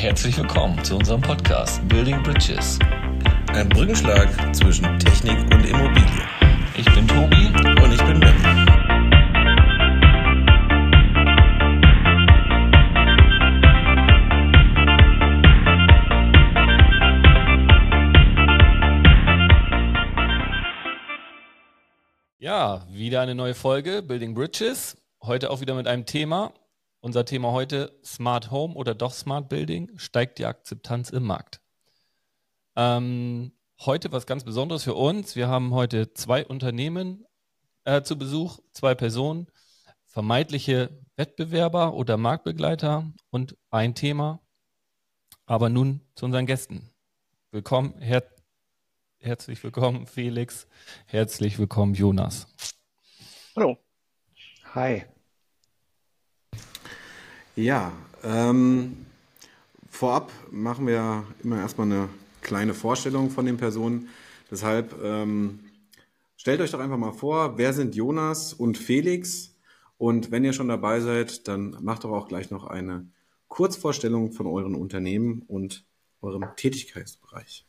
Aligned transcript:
herzlich 0.00 0.38
willkommen 0.38 0.82
zu 0.84 0.94
unserem 0.94 1.20
Podcast 1.20 1.86
Building 1.88 2.22
Bridges. 2.22 2.78
Ein 3.48 3.68
Brückenschlag 3.68 4.28
zwischen 4.54 4.96
Technik 5.00 5.36
und 5.52 5.66
Immobilie. 5.66 6.22
Ich 6.76 6.84
bin 6.94 7.08
Tobi 7.08 7.48
Und 7.82 7.92
ich 7.92 8.00
bin 8.04 8.20
Ben. 8.20 8.34
Ja, 22.38 22.86
wieder 22.92 23.20
eine 23.20 23.34
neue 23.34 23.54
Folge 23.54 24.02
Building 24.02 24.34
Bridges. 24.34 24.96
Heute 25.24 25.50
auch 25.50 25.60
wieder 25.60 25.74
mit 25.74 25.88
einem 25.88 26.06
Thema. 26.06 26.52
Unser 27.08 27.24
Thema 27.24 27.52
heute 27.52 27.98
Smart 28.04 28.50
Home 28.50 28.74
oder 28.74 28.94
doch 28.94 29.14
Smart 29.14 29.48
Building. 29.48 29.90
Steigt 29.96 30.38
die 30.38 30.44
Akzeptanz 30.44 31.08
im 31.08 31.22
Markt? 31.22 31.62
Ähm, 32.76 33.52
heute 33.80 34.12
was 34.12 34.26
ganz 34.26 34.44
Besonderes 34.44 34.84
für 34.84 34.92
uns. 34.92 35.34
Wir 35.34 35.48
haben 35.48 35.72
heute 35.72 36.12
zwei 36.12 36.44
Unternehmen 36.44 37.24
äh, 37.84 38.02
zu 38.02 38.18
Besuch, 38.18 38.58
zwei 38.72 38.94
Personen, 38.94 39.46
vermeintliche 40.04 41.00
Wettbewerber 41.16 41.94
oder 41.94 42.18
Marktbegleiter 42.18 43.10
und 43.30 43.56
ein 43.70 43.94
Thema. 43.94 44.42
Aber 45.46 45.70
nun 45.70 46.02
zu 46.14 46.26
unseren 46.26 46.44
Gästen. 46.44 46.90
Willkommen, 47.52 47.94
Herr 48.00 48.22
Herzlich 49.16 49.64
willkommen, 49.64 50.06
Felix. 50.06 50.68
Herzlich 51.06 51.58
willkommen, 51.58 51.94
Jonas. 51.94 52.46
Hallo. 53.56 53.78
Hi. 54.74 55.06
Ja, 57.58 57.90
ähm, 58.22 59.04
vorab 59.90 60.30
machen 60.52 60.86
wir 60.86 61.24
immer 61.42 61.58
erstmal 61.58 61.88
eine 61.88 62.08
kleine 62.40 62.72
Vorstellung 62.72 63.30
von 63.30 63.46
den 63.46 63.56
Personen. 63.56 64.10
Deshalb 64.48 64.94
ähm, 65.02 65.58
stellt 66.36 66.60
euch 66.60 66.70
doch 66.70 66.78
einfach 66.78 66.98
mal 66.98 67.10
vor, 67.10 67.58
wer 67.58 67.72
sind 67.72 67.96
Jonas 67.96 68.52
und 68.52 68.78
Felix? 68.78 69.56
Und 69.96 70.30
wenn 70.30 70.44
ihr 70.44 70.52
schon 70.52 70.68
dabei 70.68 71.00
seid, 71.00 71.48
dann 71.48 71.76
macht 71.80 72.04
doch 72.04 72.12
auch 72.12 72.28
gleich 72.28 72.52
noch 72.52 72.64
eine 72.64 73.08
Kurzvorstellung 73.48 74.30
von 74.30 74.46
euren 74.46 74.76
Unternehmen 74.76 75.42
und 75.48 75.84
eurem 76.22 76.44
Tätigkeitsbereich, 76.54 77.66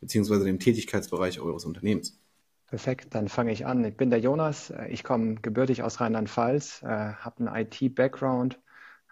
beziehungsweise 0.00 0.46
dem 0.46 0.58
Tätigkeitsbereich 0.58 1.38
eures 1.38 1.64
Unternehmens. 1.64 2.18
Perfekt, 2.66 3.14
dann 3.14 3.28
fange 3.28 3.52
ich 3.52 3.66
an. 3.66 3.84
Ich 3.84 3.96
bin 3.96 4.10
der 4.10 4.18
Jonas. 4.18 4.72
Ich 4.88 5.04
komme 5.04 5.36
gebürtig 5.36 5.84
aus 5.84 6.00
Rheinland-Pfalz, 6.00 6.82
äh, 6.82 6.86
habe 6.88 7.46
einen 7.46 7.66
IT-Background, 7.66 8.58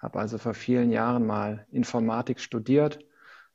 habe 0.04 0.18
also 0.18 0.36
vor 0.36 0.52
vielen 0.52 0.90
Jahren 0.90 1.26
mal 1.26 1.66
Informatik 1.72 2.38
studiert, 2.38 2.98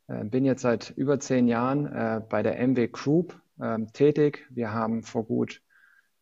äh, 0.08 0.26
bin 0.26 0.46
jetzt 0.46 0.64
seit 0.64 0.90
über 0.90 1.20
zehn 1.20 1.48
Jahren 1.48 1.86
äh, 1.86 2.22
bei 2.28 2.42
der 2.42 2.60
MW 2.68 2.88
Group 2.88 3.40
ähm, 3.62 3.94
tätig. 3.94 4.48
Wir 4.50 4.74
haben 4.74 5.04
vor 5.04 5.26
gut 5.26 5.62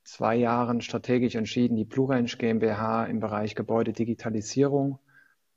zwei 0.04 0.36
Jahren 0.36 0.82
strategisch 0.82 1.36
entschieden, 1.36 1.78
die 1.78 1.86
Plurange 1.86 2.36
GmbH 2.38 3.06
im 3.06 3.22
Bereich 3.22 3.56
Gebäudedigitalisierung 3.56 5.00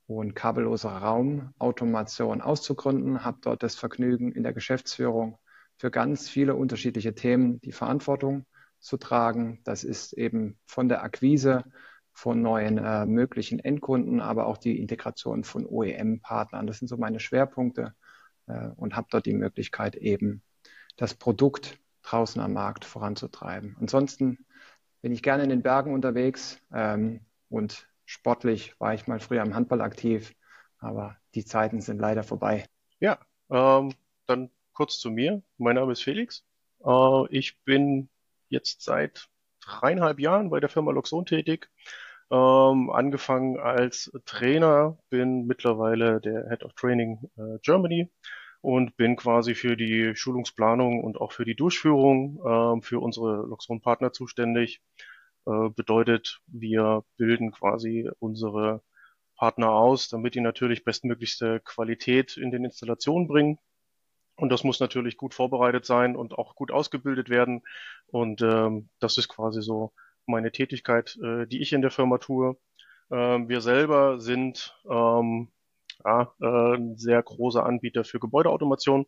und 0.07 0.35
kabelloser 0.35 0.91
Raumautomation 0.91 2.41
auszugründen, 2.41 3.25
habe 3.25 3.39
dort 3.41 3.63
das 3.63 3.75
Vergnügen 3.75 4.31
in 4.31 4.43
der 4.43 4.53
Geschäftsführung 4.53 5.37
für 5.77 5.91
ganz 5.91 6.29
viele 6.29 6.55
unterschiedliche 6.55 7.13
Themen 7.13 7.59
die 7.59 7.71
Verantwortung 7.73 8.45
zu 8.79 8.95
tragen. 8.95 9.59
Das 9.65 9.83
ist 9.83 10.13
eben 10.13 10.57
von 10.65 10.87
der 10.87 11.03
Akquise 11.03 11.65
von 12.13 12.41
neuen 12.41 12.77
äh, 12.77 13.05
möglichen 13.05 13.59
Endkunden, 13.59 14.19
aber 14.19 14.45
auch 14.47 14.57
die 14.57 14.79
Integration 14.79 15.43
von 15.43 15.65
OEM-Partnern. 15.65 16.67
Das 16.67 16.79
sind 16.79 16.87
so 16.87 16.97
meine 16.97 17.19
Schwerpunkte 17.19 17.93
äh, 18.47 18.67
und 18.75 18.95
habe 18.95 19.07
dort 19.09 19.25
die 19.25 19.33
Möglichkeit 19.33 19.95
eben 19.95 20.43
das 20.97 21.13
Produkt 21.13 21.79
draußen 22.03 22.41
am 22.41 22.53
Markt 22.53 22.85
voranzutreiben. 22.85 23.77
Ansonsten 23.79 24.45
bin 25.01 25.11
ich 25.11 25.23
gerne 25.23 25.43
in 25.43 25.49
den 25.49 25.61
Bergen 25.61 25.93
unterwegs 25.93 26.59
ähm, 26.73 27.21
und 27.49 27.87
sportlich 28.05 28.79
war 28.79 28.93
ich 28.93 29.07
mal 29.07 29.19
früher 29.19 29.41
im 29.41 29.55
Handball 29.55 29.81
aktiv, 29.81 30.33
aber 30.79 31.17
die 31.33 31.45
Zeiten 31.45 31.81
sind 31.81 31.99
leider 31.99 32.23
vorbei. 32.23 32.65
Ja, 32.99 33.19
ähm, 33.49 33.93
dann 34.25 34.51
kurz 34.73 34.99
zu 34.99 35.11
mir. 35.11 35.41
Mein 35.57 35.75
Name 35.75 35.93
ist 35.93 36.03
Felix. 36.03 36.43
Äh, 36.85 37.27
ich 37.29 37.61
bin 37.63 38.09
jetzt 38.49 38.81
seit 38.83 39.29
dreieinhalb 39.65 40.19
Jahren 40.19 40.49
bei 40.49 40.59
der 40.59 40.69
Firma 40.69 40.91
Loxon 40.91 41.25
tätig. 41.25 41.69
Ähm, 42.31 42.89
angefangen 42.89 43.59
als 43.59 44.11
Trainer, 44.25 44.97
bin 45.09 45.47
mittlerweile 45.47 46.21
der 46.21 46.47
Head 46.49 46.63
of 46.63 46.73
Training 46.73 47.19
äh, 47.37 47.59
Germany 47.61 48.09
und 48.61 48.95
bin 48.95 49.17
quasi 49.17 49.55
für 49.55 49.75
die 49.75 50.15
Schulungsplanung 50.15 51.03
und 51.03 51.19
auch 51.19 51.31
für 51.33 51.45
die 51.45 51.55
Durchführung 51.55 52.39
ähm, 52.45 52.81
für 52.81 52.99
unsere 52.99 53.45
Loxon-Partner 53.47 54.13
zuständig. 54.13 54.81
Äh, 55.45 55.69
bedeutet, 55.75 56.39
wir 56.47 57.03
bilden 57.17 57.51
quasi 57.51 58.09
unsere 58.19 58.81
Partner 59.35 59.71
aus, 59.71 60.07
damit 60.07 60.35
die 60.35 60.41
natürlich 60.41 60.83
bestmöglichste 60.83 61.59
Qualität 61.61 62.37
in 62.37 62.51
den 62.51 62.63
Installationen 62.63 63.27
bringen. 63.27 63.57
Und 64.41 64.49
das 64.49 64.63
muss 64.63 64.79
natürlich 64.79 65.17
gut 65.17 65.35
vorbereitet 65.35 65.85
sein 65.85 66.15
und 66.15 66.33
auch 66.33 66.55
gut 66.55 66.71
ausgebildet 66.71 67.29
werden. 67.29 67.61
Und 68.07 68.41
ähm, 68.41 68.89
das 68.99 69.19
ist 69.19 69.27
quasi 69.27 69.61
so 69.61 69.93
meine 70.25 70.51
Tätigkeit, 70.51 71.15
äh, 71.23 71.45
die 71.45 71.61
ich 71.61 71.73
in 71.73 71.83
der 71.83 71.91
Firma 71.91 72.17
tue. 72.17 72.57
Ähm, 73.11 73.49
wir 73.49 73.61
selber 73.61 74.19
sind 74.19 74.75
ähm, 74.89 75.49
ja, 76.03 76.33
äh, 76.41 76.75
ein 76.75 76.97
sehr 76.97 77.21
großer 77.21 77.63
Anbieter 77.63 78.03
für 78.03 78.19
Gebäudeautomation, 78.19 79.05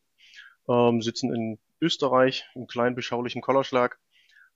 ähm, 0.70 1.02
sitzen 1.02 1.34
in 1.34 1.58
Österreich 1.82 2.46
im 2.54 2.68
kleinen 2.68 2.96
beschaulichen 2.96 3.42
Kollerschlag 3.42 3.98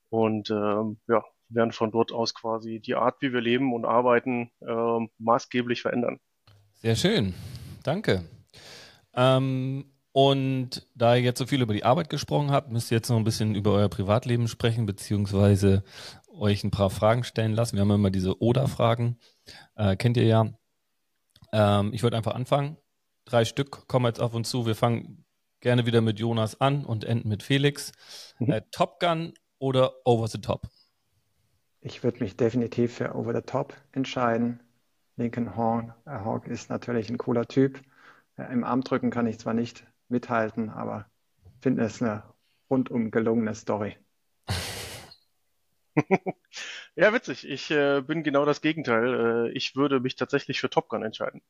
und 0.10 0.52
ähm, 0.52 1.00
ja, 1.08 1.24
werden 1.50 1.72
von 1.72 1.92
dort 1.92 2.12
aus 2.12 2.36
quasi 2.36 2.80
die 2.80 2.94
Art, 2.94 3.16
wie 3.22 3.34
wir 3.34 3.42
leben 3.42 3.74
und 3.74 3.86
arbeiten, 3.86 4.52
ähm, 4.62 5.10
maßgeblich 5.18 5.82
verändern. 5.82 6.20
Sehr 6.76 6.96
schön. 6.96 7.34
Danke. 7.84 8.24
Ähm, 9.16 9.86
und 10.18 10.88
da 10.96 11.14
ihr 11.14 11.22
jetzt 11.22 11.38
so 11.38 11.46
viel 11.46 11.62
über 11.62 11.76
die 11.76 11.84
Arbeit 11.84 12.10
gesprochen 12.10 12.50
habt, 12.50 12.72
müsst 12.72 12.90
ihr 12.90 12.98
jetzt 12.98 13.08
noch 13.08 13.18
ein 13.18 13.24
bisschen 13.24 13.54
über 13.54 13.74
euer 13.74 13.88
Privatleben 13.88 14.48
sprechen, 14.48 14.88
beziehungsweise 14.88 15.84
euch 16.28 16.64
ein 16.64 16.72
paar 16.72 16.90
Fragen 16.90 17.24
stellen 17.24 17.54
lassen. 17.54 17.76
Wir 17.76 17.82
haben 17.82 17.92
immer 17.92 18.10
diese 18.10 18.42
Oder-Fragen. 18.42 19.20
Äh, 19.76 19.96
kennt 19.96 20.18
ihr 20.18 20.26
ja. 20.26 20.50
Ähm, 21.54 21.94
ich 21.94 22.02
würde 22.02 22.18
einfach 22.18 22.34
anfangen. 22.34 22.78
Drei 23.26 23.46
Stück 23.46 23.88
kommen 23.88 24.08
jetzt 24.08 24.20
auf 24.20 24.34
uns 24.34 24.50
zu. 24.50 24.66
Wir 24.66 24.74
fangen 24.74 25.24
gerne 25.60 25.86
wieder 25.86 26.02
mit 26.02 26.20
Jonas 26.20 26.60
an 26.60 26.84
und 26.84 27.04
enden 27.04 27.30
mit 27.30 27.44
Felix. 27.44 27.92
Mhm. 28.40 28.54
Äh, 28.54 28.62
Top 28.72 29.00
Gun 29.00 29.36
oder 29.60 29.98
Over 30.04 30.28
the 30.30 30.42
Top? 30.42 30.68
Ich 31.80 32.04
würde 32.04 32.24
mich 32.24 32.36
definitiv 32.36 32.96
für 32.96 33.14
Over 33.14 33.36
the 33.36 33.42
Top 33.42 33.76
entscheiden. 33.92 34.62
Lincoln 35.16 35.56
Horn, 35.56 35.94
Hawk 36.08 36.48
ist 36.48 36.72
natürlich 36.72 37.08
ein 37.12 37.20
cooler 37.20 37.48
Typ. 37.48 37.80
Äh, 38.36 38.52
Im 38.52 38.64
Armdrücken 38.64 39.12
kann 39.12 39.28
ich 39.28 39.38
zwar 39.38 39.54
nicht 39.54 39.86
mithalten, 40.10 40.70
aber 40.70 41.10
finde 41.62 41.84
es 41.84 42.02
eine 42.02 42.24
rundum 42.70 43.12
gelungene 43.12 43.56
Story. 43.56 43.98
Ja, 46.96 47.14
witzig. 47.14 47.48
Ich 47.48 47.72
äh, 47.72 48.02
bin 48.02 48.24
genau 48.24 48.46
das 48.46 48.62
Gegenteil. 48.62 49.48
Äh, 49.48 49.52
ich 49.52 49.76
würde 49.76 50.00
mich 50.00 50.16
tatsächlich 50.16 50.60
für 50.60 50.70
Top 50.70 50.90
Gun 50.90 51.04
entscheiden. 51.04 51.42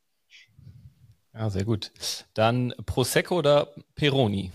Ja, 1.34 1.50
sehr 1.50 1.66
gut. 1.66 1.92
Dann 2.34 2.74
Prosecco 2.86 3.38
oder 3.38 3.74
Peroni? 3.96 4.52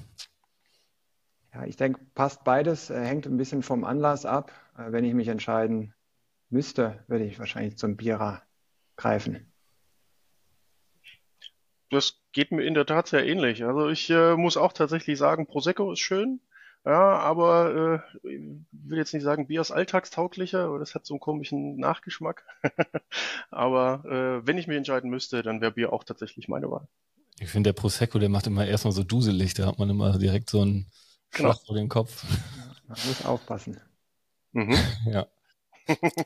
Ja, 1.55 1.65
ich 1.65 1.77
denke, 1.77 2.01
passt 2.15 2.45
beides, 2.45 2.91
äh, 2.91 3.01
hängt 3.05 3.27
ein 3.27 3.37
bisschen 3.37 3.63
vom 3.63 3.85
Anlass 3.85 4.25
ab. 4.27 4.53
Äh, 4.77 4.93
Wenn 4.93 5.05
ich 5.05 5.15
mich 5.15 5.29
entscheiden 5.29 5.95
müsste, 6.51 7.05
würde 7.09 7.25
ich 7.27 7.39
wahrscheinlich 7.39 7.79
zum 7.79 7.97
Bierer 7.97 8.43
greifen. 8.97 9.52
Das 11.93 12.15
geht 12.33 12.53
mir 12.53 12.65
in 12.65 12.75
der 12.75 12.87
Tat 12.87 13.07
sehr 13.07 13.27
ähnlich. 13.27 13.65
Also 13.65 13.89
ich 13.89 14.11
äh, 14.11 14.35
muss 14.37 14.57
auch 14.57 14.73
tatsächlich 14.73 15.19
sagen, 15.19 15.47
Prosecco 15.47 15.93
ist 15.93 16.01
schön. 16.01 16.41
Ja, 16.85 17.19
aber 17.19 18.03
äh, 18.25 18.29
ich 18.29 18.41
will 18.73 18.99
jetzt 18.99 19.15
nicht 19.15 19.23
sagen, 19.23 19.47
Bier 19.47 19.61
ist 19.61 19.71
alltagstauglicher, 19.71 20.65
aber 20.65 20.81
das 20.81 20.97
hat 20.97 21.07
so 21.07 21.15
einen 21.15 21.21
komischen 21.21 21.77
Nachgeschmack. 21.77 22.45
Aber 23.53 24.05
äh, 24.05 24.45
wenn 24.45 24.59
ich 24.59 24.67
mich 24.67 24.79
entscheiden 24.79 25.09
müsste, 25.09 25.45
dann 25.45 25.61
wäre 25.61 25.71
Bier 25.71 25.93
auch 25.93 26.03
tatsächlich 26.03 26.49
meine 26.49 26.69
Wahl. 26.73 26.89
Ich 27.39 27.51
finde, 27.51 27.69
der 27.69 27.81
Prosecco, 27.81 28.19
der 28.19 28.29
macht 28.29 28.49
immer 28.49 28.67
erstmal 28.67 28.93
so 28.93 29.05
duselig. 29.05 29.55
Da 29.55 29.67
hat 29.67 29.79
man 29.79 29.91
immer 29.91 30.19
direkt 30.19 30.51
so 30.51 30.63
einen 30.63 30.91
Genau. 31.33 31.53
Schlag 31.53 31.67
vor 31.67 31.77
den 31.77 31.89
Kopf. 31.89 32.25
Man 32.89 32.99
muss 33.07 33.25
aufpassen. 33.25 33.81
Mhm. 34.53 34.77
Ja. 35.07 35.27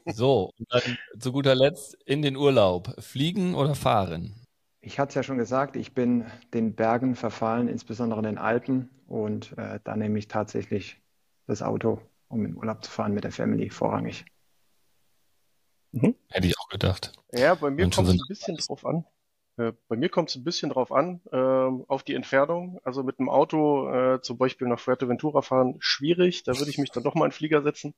So, 0.06 0.52
und 0.58 0.66
dann 0.70 0.98
zu 1.18 1.32
guter 1.32 1.54
Letzt 1.54 1.94
in 2.04 2.20
den 2.22 2.36
Urlaub. 2.36 2.94
Fliegen 3.02 3.54
oder 3.54 3.74
fahren? 3.74 4.45
Ich 4.86 5.00
hatte 5.00 5.08
es 5.08 5.14
ja 5.16 5.24
schon 5.24 5.36
gesagt, 5.36 5.74
ich 5.74 5.94
bin 5.94 6.30
den 6.54 6.76
Bergen 6.76 7.16
verfallen, 7.16 7.66
insbesondere 7.66 8.22
den 8.22 8.38
Alpen. 8.38 8.88
Und 9.08 9.58
äh, 9.58 9.80
da 9.82 9.96
nehme 9.96 10.16
ich 10.16 10.28
tatsächlich 10.28 11.02
das 11.48 11.60
Auto, 11.60 12.00
um 12.28 12.46
in 12.46 12.56
Urlaub 12.56 12.84
zu 12.84 12.90
fahren 12.92 13.12
mit 13.12 13.24
der 13.24 13.32
Family, 13.32 13.68
vorrangig. 13.68 14.26
Hätte 16.28 16.46
ich 16.46 16.56
auch 16.60 16.68
gedacht. 16.68 17.12
Ja, 17.32 17.56
bei 17.56 17.70
mir 17.70 17.90
kommt 17.90 18.06
es 18.06 18.14
ein 18.14 18.28
bisschen 18.28 18.56
drauf 18.58 18.86
an. 18.86 19.04
Äh, 19.56 19.72
bei 19.88 19.96
mir 19.96 20.08
kommt 20.08 20.30
es 20.30 20.36
ein 20.36 20.44
bisschen 20.44 20.70
drauf 20.70 20.92
an, 20.92 21.20
äh, 21.32 21.36
auf 21.36 22.04
die 22.04 22.14
Entfernung. 22.14 22.78
Also 22.84 23.02
mit 23.02 23.18
einem 23.18 23.28
Auto 23.28 23.90
äh, 23.90 24.20
zum 24.22 24.38
Beispiel 24.38 24.68
nach 24.68 24.78
Fuerteventura 24.78 25.42
fahren, 25.42 25.74
schwierig. 25.80 26.44
Da 26.44 26.56
würde 26.56 26.70
ich 26.70 26.78
mich 26.78 26.92
dann 26.92 27.02
doch 27.02 27.16
mal 27.16 27.24
in 27.24 27.30
den 27.30 27.36
Flieger 27.36 27.62
setzen. 27.62 27.96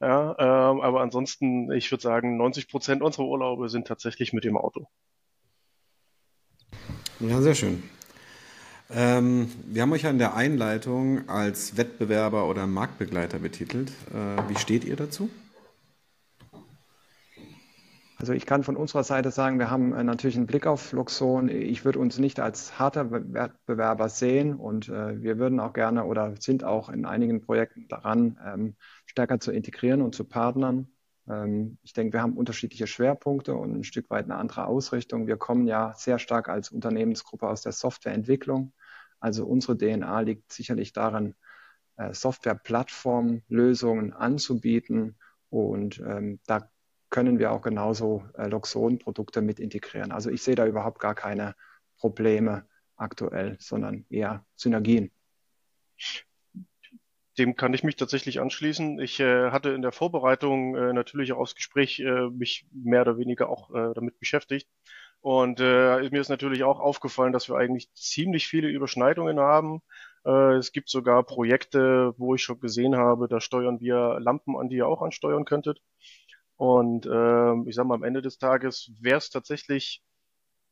Ja, 0.00 0.36
ähm, 0.38 0.80
aber 0.80 1.00
ansonsten, 1.00 1.72
ich 1.72 1.90
würde 1.90 2.02
sagen, 2.02 2.36
90 2.36 2.68
Prozent 2.68 3.02
unserer 3.02 3.26
Urlaube 3.26 3.68
sind 3.68 3.88
tatsächlich 3.88 4.32
mit 4.32 4.44
dem 4.44 4.56
Auto. 4.56 4.86
Ja, 7.20 7.42
sehr 7.42 7.54
schön. 7.54 7.82
Ähm, 8.90 9.50
wir 9.66 9.82
haben 9.82 9.92
euch 9.92 10.02
ja 10.02 10.10
in 10.10 10.18
der 10.18 10.34
Einleitung 10.34 11.28
als 11.28 11.76
Wettbewerber 11.76 12.48
oder 12.48 12.66
Marktbegleiter 12.66 13.38
betitelt. 13.38 13.90
Äh, 14.12 14.48
wie 14.48 14.58
steht 14.58 14.84
ihr 14.84 14.96
dazu? 14.96 15.28
Also 18.16 18.32
ich 18.32 18.46
kann 18.46 18.64
von 18.64 18.76
unserer 18.76 19.04
Seite 19.04 19.30
sagen, 19.30 19.58
wir 19.58 19.70
haben 19.70 19.92
äh, 19.92 20.02
natürlich 20.02 20.36
einen 20.36 20.46
Blick 20.46 20.66
auf 20.66 20.92
Luxon. 20.92 21.48
Ich 21.50 21.84
würde 21.84 21.98
uns 21.98 22.18
nicht 22.18 22.40
als 22.40 22.78
harter 22.78 23.10
Wettbewerber 23.10 24.08
sehen 24.08 24.54
und 24.54 24.88
äh, 24.88 25.22
wir 25.22 25.38
würden 25.38 25.60
auch 25.60 25.74
gerne 25.74 26.04
oder 26.04 26.34
sind 26.38 26.64
auch 26.64 26.88
in 26.88 27.04
einigen 27.04 27.42
Projekten 27.42 27.86
daran, 27.88 28.38
ähm, 28.46 28.76
stärker 29.04 29.40
zu 29.40 29.52
integrieren 29.52 30.00
und 30.00 30.14
zu 30.14 30.24
partnern. 30.24 30.88
Ähm, 31.30 31.78
ich 31.82 31.92
denke, 31.92 32.14
wir 32.14 32.22
haben 32.22 32.36
unterschiedliche 32.36 32.86
Schwerpunkte 32.86 33.54
und 33.54 33.74
ein 33.74 33.84
Stück 33.84 34.10
weit 34.10 34.24
eine 34.24 34.36
andere 34.36 34.66
Ausrichtung. 34.66 35.26
Wir 35.26 35.36
kommen 35.36 35.66
ja 35.66 35.94
sehr 35.96 36.18
stark 36.18 36.48
als 36.48 36.70
Unternehmensgruppe 36.70 37.48
aus 37.48 37.62
der 37.62 37.72
Softwareentwicklung. 37.72 38.72
Also 39.20 39.46
unsere 39.46 39.76
DNA 39.76 40.20
liegt 40.20 40.52
sicherlich 40.52 40.92
darin, 40.92 41.34
äh, 41.96 42.12
Softwareplattformlösungen 42.14 44.12
anzubieten 44.12 45.16
und 45.50 46.00
ähm, 46.00 46.40
da 46.46 46.70
können 47.10 47.38
wir 47.38 47.52
auch 47.52 47.62
genauso 47.62 48.24
äh, 48.34 48.46
Loxon-Produkte 48.46 49.42
mit 49.42 49.60
integrieren. 49.60 50.12
Also 50.12 50.30
ich 50.30 50.42
sehe 50.42 50.54
da 50.54 50.66
überhaupt 50.66 51.00
gar 51.00 51.14
keine 51.14 51.54
Probleme 51.98 52.66
aktuell, 52.96 53.56
sondern 53.60 54.06
eher 54.08 54.46
Synergien. 54.56 55.10
Dem 57.38 57.56
kann 57.56 57.74
ich 57.74 57.84
mich 57.84 57.96
tatsächlich 57.96 58.40
anschließen. 58.40 58.98
Ich 59.00 59.20
äh, 59.20 59.50
hatte 59.50 59.70
in 59.70 59.82
der 59.82 59.92
Vorbereitung 59.92 60.74
äh, 60.76 60.92
natürlich 60.92 61.32
auch 61.32 61.38
aufs 61.38 61.54
Gespräch 61.54 62.00
äh, 62.00 62.28
mich 62.30 62.66
mehr 62.72 63.02
oder 63.02 63.18
weniger 63.18 63.48
auch 63.48 63.70
äh, 63.74 63.94
damit 63.94 64.18
beschäftigt. 64.18 64.68
Und 65.20 65.60
äh, 65.60 66.08
mir 66.10 66.20
ist 66.20 66.28
natürlich 66.30 66.64
auch 66.64 66.80
aufgefallen, 66.80 67.32
dass 67.32 67.48
wir 67.48 67.56
eigentlich 67.56 67.92
ziemlich 67.94 68.48
viele 68.48 68.68
Überschneidungen 68.68 69.38
haben. 69.38 69.80
Äh, 70.24 70.56
es 70.56 70.72
gibt 70.72 70.88
sogar 70.88 71.22
Projekte, 71.24 72.14
wo 72.16 72.34
ich 72.34 72.42
schon 72.42 72.60
gesehen 72.60 72.96
habe, 72.96 73.28
da 73.28 73.40
steuern 73.40 73.80
wir 73.80 74.18
Lampen 74.20 74.56
an, 74.56 74.68
die 74.68 74.76
ihr 74.76 74.86
auch 74.86 75.02
ansteuern 75.02 75.44
könntet. 75.44 75.80
Und 76.56 77.06
ähm, 77.06 77.66
ich 77.68 77.74
sage 77.74 77.88
mal, 77.88 77.94
am 77.94 78.02
Ende 78.04 78.22
des 78.22 78.38
Tages 78.38 78.92
wäre 79.00 79.18
es 79.18 79.30
tatsächlich 79.30 80.02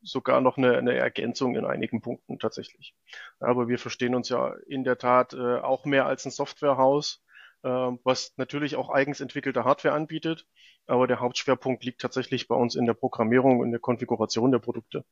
sogar 0.03 0.41
noch 0.41 0.57
eine, 0.57 0.77
eine 0.77 0.95
Ergänzung 0.95 1.57
in 1.57 1.65
einigen 1.65 2.01
Punkten 2.01 2.39
tatsächlich. 2.39 2.95
Aber 3.41 3.69
wir 3.69 3.79
verstehen 3.79 4.15
uns 4.15 4.29
ja 4.29 4.55
in 4.67 4.85
der 4.85 4.99
Tat 4.99 5.35
äh, 5.35 5.59
auch 5.59 5.85
mehr 5.85 6.07
als 6.07 6.25
ein 6.25 6.31
Softwarehaus, 6.31 7.23
äh, 7.63 7.69
was 7.69 8.33
natürlich 8.37 8.77
auch 8.77 8.91
eigens 8.91 9.21
entwickelte 9.21 9.65
Hardware 9.65 9.95
anbietet. 9.95 10.47
Aber 10.87 11.07
der 11.07 11.21
Hauptschwerpunkt 11.21 11.85
liegt 11.85 12.01
tatsächlich 12.01 12.49
bei 12.49 12.55
uns 12.55 12.75
in 12.75 12.87
der 12.87 12.95
Programmierung 12.95 13.61
und 13.61 13.71
der 13.71 13.81
Konfiguration 13.81 14.53
der 14.53 14.59
Produkte. 14.59 15.05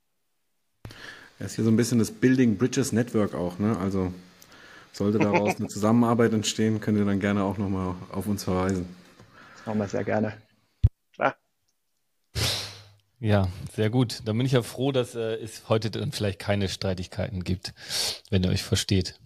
Das 1.38 1.50
ist 1.50 1.56
hier 1.56 1.65
so 1.65 1.71
ein 1.71 1.77
bisschen 1.77 1.99
das 1.99 2.11
Building 2.11 2.56
Bridges 2.56 2.93
Network 2.93 3.35
auch, 3.35 3.59
ne? 3.59 3.77
Also 3.79 4.12
sollte 4.93 5.19
daraus 5.19 5.56
eine 5.59 5.69
Zusammenarbeit 5.69 6.33
entstehen, 6.33 6.81
könnt 6.81 6.99
ihr 6.99 7.05
dann 7.05 7.21
gerne 7.21 7.44
auch 7.44 7.59
nochmal 7.59 7.94
auf 8.11 8.27
uns 8.27 8.44
verweisen. 8.44 8.88
Das 9.56 9.67
machen 9.67 9.79
wir 9.81 9.88
sehr 9.88 10.05
gerne. 10.05 10.45
Ja, 13.18 13.48
sehr 13.72 13.88
gut. 13.88 14.20
Dann 14.26 14.36
bin 14.36 14.46
ich 14.46 14.52
ja 14.52 14.62
froh, 14.62 14.92
dass 14.92 15.14
äh, 15.14 15.36
es 15.36 15.68
heute 15.68 15.90
dann 15.90 16.12
vielleicht 16.12 16.38
keine 16.38 16.68
Streitigkeiten 16.68 17.44
gibt, 17.44 17.72
wenn 18.30 18.44
ihr 18.44 18.50
euch 18.50 18.62
versteht. 18.62 19.18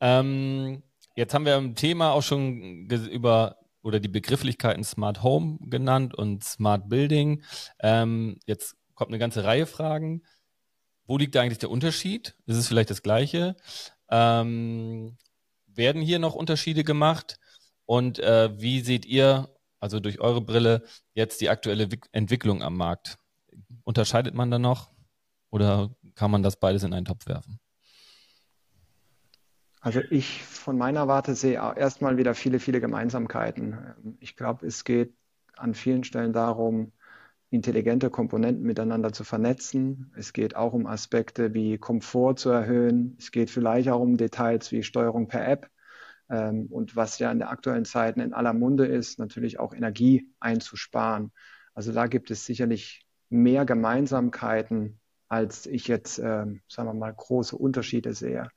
Ähm, 0.00 0.82
jetzt 1.16 1.32
haben 1.32 1.46
wir 1.46 1.56
im 1.56 1.74
Thema 1.74 2.12
auch 2.12 2.22
schon 2.22 2.88
über 2.90 3.56
oder 3.82 4.00
die 4.00 4.08
Begrifflichkeiten 4.08 4.84
Smart 4.84 5.22
Home 5.22 5.58
genannt 5.62 6.14
und 6.14 6.44
Smart 6.44 6.88
Building. 6.88 7.42
Ähm, 7.80 8.38
jetzt 8.46 8.76
kommt 8.94 9.10
eine 9.10 9.18
ganze 9.18 9.44
Reihe 9.44 9.66
Fragen. 9.66 10.22
Wo 11.06 11.18
liegt 11.18 11.36
eigentlich 11.36 11.58
der 11.58 11.70
Unterschied? 11.70 12.36
Ist 12.46 12.56
es 12.56 12.68
vielleicht 12.68 12.90
das 12.90 13.02
Gleiche? 13.02 13.56
Ähm, 14.10 15.16
werden 15.66 16.02
hier 16.02 16.18
noch 16.18 16.34
Unterschiede 16.34 16.84
gemacht? 16.84 17.38
Und 17.86 18.18
äh, 18.20 18.50
wie 18.60 18.80
seht 18.80 19.04
ihr, 19.06 19.48
also 19.80 20.00
durch 20.00 20.20
eure 20.20 20.40
Brille, 20.40 20.84
jetzt 21.14 21.40
die 21.40 21.48
aktuelle 21.48 21.88
Entwicklung 22.12 22.62
am 22.62 22.76
Markt? 22.76 23.18
Unterscheidet 23.92 24.34
man 24.34 24.50
da 24.50 24.58
noch 24.58 24.88
oder 25.50 25.94
kann 26.14 26.30
man 26.30 26.42
das 26.42 26.56
beides 26.56 26.82
in 26.82 26.94
einen 26.94 27.04
Topf 27.04 27.26
werfen? 27.26 27.60
Also 29.82 30.00
ich 30.08 30.42
von 30.42 30.78
meiner 30.78 31.08
Warte 31.08 31.34
sehe 31.34 31.56
erstmal 31.76 32.16
wieder 32.16 32.34
viele, 32.34 32.58
viele 32.58 32.80
Gemeinsamkeiten. 32.80 34.16
Ich 34.18 34.34
glaube, 34.34 34.66
es 34.66 34.84
geht 34.84 35.12
an 35.58 35.74
vielen 35.74 36.04
Stellen 36.04 36.32
darum, 36.32 36.92
intelligente 37.50 38.08
Komponenten 38.08 38.64
miteinander 38.64 39.12
zu 39.12 39.24
vernetzen. 39.24 40.10
Es 40.16 40.32
geht 40.32 40.56
auch 40.56 40.72
um 40.72 40.86
Aspekte 40.86 41.52
wie 41.52 41.76
Komfort 41.76 42.36
zu 42.36 42.48
erhöhen. 42.48 43.14
Es 43.18 43.30
geht 43.30 43.50
vielleicht 43.50 43.90
auch 43.90 44.00
um 44.00 44.16
Details 44.16 44.72
wie 44.72 44.82
Steuerung 44.82 45.28
per 45.28 45.46
App. 45.46 45.68
Ähm, 46.30 46.68
und 46.70 46.96
was 46.96 47.18
ja 47.18 47.30
in 47.30 47.40
der 47.40 47.50
aktuellen 47.50 47.84
Zeit 47.84 48.16
in 48.16 48.32
aller 48.32 48.54
Munde 48.54 48.86
ist, 48.86 49.18
natürlich 49.18 49.60
auch 49.60 49.74
Energie 49.74 50.30
einzusparen. 50.40 51.30
Also 51.74 51.92
da 51.92 52.06
gibt 52.06 52.30
es 52.30 52.46
sicherlich 52.46 53.06
mehr 53.32 53.64
Gemeinsamkeiten, 53.64 55.00
als 55.28 55.66
ich 55.66 55.88
jetzt, 55.88 56.18
ähm, 56.18 56.60
sagen 56.68 56.88
wir 56.88 56.94
mal, 56.94 57.12
große 57.12 57.56
Unterschiede 57.56 58.14
sehe. 58.14 58.48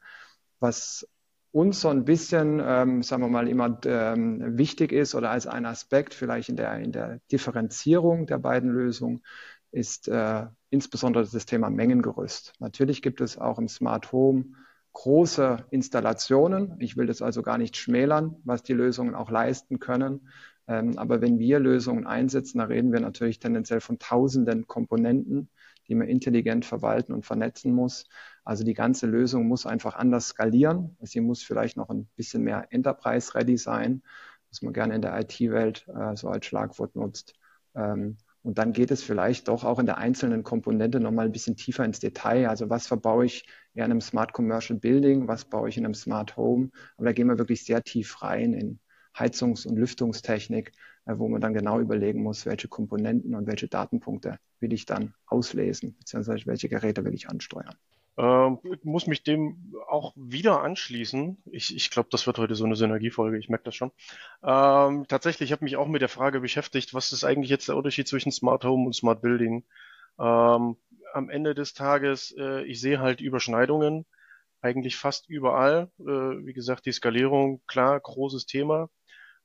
Was 0.59 1.07
uns 1.51 1.79
so 1.79 1.87
ein 1.87 2.03
bisschen, 2.03 2.61
ähm, 2.63 3.01
sagen 3.01 3.21
wir 3.21 3.29
mal, 3.29 3.47
immer 3.47 3.79
ähm, 3.85 4.57
wichtig 4.57 4.91
ist 4.91 5.15
oder 5.15 5.31
als 5.31 5.47
ein 5.47 5.65
Aspekt 5.65 6.13
vielleicht 6.13 6.49
in 6.49 6.57
der, 6.57 6.77
in 6.79 6.91
der 6.91 7.21
Differenzierung 7.31 8.25
der 8.27 8.39
beiden 8.39 8.69
Lösungen, 8.69 9.23
ist 9.71 10.07
äh, 10.07 10.47
insbesondere 10.69 11.25
das 11.25 11.45
Thema 11.45 11.69
Mengengerüst. 11.69 12.53
Natürlich 12.59 13.01
gibt 13.01 13.21
es 13.21 13.37
auch 13.37 13.57
im 13.57 13.67
Smart 13.67 14.11
Home 14.11 14.45
große 14.93 15.65
Installationen. 15.69 16.75
Ich 16.79 16.97
will 16.97 17.07
das 17.07 17.21
also 17.21 17.41
gar 17.41 17.57
nicht 17.57 17.77
schmälern, 17.77 18.37
was 18.43 18.63
die 18.63 18.73
Lösungen 18.73 19.13
auch 19.13 19.29
leisten 19.29 19.79
können. 19.79 20.29
Ähm, 20.67 20.97
aber 20.97 21.21
wenn 21.21 21.39
wir 21.39 21.59
Lösungen 21.59 22.07
einsetzen, 22.07 22.59
da 22.59 22.65
reden 22.65 22.91
wir 22.91 22.99
natürlich 22.99 23.39
tendenziell 23.39 23.81
von 23.81 23.99
tausenden 23.99 24.67
Komponenten, 24.67 25.49
die 25.87 25.95
man 25.95 26.07
intelligent 26.07 26.65
verwalten 26.65 27.13
und 27.13 27.25
vernetzen 27.25 27.73
muss. 27.73 28.07
Also 28.43 28.63
die 28.63 28.73
ganze 28.73 29.05
Lösung 29.07 29.47
muss 29.47 29.65
einfach 29.65 29.95
anders 29.95 30.29
skalieren. 30.29 30.97
Sie 31.01 31.21
muss 31.21 31.43
vielleicht 31.43 31.77
noch 31.77 31.89
ein 31.89 32.07
bisschen 32.15 32.43
mehr 32.43 32.67
Enterprise-ready 32.71 33.57
sein, 33.57 34.01
was 34.49 34.61
man 34.61 34.73
gerne 34.73 34.95
in 34.95 35.01
der 35.01 35.19
IT-Welt 35.19 35.87
äh, 35.87 36.15
so 36.15 36.29
als 36.29 36.45
Schlagwort 36.45 36.95
nutzt. 36.95 37.33
Ähm, 37.75 38.17
und 38.41 38.59
dann 38.59 38.73
geht 38.73 38.91
es 38.91 39.01
vielleicht 39.01 39.47
doch 39.47 39.63
auch 39.63 39.79
in 39.79 39.87
der 39.87 39.97
einzelnen 39.97 40.43
Komponente 40.43 40.99
nochmal 40.99 41.25
ein 41.25 41.31
bisschen 41.31 41.55
tiefer 41.55 41.83
ins 41.83 41.99
Detail. 41.99 42.47
Also 42.47 42.69
was 42.69 42.85
verbaue 42.85 43.25
ich 43.25 43.47
in 43.73 43.81
einem 43.81 44.01
Smart 44.01 44.33
Commercial 44.33 44.77
Building, 44.79 45.27
was 45.27 45.45
baue 45.45 45.69
ich 45.69 45.77
in 45.77 45.85
einem 45.85 45.95
Smart 45.95 46.37
Home? 46.37 46.69
Aber 46.95 47.07
da 47.07 47.13
gehen 47.13 47.27
wir 47.27 47.39
wirklich 47.39 47.65
sehr 47.65 47.83
tief 47.83 48.21
rein 48.21 48.53
in 48.53 48.79
Heizungs- 49.17 49.65
und 49.65 49.77
Lüftungstechnik, 49.77 50.71
äh, 51.05 51.13
wo 51.17 51.27
man 51.27 51.41
dann 51.41 51.53
genau 51.53 51.79
überlegen 51.79 52.23
muss, 52.23 52.45
welche 52.45 52.67
Komponenten 52.67 53.35
und 53.35 53.47
welche 53.47 53.67
Datenpunkte 53.67 54.39
will 54.59 54.73
ich 54.73 54.85
dann 54.85 55.13
auslesen, 55.25 55.95
beziehungsweise 55.97 56.45
welche 56.45 56.69
Geräte 56.69 57.03
will 57.05 57.13
ich 57.13 57.29
ansteuern. 57.29 57.75
Ähm, 58.17 58.59
ich 58.63 58.83
muss 58.83 59.07
mich 59.07 59.23
dem 59.23 59.73
auch 59.89 60.13
wieder 60.15 60.61
anschließen. 60.61 61.37
Ich, 61.51 61.75
ich 61.75 61.89
glaube, 61.89 62.09
das 62.11 62.27
wird 62.27 62.37
heute 62.37 62.55
so 62.55 62.65
eine 62.65 62.75
Synergiefolge, 62.75 63.37
ich 63.37 63.49
merke 63.49 63.65
das 63.65 63.75
schon. 63.75 63.91
Ähm, 64.43 65.05
tatsächlich, 65.07 65.49
ich 65.49 65.51
habe 65.51 65.65
mich 65.65 65.77
auch 65.77 65.87
mit 65.87 66.01
der 66.01 66.09
Frage 66.09 66.39
beschäftigt, 66.39 66.93
was 66.93 67.11
ist 67.11 67.23
eigentlich 67.23 67.49
jetzt 67.49 67.67
der 67.67 67.77
Unterschied 67.77 68.07
zwischen 68.07 68.31
Smart 68.31 68.63
Home 68.63 68.85
und 68.85 68.95
Smart 68.95 69.21
Building? 69.21 69.63
Ähm, 70.17 70.77
am 71.13 71.29
Ende 71.29 71.55
des 71.55 71.73
Tages, 71.73 72.33
äh, 72.37 72.63
ich 72.63 72.79
sehe 72.79 72.99
halt 72.99 73.21
Überschneidungen, 73.21 74.05
eigentlich 74.61 74.95
fast 74.95 75.29
überall. 75.29 75.91
Äh, 75.99 76.03
wie 76.03 76.53
gesagt, 76.53 76.85
die 76.85 76.91
Skalierung, 76.91 77.61
klar, 77.67 77.99
großes 77.99 78.45
Thema. 78.45 78.89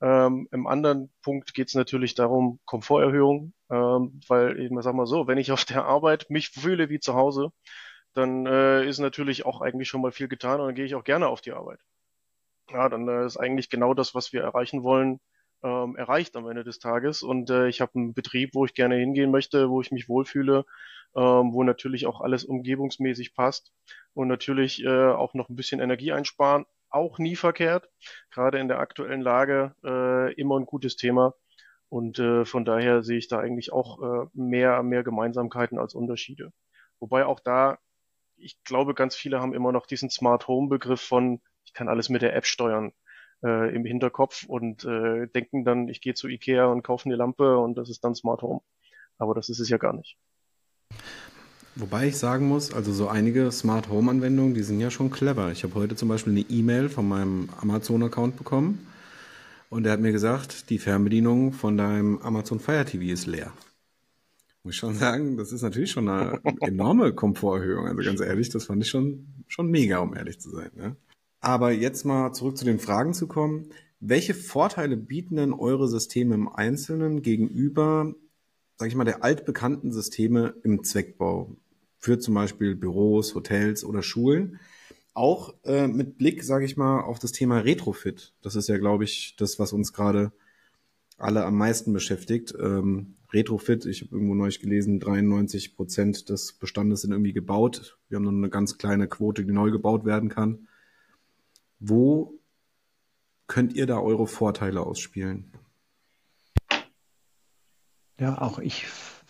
Ähm, 0.01 0.49
Im 0.51 0.67
anderen 0.67 1.13
Punkt 1.23 1.55
geht 1.55 1.69
es 1.69 1.75
natürlich 1.75 2.15
darum, 2.15 2.61
Komforterhöhung, 2.65 3.53
ähm, 3.71 4.21
weil 4.29 4.59
ich 4.59 4.71
sag 4.81 4.95
mal 4.95 5.07
so, 5.07 5.27
wenn 5.27 5.39
ich 5.39 5.53
auf 5.53 5.65
der 5.65 5.85
Arbeit 5.85 6.31
mich 6.31 6.51
fühle 6.51 6.89
wie 6.89 7.01
zu 7.01 7.15
Hause, 7.15 7.53
dann 8.15 8.47
äh, 8.47 8.85
ist 8.87 8.99
natürlich 8.99 9.47
auch 9.47 9.61
eigentlich 9.61 9.89
schon 9.89 10.01
mal 10.03 10.13
viel 10.13 10.29
getan 10.29 10.61
und 10.61 10.67
dann 10.69 10.75
gehe 10.75 10.85
ich 10.87 10.95
auch 10.95 11.05
gerne 11.05 11.29
auf 11.29 11.41
die 11.43 11.53
Arbeit. 11.53 11.81
Ja, 12.71 12.89
dann 12.89 13.09
äh, 13.09 13.27
ist 13.27 13.37
eigentlich 13.37 13.69
genau 13.71 13.95
das, 13.95 14.15
was 14.15 14.33
wir 14.33 14.43
erreichen 14.43 14.83
wollen, 14.85 15.21
ähm, 15.63 15.97
erreicht 15.97 16.37
am 16.37 16.49
Ende 16.49 16.65
des 16.65 16.79
Tages. 16.79 17.23
Und 17.23 17.51
äh, 17.51 17.69
ich 17.69 17.81
habe 17.81 17.93
einen 17.97 18.15
Betrieb, 18.15 18.55
wo 18.55 18.65
ich 18.65 18.75
gerne 18.75 18.97
hingehen 18.97 19.31
möchte, 19.31 19.71
wo 19.71 19.81
ich 19.81 19.91
mich 19.91 20.09
wohlfühle, 20.09 20.65
ähm, 21.17 21.53
wo 21.53 21.63
natürlich 21.65 22.07
auch 22.07 22.21
alles 22.21 22.45
umgebungsmäßig 22.45 23.35
passt 23.35 23.73
und 24.15 24.29
natürlich 24.29 24.85
äh, 24.85 25.09
auch 25.11 25.35
noch 25.35 25.49
ein 25.49 25.57
bisschen 25.57 25.81
Energie 25.81 26.13
einsparen, 26.13 26.67
auch 26.91 27.19
nie 27.19 27.37
verkehrt. 27.37 27.89
Gerade 28.31 28.59
in 28.59 28.69
der 28.69 28.79
aktuellen 28.79 29.21
Lage 29.21 29.75
äh, 29.85 30.33
immer 30.35 30.59
ein 30.59 30.67
gutes 30.67 30.97
Thema. 30.97 31.35
Und 31.89 32.19
äh, 32.19 32.45
von 32.45 32.65
daher 32.65 33.03
sehe 33.03 33.19
ich 33.19 33.29
da 33.29 33.41
eigentlich 33.41 33.73
auch 33.73 34.01
äh, 34.01 34.27
mehr, 34.33 34.83
mehr 34.83 35.03
Gemeinsamkeiten 35.03 35.79
als 35.79 35.95
Unterschiede. 35.95 36.53
Wobei 37.01 37.27
auch 37.27 37.41
da, 37.41 37.79
ich 38.37 38.63
glaube, 38.65 38.95
ganz 38.95 39.17
viele 39.17 39.41
haben 39.41 39.55
immer 39.55 39.73
noch 39.73 39.87
diesen 39.87 40.11
Smart 40.11 40.47
Home 40.49 40.69
Begriff 40.69 41.01
von, 41.01 41.41
ich 41.65 41.73
kann 41.73 41.89
alles 41.89 42.09
mit 42.09 42.23
der 42.23 42.37
App 42.37 42.47
steuern 42.47 42.93
äh, 43.43 43.75
im 43.75 43.85
Hinterkopf 43.85 44.45
und 44.45 44.85
äh, 44.85 45.27
denken 45.29 45.65
dann, 45.65 45.89
ich 45.89 46.01
gehe 46.01 46.15
zu 46.15 46.29
Ikea 46.29 46.67
und 46.67 46.83
kaufe 46.83 47.07
eine 47.07 47.17
Lampe 47.17 47.59
und 47.59 47.77
das 47.77 47.91
ist 47.91 48.05
dann 48.05 48.15
Smart 48.15 48.43
Home. 48.43 48.61
Aber 49.19 49.35
das 49.35 49.49
ist 49.49 49.61
es 49.61 49.69
ja 49.69 49.79
gar 49.79 49.93
nicht. 49.93 50.17
Wobei 51.77 52.09
ich 52.09 52.17
sagen 52.17 52.49
muss, 52.49 52.73
also 52.73 52.93
so 52.93 53.09
einige 53.09 53.51
Smart 53.53 53.89
Home 53.89 54.11
Anwendungen, 54.11 54.55
die 54.55 54.63
sind 54.63 54.81
ja 54.81 54.91
schon 54.91 55.11
clever. 55.11 55.53
Ich 55.53 55.63
habe 55.63 55.75
heute 55.75 55.95
zum 55.95 56.09
Beispiel 56.09 56.33
eine 56.33 56.45
E-Mail 56.49 56.89
von 56.89 57.09
meinem 57.09 57.49
Amazon-Account 57.61 58.37
bekommen 58.37 58.87
und 59.69 59.87
er 59.87 59.93
hat 59.93 60.01
mir 60.01 60.13
gesagt, 60.13 60.69
die 60.69 60.79
Fernbedienung 60.79 61.53
von 61.53 61.77
deinem 61.77 62.19
Amazon 62.19 62.59
Fire 62.59 62.85
TV 62.85 63.13
ist 63.13 63.27
leer. 63.27 63.53
Muss 64.65 64.75
ich 64.75 64.81
schon 64.81 64.95
sagen, 64.95 65.37
das 65.37 65.53
ist 65.53 65.63
natürlich 65.63 65.93
schon 65.93 66.09
eine 66.09 66.41
enorme 66.61 67.15
Komforterhöhung. 67.15 67.87
Also 67.87 68.03
ganz 68.03 68.21
ehrlich, 68.21 68.51
das 68.51 68.65
fand 68.65 68.83
ich 68.83 68.91
schon, 68.91 69.27
schon 69.47 69.71
mega, 69.71 69.99
um 69.99 70.15
ehrlich 70.15 70.41
zu 70.41 70.51
sein. 70.51 70.71
Ne? 70.75 70.97
Aber 71.41 71.71
jetzt 71.71 72.05
mal 72.05 72.33
zurück 72.33 72.59
zu 72.59 72.65
den 72.65 72.81
Fragen 72.81 73.15
zu 73.15 73.27
kommen. 73.29 73.71
Welche 74.01 74.35
Vorteile 74.35 74.97
bieten 74.97 75.37
denn 75.37 75.53
eure 75.53 75.87
Systeme 75.87 76.35
im 76.35 76.49
Einzelnen 76.49 77.23
gegenüber 77.23 78.15
sage 78.81 78.89
ich 78.89 78.97
mal, 78.97 79.05
der 79.05 79.23
altbekannten 79.23 79.93
Systeme 79.93 80.55
im 80.63 80.83
Zweckbau 80.85 81.55
für 81.99 82.19
zum 82.19 82.33
Beispiel 82.33 82.75
Büros, 82.75 83.35
Hotels 83.35 83.85
oder 83.85 84.03
Schulen. 84.03 84.59
Auch 85.13 85.53
äh, 85.65 85.87
mit 85.87 86.17
Blick, 86.17 86.43
sage 86.43 86.65
ich 86.65 86.79
mal, 86.79 87.03
auf 87.03 87.19
das 87.19 87.33
Thema 87.33 87.59
Retrofit. 87.59 88.33
Das 88.41 88.57
ist 88.57 88.71
ja, 88.71 88.79
glaube 88.79 89.05
ich, 89.05 89.37
das, 89.37 89.59
was 89.59 89.75
uns 89.75 89.93
gerade 89.93 90.33
alle 91.19 91.45
am 91.45 91.59
meisten 91.59 91.93
beschäftigt. 91.93 92.55
Ähm, 92.59 93.17
Retrofit, 93.35 93.85
ich 93.85 94.01
habe 94.01 94.13
irgendwo 94.13 94.35
neulich 94.35 94.61
gelesen, 94.61 94.99
93 94.99 95.77
Prozent 95.77 96.31
des 96.31 96.55
Bestandes 96.55 97.03
sind 97.03 97.11
irgendwie 97.11 97.35
gebaut. 97.35 97.99
Wir 98.09 98.17
haben 98.17 98.25
nur 98.25 98.33
eine 98.33 98.49
ganz 98.49 98.79
kleine 98.79 99.09
Quote, 99.09 99.45
die 99.45 99.53
neu 99.53 99.71
gebaut 99.71 100.07
werden 100.07 100.31
kann. 100.31 100.69
Wo 101.81 102.39
könnt 103.47 103.75
ihr 103.75 103.87
da 103.87 104.01
eure 104.01 104.27
Vorteile 104.27 104.81
ausspielen? 104.81 105.53
Ja, 108.21 108.39
auch 108.43 108.59
ich 108.59 108.87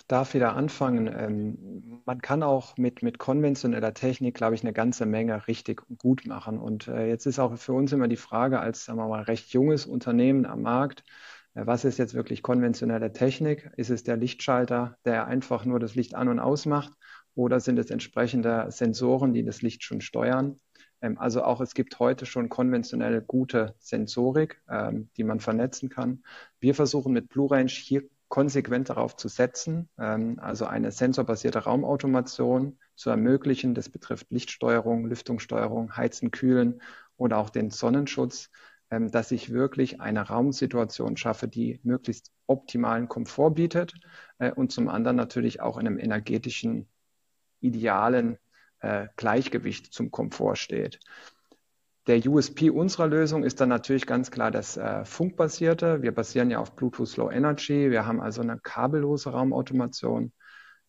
darf 0.08 0.34
wieder 0.34 0.56
anfangen. 0.56 1.06
Ähm, 1.16 2.02
man 2.04 2.20
kann 2.20 2.42
auch 2.42 2.76
mit, 2.76 3.02
mit 3.04 3.18
konventioneller 3.18 3.94
Technik, 3.94 4.34
glaube 4.34 4.56
ich, 4.56 4.62
eine 4.64 4.72
ganze 4.72 5.06
Menge 5.06 5.46
richtig 5.46 5.82
gut 5.98 6.26
machen. 6.26 6.58
Und 6.58 6.88
äh, 6.88 7.06
jetzt 7.06 7.24
ist 7.26 7.38
auch 7.38 7.56
für 7.56 7.72
uns 7.72 7.92
immer 7.92 8.08
die 8.08 8.16
Frage, 8.16 8.58
als 8.58 8.84
sagen 8.84 8.98
wir 8.98 9.06
mal, 9.06 9.22
recht 9.22 9.52
junges 9.52 9.86
Unternehmen 9.86 10.44
am 10.44 10.62
Markt, 10.62 11.04
äh, 11.54 11.66
was 11.66 11.84
ist 11.84 11.98
jetzt 11.98 12.14
wirklich 12.14 12.42
konventionelle 12.42 13.12
Technik? 13.12 13.70
Ist 13.76 13.90
es 13.90 14.02
der 14.02 14.16
Lichtschalter, 14.16 14.96
der 15.04 15.28
einfach 15.28 15.64
nur 15.64 15.78
das 15.78 15.94
Licht 15.94 16.16
an 16.16 16.26
und 16.28 16.40
aus 16.40 16.66
macht? 16.66 16.92
Oder 17.36 17.60
sind 17.60 17.78
es 17.78 17.90
entsprechende 17.90 18.66
Sensoren, 18.72 19.32
die 19.34 19.44
das 19.44 19.62
Licht 19.62 19.84
schon 19.84 20.00
steuern? 20.00 20.56
Ähm, 21.00 21.16
also 21.16 21.44
auch 21.44 21.60
es 21.60 21.74
gibt 21.74 22.00
heute 22.00 22.26
schon 22.26 22.48
konventionelle 22.48 23.22
gute 23.22 23.76
Sensorik, 23.78 24.60
ähm, 24.68 25.10
die 25.16 25.22
man 25.22 25.38
vernetzen 25.38 25.90
kann. 25.90 26.24
Wir 26.58 26.74
versuchen 26.74 27.12
mit 27.12 27.28
Blue 27.28 27.48
Range 27.48 27.70
hier 27.70 28.02
konsequent 28.30 28.88
darauf 28.88 29.16
zu 29.16 29.28
setzen, 29.28 29.90
ähm, 29.98 30.38
also 30.40 30.64
eine 30.64 30.92
sensorbasierte 30.92 31.64
Raumautomation 31.64 32.78
zu 32.94 33.10
ermöglichen. 33.10 33.74
Das 33.74 33.90
betrifft 33.90 34.30
Lichtsteuerung, 34.30 35.04
Lüftungssteuerung, 35.06 35.96
Heizen, 35.96 36.30
Kühlen 36.30 36.80
oder 37.16 37.36
auch 37.38 37.50
den 37.50 37.70
Sonnenschutz, 37.70 38.48
ähm, 38.90 39.10
dass 39.10 39.32
ich 39.32 39.52
wirklich 39.52 40.00
eine 40.00 40.22
Raumsituation 40.22 41.16
schaffe, 41.16 41.48
die 41.48 41.80
möglichst 41.82 42.30
optimalen 42.46 43.08
Komfort 43.08 43.50
bietet 43.50 43.94
äh, 44.38 44.52
und 44.52 44.70
zum 44.72 44.88
anderen 44.88 45.16
natürlich 45.16 45.60
auch 45.60 45.76
in 45.76 45.88
einem 45.88 45.98
energetischen, 45.98 46.88
idealen 47.60 48.38
äh, 48.78 49.08
Gleichgewicht 49.16 49.92
zum 49.92 50.12
Komfort 50.12 50.56
steht. 50.56 51.00
Der 52.06 52.26
USP 52.26 52.70
unserer 52.70 53.08
Lösung 53.08 53.44
ist 53.44 53.60
dann 53.60 53.68
natürlich 53.68 54.06
ganz 54.06 54.30
klar 54.30 54.50
das 54.50 54.78
äh, 54.78 55.04
Funkbasierte. 55.04 56.00
Wir 56.00 56.12
basieren 56.12 56.50
ja 56.50 56.58
auf 56.58 56.74
Bluetooth 56.74 57.16
Low 57.18 57.30
Energy. 57.30 57.90
Wir 57.90 58.06
haben 58.06 58.20
also 58.20 58.40
eine 58.40 58.58
kabellose 58.58 59.30
Raumautomation. 59.30 60.32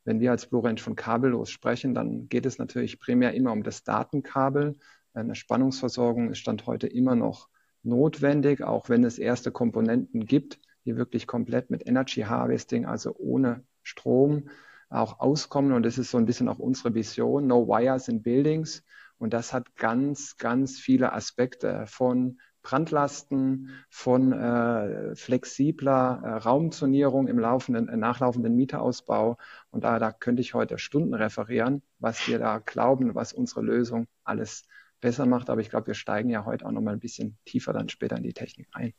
Wenn 0.05 0.19
wir 0.21 0.31
als 0.31 0.47
Blue 0.47 0.63
Range 0.63 0.79
von 0.79 0.95
kabellos 0.95 1.49
sprechen, 1.49 1.93
dann 1.93 2.29
geht 2.29 2.45
es 2.45 2.57
natürlich 2.57 2.99
primär 2.99 3.33
immer 3.33 3.51
um 3.51 3.61
das 3.61 3.83
Datenkabel. 3.83 4.77
Eine 5.13 5.35
Spannungsversorgung 5.35 6.31
ist 6.31 6.39
Stand 6.39 6.65
heute 6.65 6.87
immer 6.87 7.15
noch 7.15 7.49
notwendig, 7.83 8.63
auch 8.63 8.87
wenn 8.87 9.03
es 9.03 9.19
erste 9.19 9.51
Komponenten 9.51 10.25
gibt, 10.25 10.59
die 10.85 10.95
wirklich 10.95 11.27
komplett 11.27 11.69
mit 11.69 11.85
Energy 11.85 12.21
Harvesting, 12.21 12.85
also 12.85 13.13
ohne 13.17 13.65
Strom, 13.83 14.49
auch 14.89 15.19
auskommen. 15.19 15.73
Und 15.73 15.83
das 15.83 15.97
ist 15.97 16.09
so 16.09 16.17
ein 16.17 16.25
bisschen 16.25 16.47
auch 16.47 16.59
unsere 16.59 16.95
Vision. 16.95 17.47
No 17.47 17.67
wires 17.67 18.07
in 18.07 18.23
buildings. 18.23 18.83
Und 19.21 19.33
das 19.33 19.53
hat 19.53 19.75
ganz, 19.75 20.37
ganz 20.37 20.79
viele 20.79 21.13
Aspekte 21.13 21.85
von 21.85 22.41
Brandlasten, 22.63 23.69
von 23.87 24.33
äh, 24.33 25.15
flexibler 25.15 26.21
äh, 26.23 26.29
Raumzonierung 26.37 27.27
im 27.27 27.37
laufenden, 27.37 27.87
äh, 27.87 27.97
nachlaufenden 27.97 28.55
Mieterausbau. 28.55 29.37
Und 29.69 29.83
da, 29.83 29.99
da 29.99 30.11
könnte 30.11 30.41
ich 30.41 30.55
heute 30.55 30.79
Stunden 30.79 31.13
referieren, 31.13 31.83
was 31.99 32.27
wir 32.27 32.39
da 32.39 32.57
glauben, 32.57 33.13
was 33.13 33.31
unsere 33.31 33.61
Lösung 33.61 34.07
alles 34.23 34.67
besser 35.01 35.27
macht. 35.27 35.51
Aber 35.51 35.61
ich 35.61 35.69
glaube, 35.69 35.85
wir 35.85 35.93
steigen 35.93 36.31
ja 36.31 36.43
heute 36.45 36.65
auch 36.65 36.71
noch 36.71 36.81
mal 36.81 36.93
ein 36.93 36.99
bisschen 36.99 37.37
tiefer 37.45 37.73
dann 37.73 37.89
später 37.89 38.17
in 38.17 38.23
die 38.23 38.33
Technik 38.33 38.69
ein. 38.71 38.91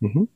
Mhm. 0.00 0.28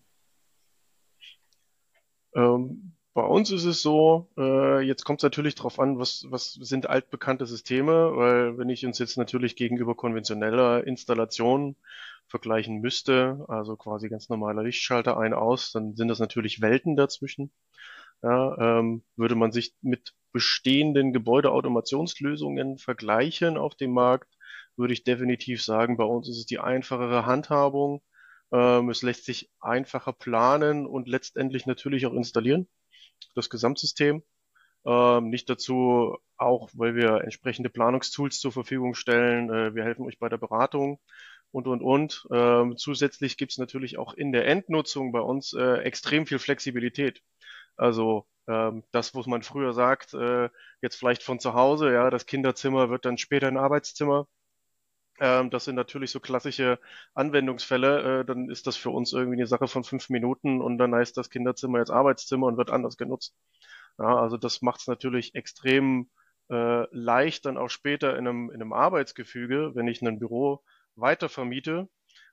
Ähm, 2.36 2.95
bei 3.16 3.22
uns 3.24 3.50
ist 3.50 3.64
es 3.64 3.80
so, 3.80 4.28
äh, 4.36 4.82
jetzt 4.82 5.04
kommt 5.06 5.20
es 5.20 5.22
natürlich 5.22 5.54
darauf 5.54 5.80
an, 5.80 5.98
was, 5.98 6.26
was 6.28 6.52
sind 6.52 6.90
altbekannte 6.90 7.46
Systeme, 7.46 8.14
weil 8.14 8.58
wenn 8.58 8.68
ich 8.68 8.84
uns 8.84 8.98
jetzt 8.98 9.16
natürlich 9.16 9.56
gegenüber 9.56 9.94
konventioneller 9.94 10.86
Installation 10.86 11.76
vergleichen 12.28 12.82
müsste, 12.82 13.42
also 13.48 13.74
quasi 13.76 14.10
ganz 14.10 14.28
normaler 14.28 14.64
Lichtschalter 14.64 15.16
ein 15.16 15.32
aus, 15.32 15.72
dann 15.72 15.96
sind 15.96 16.08
das 16.08 16.18
natürlich 16.18 16.60
Welten 16.60 16.94
dazwischen. 16.94 17.52
Ja, 18.22 18.80
ähm, 18.80 19.02
würde 19.16 19.34
man 19.34 19.50
sich 19.50 19.74
mit 19.80 20.12
bestehenden 20.32 21.14
Gebäudeautomationslösungen 21.14 22.76
vergleichen 22.76 23.56
auf 23.56 23.74
dem 23.76 23.92
Markt, 23.92 24.28
würde 24.76 24.92
ich 24.92 25.04
definitiv 25.04 25.64
sagen, 25.64 25.96
bei 25.96 26.04
uns 26.04 26.28
ist 26.28 26.36
es 26.36 26.44
die 26.46 26.58
einfachere 26.58 27.24
Handhabung. 27.24 28.02
Ähm, 28.52 28.90
es 28.90 29.00
lässt 29.00 29.24
sich 29.24 29.50
einfacher 29.60 30.12
planen 30.12 30.86
und 30.86 31.08
letztendlich 31.08 31.64
natürlich 31.64 32.04
auch 32.04 32.12
installieren 32.12 32.68
das 33.34 33.50
Gesamtsystem. 33.50 34.22
Ähm, 34.86 35.30
nicht 35.30 35.50
dazu 35.50 36.16
auch, 36.36 36.70
weil 36.74 36.94
wir 36.94 37.22
entsprechende 37.22 37.70
Planungstools 37.70 38.38
zur 38.38 38.52
Verfügung 38.52 38.94
stellen. 38.94 39.50
Äh, 39.50 39.74
wir 39.74 39.84
helfen 39.84 40.06
euch 40.06 40.18
bei 40.18 40.28
der 40.28 40.38
Beratung 40.38 41.00
und, 41.50 41.66
und, 41.66 41.82
und. 41.82 42.26
Ähm, 42.32 42.76
zusätzlich 42.76 43.36
gibt's 43.36 43.58
natürlich 43.58 43.98
auch 43.98 44.14
in 44.14 44.32
der 44.32 44.46
Endnutzung 44.46 45.12
bei 45.12 45.20
uns 45.20 45.52
äh, 45.54 45.78
extrem 45.78 46.26
viel 46.26 46.38
Flexibilität. 46.38 47.22
Also 47.76 48.26
ähm, 48.48 48.84
das, 48.92 49.14
was 49.14 49.26
man 49.26 49.42
früher 49.42 49.72
sagt, 49.72 50.14
äh, 50.14 50.48
jetzt 50.82 50.96
vielleicht 50.96 51.22
von 51.22 51.40
zu 51.40 51.54
Hause, 51.54 51.92
ja, 51.92 52.10
das 52.10 52.26
Kinderzimmer 52.26 52.90
wird 52.90 53.04
dann 53.04 53.18
später 53.18 53.48
ein 53.48 53.56
Arbeitszimmer. 53.58 54.28
Ähm, 55.20 55.50
das 55.50 55.64
sind 55.64 55.74
natürlich 55.76 56.10
so 56.10 56.20
klassische 56.20 56.78
Anwendungsfälle. 57.14 58.20
Äh, 58.20 58.24
dann 58.24 58.50
ist 58.50 58.66
das 58.66 58.76
für 58.76 58.90
uns 58.90 59.12
irgendwie 59.12 59.36
eine 59.38 59.46
Sache 59.46 59.68
von 59.68 59.84
fünf 59.84 60.10
Minuten 60.10 60.60
und 60.62 60.78
dann 60.78 60.94
heißt 60.94 61.16
das 61.16 61.30
Kinderzimmer 61.30 61.78
jetzt 61.78 61.90
Arbeitszimmer 61.90 62.46
und 62.46 62.56
wird 62.56 62.70
anders 62.70 62.96
genutzt. 62.96 63.34
Ja, 63.98 64.16
also 64.18 64.36
das 64.36 64.62
macht 64.62 64.80
es 64.80 64.86
natürlich 64.86 65.34
extrem 65.34 66.10
äh, 66.50 66.86
leicht 66.94 67.46
dann 67.46 67.56
auch 67.58 67.70
später 67.70 68.16
in 68.18 68.26
einem, 68.28 68.50
in 68.50 68.56
einem 68.62 68.72
Arbeitsgefüge, 68.72 69.72
wenn 69.74 69.88
ich 69.88 70.02
ein 70.02 70.18
Büro 70.18 70.62
weiter 70.96 71.28
vermiete, 71.28 71.88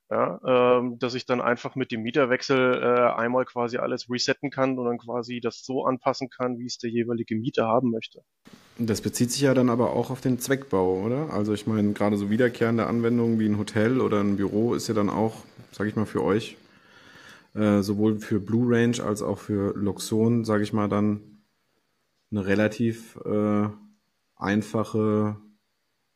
ja, 0.09 0.77
ähm, 0.77 0.99
dass 0.99 1.15
ich 1.15 1.25
dann 1.25 1.41
einfach 1.41 1.75
mit 1.75 1.91
dem 1.91 2.01
Mieterwechsel 2.01 2.81
äh, 2.81 3.11
einmal 3.13 3.45
quasi 3.45 3.77
alles 3.77 4.09
resetten 4.09 4.51
kann 4.51 4.77
und 4.77 4.85
dann 4.85 4.97
quasi 4.97 5.39
das 5.39 5.63
so 5.63 5.85
anpassen 5.85 6.29
kann, 6.29 6.59
wie 6.59 6.65
es 6.65 6.77
der 6.77 6.89
jeweilige 6.89 7.35
Mieter 7.35 7.67
haben 7.67 7.89
möchte. 7.89 8.21
Das 8.77 9.01
bezieht 9.01 9.31
sich 9.31 9.41
ja 9.41 9.53
dann 9.53 9.69
aber 9.69 9.93
auch 9.93 10.09
auf 10.09 10.21
den 10.21 10.39
Zweckbau, 10.39 11.01
oder? 11.03 11.31
Also 11.31 11.53
ich 11.53 11.67
meine, 11.67 11.93
gerade 11.93 12.17
so 12.17 12.29
wiederkehrende 12.29 12.87
Anwendungen 12.87 13.39
wie 13.39 13.47
ein 13.47 13.57
Hotel 13.57 14.01
oder 14.01 14.19
ein 14.19 14.35
Büro 14.35 14.73
ist 14.73 14.87
ja 14.87 14.93
dann 14.93 15.09
auch, 15.09 15.35
sage 15.71 15.89
ich 15.89 15.95
mal, 15.95 16.05
für 16.05 16.23
euch, 16.23 16.57
äh, 17.53 17.81
sowohl 17.81 18.19
für 18.19 18.39
Blue 18.39 18.75
Range 18.75 19.01
als 19.03 19.21
auch 19.21 19.37
für 19.37 19.73
Luxon, 19.75 20.43
sage 20.43 20.63
ich 20.63 20.73
mal, 20.73 20.89
dann 20.89 21.43
eine 22.31 22.45
relativ 22.45 23.15
äh, 23.25 23.67
einfache 24.35 25.37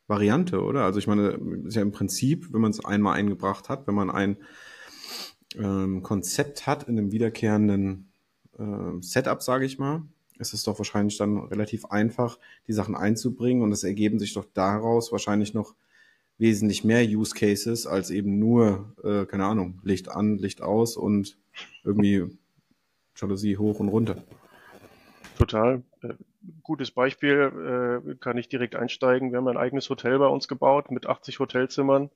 Variante, 0.08 0.64
oder? 0.64 0.84
Also 0.84 1.00
ich 1.00 1.08
meine, 1.08 1.40
ist 1.66 1.76
ja 1.76 1.82
im 1.82 1.92
Prinzip, 1.92 2.54
wenn 2.54 2.62
man 2.62 2.72
es 2.72 2.84
einmal 2.84 3.18
eingebracht 3.18 3.70
hat, 3.70 3.88
wenn 3.88 3.96
man 3.96 4.10
ein 4.10 4.38
ähm, 5.56 6.02
Konzept 6.04 6.66
hat 6.66 6.84
in 6.88 6.98
einem 6.98 7.12
wiederkehrenden 7.12 8.12
äh, 8.58 9.02
Setup, 9.02 9.42
sage 9.42 9.66
ich 9.66 9.78
mal, 9.78 10.04
ist 10.40 10.54
es 10.54 10.64
doch 10.64 10.78
wahrscheinlich 10.80 11.18
dann 11.18 11.38
relativ 11.38 11.86
einfach, 11.86 12.40
die 12.68 12.74
Sachen 12.74 12.96
einzubringen 12.96 13.64
und 13.64 13.72
es 13.72 13.84
ergeben 13.84 14.20
sich 14.20 14.34
doch 14.34 14.46
daraus 14.54 15.12
wahrscheinlich 15.12 15.54
noch 15.54 15.76
wesentlich 16.38 16.84
mehr 16.84 17.04
Use 17.04 17.34
Cases 17.34 17.88
als 17.88 18.12
eben 18.12 18.38
nur, 18.40 18.94
äh, 19.04 19.26
keine 19.26 19.46
Ahnung, 19.46 19.80
Licht 19.84 20.10
an, 20.10 20.38
Licht 20.38 20.62
aus 20.62 20.96
und 20.96 21.38
irgendwie 21.84 22.26
Jalousie 23.16 23.58
hoch 23.58 23.80
und 23.80 23.90
runter. 23.90 24.24
Total. 25.38 25.84
Gutes 26.64 26.92
Beispiel, 26.92 28.02
äh, 28.10 28.16
kann 28.16 28.38
ich 28.38 28.48
direkt 28.50 28.76
einsteigen. 28.76 29.32
Wir 29.32 29.38
haben 29.38 29.48
ein 29.48 29.58
eigenes 29.58 29.90
Hotel 29.90 30.20
bei 30.20 30.28
uns 30.28 30.48
gebaut 30.48 30.92
mit 30.92 31.06
80 31.06 31.40
Hotelzimmern. 31.40 32.10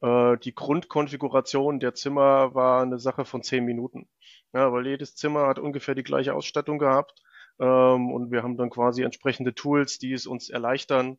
Äh, 0.00 0.36
die 0.38 0.54
Grundkonfiguration 0.54 1.80
der 1.80 1.94
Zimmer 1.94 2.54
war 2.54 2.82
eine 2.82 2.98
Sache 2.98 3.24
von 3.24 3.42
zehn 3.42 3.64
Minuten. 3.64 4.08
Ja, 4.52 4.72
weil 4.72 4.86
jedes 4.86 5.16
Zimmer 5.16 5.46
hat 5.46 5.58
ungefähr 5.58 5.94
die 5.94 6.02
gleiche 6.02 6.34
Ausstattung 6.34 6.78
gehabt. 6.78 7.22
Ähm, 7.58 8.10
und 8.12 8.30
wir 8.30 8.42
haben 8.42 8.56
dann 8.56 8.70
quasi 8.70 9.02
entsprechende 9.02 9.54
Tools, 9.54 9.98
die 9.98 10.12
es 10.12 10.26
uns 10.26 10.48
erleichtern, 10.50 11.18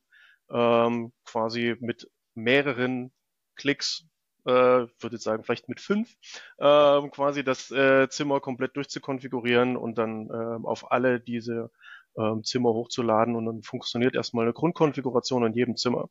ähm, 0.50 1.14
quasi 1.26 1.76
mit 1.80 2.10
mehreren 2.36 3.12
Klicks 3.56 4.08
äh, 4.46 4.52
würde 5.00 5.16
ich 5.16 5.22
sagen, 5.22 5.44
vielleicht 5.44 5.70
mit 5.70 5.80
fünf, 5.80 6.16
äh, 6.58 7.10
quasi 7.10 7.44
das 7.44 7.72
äh, 7.72 8.10
Zimmer 8.10 8.40
komplett 8.42 8.76
durchzukonfigurieren 8.76 9.78
und 9.78 9.98
dann 9.98 10.30
äh, 10.30 10.68
auf 10.68 10.92
alle 10.92 11.20
diese 11.20 11.72
äh, 12.16 12.42
Zimmer 12.44 12.74
hochzuladen 12.74 13.36
und 13.36 13.46
dann 13.46 13.64
funktioniert 13.64 14.16
erstmal 14.16 14.46
eine 14.46 14.54
Grundkonfiguration 14.54 15.46
in 15.46 15.54
jedem 15.54 15.76
Zimmer. 15.76 16.10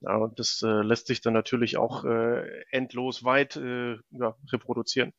Ja, 0.00 0.16
und 0.16 0.38
das 0.38 0.62
äh, 0.62 0.82
lässt 0.82 1.06
sich 1.06 1.20
dann 1.20 1.32
natürlich 1.32 1.78
auch 1.78 2.04
äh, 2.04 2.64
endlos 2.70 3.24
weit 3.24 3.56
äh, 3.56 3.96
ja, 4.10 4.36
reproduzieren. 4.52 5.12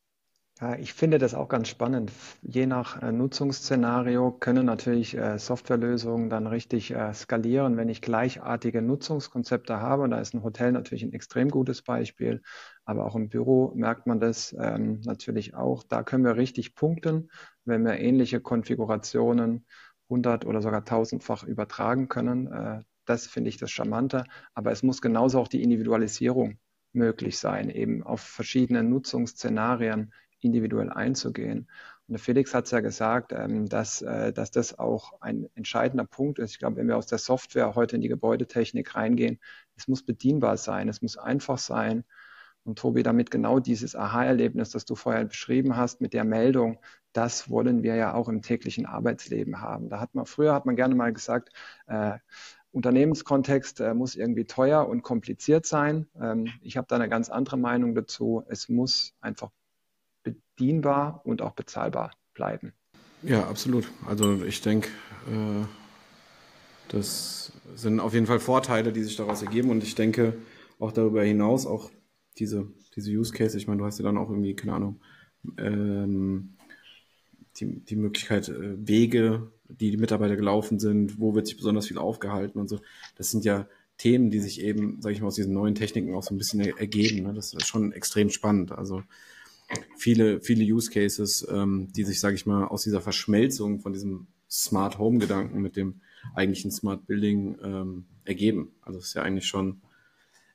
Ja, 0.59 0.75
ich 0.75 0.93
finde 0.93 1.19
das 1.19 1.35
auch 1.35 1.49
ganz 1.49 1.67
spannend. 1.67 2.11
Je 2.41 2.65
nach 2.65 3.01
äh, 3.03 3.11
Nutzungsszenario 3.11 4.31
können 4.31 4.65
natürlich 4.65 5.15
äh, 5.15 5.37
Softwarelösungen 5.37 6.31
dann 6.31 6.47
richtig 6.47 6.89
äh, 6.91 7.13
skalieren, 7.13 7.77
wenn 7.77 7.89
ich 7.89 8.01
gleichartige 8.01 8.81
Nutzungskonzepte 8.81 9.79
habe. 9.79 10.01
Und 10.01 10.11
da 10.11 10.19
ist 10.19 10.33
ein 10.33 10.41
Hotel 10.41 10.71
natürlich 10.71 11.03
ein 11.03 11.13
extrem 11.13 11.49
gutes 11.49 11.83
Beispiel, 11.83 12.41
aber 12.85 13.05
auch 13.05 13.15
im 13.15 13.29
Büro 13.29 13.71
merkt 13.75 14.07
man 14.07 14.19
das 14.19 14.55
ähm, 14.59 15.01
natürlich 15.05 15.53
auch. 15.53 15.83
Da 15.83 16.01
können 16.01 16.25
wir 16.25 16.37
richtig 16.37 16.73
punkten, 16.73 17.29
wenn 17.63 17.85
wir 17.85 17.99
ähnliche 17.99 18.41
Konfigurationen 18.41 19.67
hundert 20.09 20.45
oder 20.45 20.61
sogar 20.61 20.85
tausendfach 20.85 21.43
übertragen 21.43 22.07
können. 22.09 22.47
Äh, 22.47 22.83
das 23.05 23.27
finde 23.27 23.49
ich 23.49 23.57
das 23.57 23.71
Charmante. 23.71 24.25
Aber 24.53 24.71
es 24.71 24.83
muss 24.83 25.01
genauso 25.01 25.39
auch 25.39 25.47
die 25.47 25.63
Individualisierung 25.63 26.59
möglich 26.93 27.37
sein, 27.37 27.69
eben 27.69 28.03
auf 28.03 28.21
verschiedene 28.21 28.83
Nutzungsszenarien 28.83 30.13
individuell 30.39 30.89
einzugehen. 30.89 31.69
Und 32.07 32.13
der 32.13 32.19
Felix 32.19 32.53
hat 32.53 32.65
es 32.65 32.71
ja 32.71 32.79
gesagt, 32.79 33.33
ähm, 33.33 33.67
dass, 33.67 34.01
äh, 34.01 34.31
dass 34.31 34.51
das 34.51 34.77
auch 34.79 35.19
ein 35.21 35.49
entscheidender 35.55 36.05
Punkt 36.05 36.39
ist. 36.39 36.51
Ich 36.51 36.59
glaube, 36.59 36.77
wenn 36.77 36.87
wir 36.87 36.97
aus 36.97 37.07
der 37.07 37.17
Software 37.17 37.75
heute 37.75 37.95
in 37.95 38.01
die 38.01 38.07
Gebäudetechnik 38.07 38.95
reingehen, 38.95 39.39
es 39.75 39.87
muss 39.87 40.03
bedienbar 40.03 40.57
sein, 40.57 40.87
es 40.87 41.01
muss 41.01 41.17
einfach 41.17 41.57
sein. 41.57 42.05
Und 42.67 42.77
Tobi, 42.77 43.01
damit 43.01 43.31
genau 43.31 43.59
dieses 43.61 43.95
Aha-Erlebnis, 43.95 44.71
das 44.71 44.83
du 44.83 44.95
vorher 44.95 45.23
beschrieben 45.23 45.77
hast, 45.77 46.01
mit 46.01 46.11
der 46.13 46.25
Meldung, 46.25 46.79
das 47.13 47.49
wollen 47.49 47.81
wir 47.81 47.95
ja 47.95 48.13
auch 48.13 48.27
im 48.27 48.41
täglichen 48.41 48.85
Arbeitsleben 48.85 49.61
haben. 49.61 49.87
Da 49.87 50.01
hat 50.01 50.13
man, 50.13 50.25
früher 50.25 50.53
hat 50.53 50.65
man 50.65 50.75
gerne 50.75 50.93
mal 50.93 51.13
gesagt, 51.13 51.53
äh, 51.87 52.17
Unternehmenskontext 52.71 53.79
äh, 53.79 53.93
muss 53.93 54.15
irgendwie 54.15 54.43
teuer 54.43 54.85
und 54.87 55.01
kompliziert 55.01 55.65
sein. 55.65 56.07
Ähm, 56.19 56.49
ich 56.61 56.75
habe 56.75 56.87
da 56.89 56.97
eine 56.97 57.07
ganz 57.07 57.29
andere 57.29 57.57
Meinung 57.57 57.95
dazu. 57.95 58.43
Es 58.49 58.67
muss 58.67 59.13
einfach 59.21 59.49
bedienbar 60.23 61.21
und 61.23 61.41
auch 61.41 61.53
bezahlbar 61.53 62.11
bleiben. 62.33 62.73
Ja, 63.23 63.47
absolut. 63.47 63.89
Also 64.05 64.43
ich 64.43 64.61
denke, 64.61 64.89
äh, 65.27 65.65
das 66.89 67.53
sind 67.75 68.01
auf 68.01 68.13
jeden 68.13 68.27
Fall 68.27 68.41
Vorteile, 68.41 68.91
die 68.91 69.03
sich 69.03 69.15
daraus 69.15 69.41
ergeben 69.41 69.69
und 69.69 69.83
ich 69.83 69.95
denke 69.95 70.33
auch 70.79 70.91
darüber 70.91 71.23
hinaus 71.23 71.65
auch 71.65 71.89
diese, 72.39 72.67
diese 72.95 73.11
Use 73.11 73.33
Case, 73.33 73.57
ich 73.57 73.67
meine, 73.67 73.79
du 73.79 73.85
hast 73.85 73.99
ja 73.99 74.03
dann 74.03 74.17
auch 74.17 74.29
irgendwie, 74.29 74.55
keine 74.55 74.73
Ahnung, 74.73 74.99
ähm, 75.57 76.53
die, 77.59 77.79
die 77.79 77.95
Möglichkeit, 77.95 78.49
äh, 78.49 78.87
Wege, 78.87 79.51
die 79.67 79.91
die 79.91 79.97
Mitarbeiter 79.97 80.35
gelaufen 80.35 80.79
sind, 80.79 81.19
wo 81.19 81.35
wird 81.35 81.47
sich 81.47 81.57
besonders 81.57 81.87
viel 81.87 81.97
aufgehalten 81.97 82.59
und 82.59 82.69
so. 82.69 82.79
Das 83.15 83.31
sind 83.31 83.45
ja 83.45 83.67
Themen, 83.97 84.29
die 84.29 84.39
sich 84.39 84.61
eben, 84.61 85.01
sage 85.01 85.15
ich 85.15 85.21
mal, 85.21 85.27
aus 85.27 85.35
diesen 85.35 85.53
neuen 85.53 85.75
Techniken 85.75 86.13
auch 86.13 86.23
so 86.23 86.33
ein 86.33 86.37
bisschen 86.37 86.61
ergeben. 86.61 87.23
Ne? 87.23 87.33
Das 87.33 87.53
ist 87.53 87.67
schon 87.67 87.91
extrem 87.91 88.29
spannend. 88.29 88.71
Also 88.71 89.03
viele, 89.97 90.39
viele 90.41 90.63
Use 90.63 90.91
Cases, 90.91 91.47
ähm, 91.49 91.87
die 91.95 92.03
sich, 92.03 92.19
sage 92.19 92.35
ich 92.35 92.45
mal, 92.45 92.65
aus 92.65 92.83
dieser 92.83 93.01
Verschmelzung 93.01 93.79
von 93.79 93.93
diesem 93.93 94.27
Smart 94.49 94.97
Home 94.99 95.17
Gedanken 95.17 95.61
mit 95.61 95.75
dem 95.75 96.01
eigentlichen 96.35 96.71
Smart 96.71 97.07
Building 97.07 97.57
ähm, 97.63 98.05
ergeben. 98.23 98.71
Also 98.81 98.99
es 98.99 99.07
ist 99.07 99.13
ja 99.15 99.23
eigentlich 99.23 99.47
schon 99.47 99.81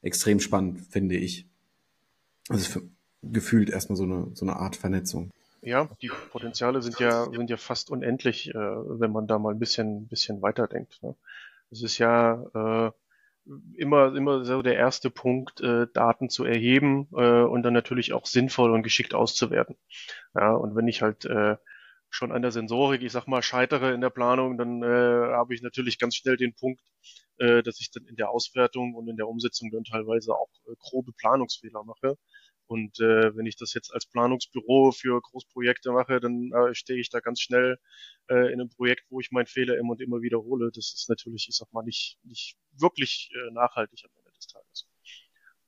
extrem 0.02 0.40
spannend, 0.40 0.80
finde 0.88 1.16
ich. 1.16 1.46
Also 2.52 2.80
gefühlt 3.22 3.70
erstmal 3.70 3.96
so 3.96 4.04
eine, 4.04 4.30
so 4.34 4.44
eine 4.44 4.56
Art 4.56 4.76
Vernetzung. 4.76 5.30
Ja, 5.60 5.88
die 6.00 6.10
Potenziale 6.30 6.82
sind 6.82 6.98
ja, 6.98 7.24
sind 7.30 7.48
ja 7.48 7.56
fast 7.56 7.90
unendlich, 7.90 8.48
äh, 8.50 8.54
wenn 8.54 9.12
man 9.12 9.28
da 9.28 9.38
mal 9.38 9.54
ein 9.54 9.60
bisschen, 9.60 10.08
bisschen 10.08 10.42
weiterdenkt. 10.42 11.00
Ne? 11.02 11.14
Es 11.70 11.82
ist 11.82 11.98
ja, 11.98 12.42
äh, 12.54 12.90
immer, 13.76 14.14
immer 14.14 14.44
so 14.44 14.62
der 14.62 14.76
erste 14.76 15.10
Punkt, 15.10 15.60
äh, 15.60 15.86
Daten 15.92 16.28
zu 16.28 16.44
erheben 16.44 17.08
äh, 17.12 17.42
und 17.42 17.62
dann 17.62 17.74
natürlich 17.74 18.12
auch 18.12 18.26
sinnvoll 18.26 18.70
und 18.72 18.82
geschickt 18.82 19.14
auszuwerten. 19.14 19.76
Ja, 20.34 20.52
und 20.52 20.76
wenn 20.76 20.88
ich 20.88 21.02
halt 21.02 21.24
äh, 21.24 21.56
schon 22.08 22.32
an 22.32 22.42
der 22.42 22.52
Sensorik, 22.52 23.02
ich 23.02 23.12
sag 23.12 23.26
mal, 23.26 23.42
scheitere 23.42 23.92
in 23.92 24.00
der 24.00 24.10
Planung, 24.10 24.58
dann 24.58 24.82
äh, 24.82 24.86
habe 24.86 25.54
ich 25.54 25.62
natürlich 25.62 25.98
ganz 25.98 26.14
schnell 26.14 26.36
den 26.36 26.54
Punkt, 26.54 26.80
äh, 27.38 27.62
dass 27.62 27.80
ich 27.80 27.90
dann 27.90 28.06
in 28.06 28.16
der 28.16 28.30
Auswertung 28.30 28.94
und 28.94 29.08
in 29.08 29.16
der 29.16 29.28
Umsetzung 29.28 29.70
dann 29.70 29.84
teilweise 29.84 30.34
auch 30.34 30.50
äh, 30.66 30.74
grobe 30.78 31.12
Planungsfehler 31.12 31.82
mache. 31.84 32.18
Und 32.72 32.98
äh, 33.00 33.36
wenn 33.36 33.44
ich 33.44 33.56
das 33.56 33.74
jetzt 33.74 33.92
als 33.92 34.06
Planungsbüro 34.06 34.92
für 34.92 35.20
Großprojekte 35.20 35.92
mache, 35.92 36.20
dann 36.20 36.50
äh, 36.52 36.74
stehe 36.74 36.98
ich 36.98 37.10
da 37.10 37.20
ganz 37.20 37.42
schnell 37.42 37.78
äh, 38.30 38.50
in 38.50 38.62
einem 38.62 38.70
Projekt, 38.70 39.04
wo 39.10 39.20
ich 39.20 39.30
meinen 39.30 39.44
Fehler 39.44 39.76
immer 39.76 39.90
und 39.90 40.00
immer 40.00 40.22
wiederhole. 40.22 40.70
Das 40.74 40.94
ist 40.94 41.10
natürlich, 41.10 41.48
ich 41.50 41.56
sag 41.56 41.70
mal, 41.74 41.82
nicht, 41.82 42.18
nicht 42.24 42.56
wirklich 42.78 43.30
äh, 43.34 43.52
nachhaltig 43.52 44.06
am 44.06 44.10
Ende 44.16 44.30
des 44.34 44.46
Tages. 44.46 44.88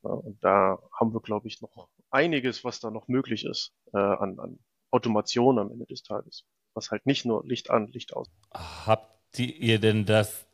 Ja, 0.02 0.10
und 0.12 0.42
da 0.42 0.78
haben 0.98 1.12
wir, 1.12 1.20
glaube 1.20 1.46
ich, 1.46 1.60
noch 1.60 1.90
einiges, 2.10 2.64
was 2.64 2.80
da 2.80 2.90
noch 2.90 3.06
möglich 3.06 3.44
ist 3.44 3.74
äh, 3.92 3.98
an, 3.98 4.38
an 4.38 4.58
Automation 4.90 5.58
am 5.58 5.70
Ende 5.70 5.84
des 5.84 6.04
Tages. 6.04 6.46
Was 6.72 6.90
halt 6.90 7.04
nicht 7.04 7.26
nur 7.26 7.44
Licht 7.46 7.68
an, 7.68 7.88
Licht 7.88 8.14
aus. 8.14 8.30
Habt 8.54 9.38
ihr 9.38 9.78
denn 9.78 10.06
das 10.06 10.46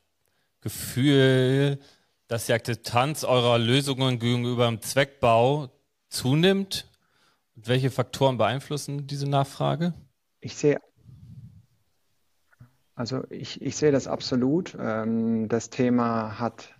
Gefühl, 0.62 1.78
dass 2.26 2.46
die 2.46 2.54
Akzeptanz 2.54 3.22
eurer 3.22 3.58
Lösungen 3.58 4.18
gegenüber 4.18 4.66
dem 4.66 4.80
Zweckbau 4.80 5.70
zunimmt? 6.10 6.88
Und 7.56 7.68
welche 7.68 7.90
Faktoren 7.90 8.36
beeinflussen 8.36 9.06
diese 9.06 9.28
Nachfrage? 9.28 9.94
Ich 10.40 10.56
sehe, 10.56 10.78
also 12.94 13.24
ich, 13.30 13.62
ich 13.62 13.76
sehe 13.76 13.92
das 13.92 14.06
absolut. 14.06 14.76
Ähm, 14.78 15.48
das 15.48 15.70
Thema 15.70 16.38
hat 16.38 16.74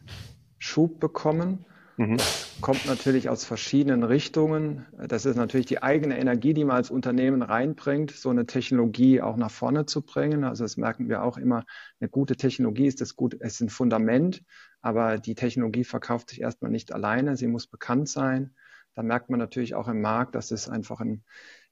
Schub 0.59 1.01
bekommen. 1.01 1.65
Mhm. 1.97 2.19
Kommt 2.61 2.85
natürlich 2.87 3.29
aus 3.29 3.45
verschiedenen 3.45 4.03
Richtungen. 4.03 4.87
Das 5.09 5.25
ist 5.25 5.37
natürlich 5.37 5.67
die 5.67 5.83
eigene 5.83 6.19
Energie, 6.19 6.55
die 6.55 6.65
man 6.65 6.77
als 6.77 6.91
Unternehmen 6.91 7.43
reinbringt, 7.43 8.11
so 8.11 8.29
eine 8.31 8.47
Technologie 8.47 9.21
auch 9.23 9.37
nach 9.37 9.51
vorne 9.51 9.87
zu 9.87 10.03
bringen. 10.03 10.45
Also 10.45 10.65
das 10.65 10.77
merken 10.77 11.09
wir 11.09 11.23
auch 11.23 11.39
immer. 11.39 11.65
Eine 12.01 12.11
gute 12.11 12.37
Technologie 12.37 12.87
ist 12.87 13.01
das 13.01 13.17
gut, 13.17 13.37
es 13.41 13.55
ist 13.55 13.61
ein 13.61 13.69
Fundament, 13.71 14.43
aber 14.83 15.19
die 15.19 15.35
Technologie 15.35 15.85
verkauft 15.85 16.31
sich 16.31 16.41
erstmal 16.41 16.71
nicht 16.71 16.93
alleine. 16.93 17.37
Sie 17.37 17.49
muss 17.49 17.67
bekannt 17.67 18.09
sein. 18.09 18.55
Da 19.01 19.05
merkt 19.05 19.31
man 19.31 19.39
natürlich 19.39 19.75
auch 19.75 19.89
im 19.89 20.03
Markt, 20.03 20.35
dass 20.35 20.51
es 20.51 20.69
einfach 20.69 21.01
ein, 21.01 21.25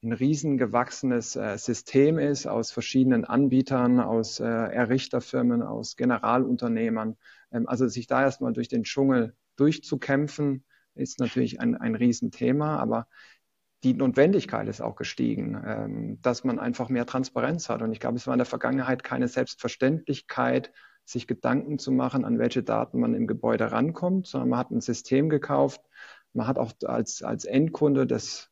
ein 0.03 0.13
riesengewachsenes 0.13 1.37
äh, 1.37 1.59
System 1.59 2.19
ist 2.19 2.47
aus 2.47 2.71
verschiedenen 2.71 3.27
Anbietern, 3.27 4.01
aus 4.01 4.41
äh, 4.41 4.45
Errichterfirmen, 4.47 5.61
aus 5.63 5.97
Generalunternehmern. 5.97 7.19
Ähm, 7.53 7.69
also 7.69 7.87
sich 7.87 8.07
da 8.07 8.23
erstmal 8.23 8.55
durch 8.55 8.69
den 8.69 8.85
Dschungel 8.85 9.35
durchzukämpfen, 9.57 10.65
ist 10.95 11.21
natürlich 11.21 11.61
ein, 11.61 11.77
ein 11.77 11.95
Riesenthema, 11.95 12.79
aber 12.79 13.09
die 13.83 13.93
Notwendigkeit 13.93 14.67
ist 14.67 14.81
auch 14.81 14.97
gestiegen, 14.97 15.63
ähm, 15.67 16.23
dass 16.23 16.45
man 16.45 16.59
einfach 16.59 16.89
mehr 16.89 17.05
Transparenz 17.05 17.69
hat. 17.69 17.83
Und 17.83 17.93
ich 17.93 18.01
glaube, 18.01 18.17
es 18.17 18.27
war 18.27 18.33
in 18.33 18.39
der 18.39 18.47
Vergangenheit 18.47 19.05
keine 19.05 19.29
Selbstverständlichkeit, 19.29 20.73
sich 21.05 21.27
Gedanken 21.27 21.79
zu 21.79 21.93
machen, 21.93 22.25
an 22.25 22.39
welche 22.39 22.63
Daten 22.63 23.01
man 23.01 23.15
im 23.15 23.27
Gebäude 23.27 23.71
rankommt, 23.71 24.27
sondern 24.27 24.49
man 24.49 24.59
hat 24.59 24.71
ein 24.71 24.81
System 24.81 25.29
gekauft, 25.29 25.83
man 26.33 26.47
hat 26.47 26.59
auch 26.59 26.73
als, 26.85 27.23
als 27.23 27.45
Endkunde 27.45 28.07
das, 28.07 28.51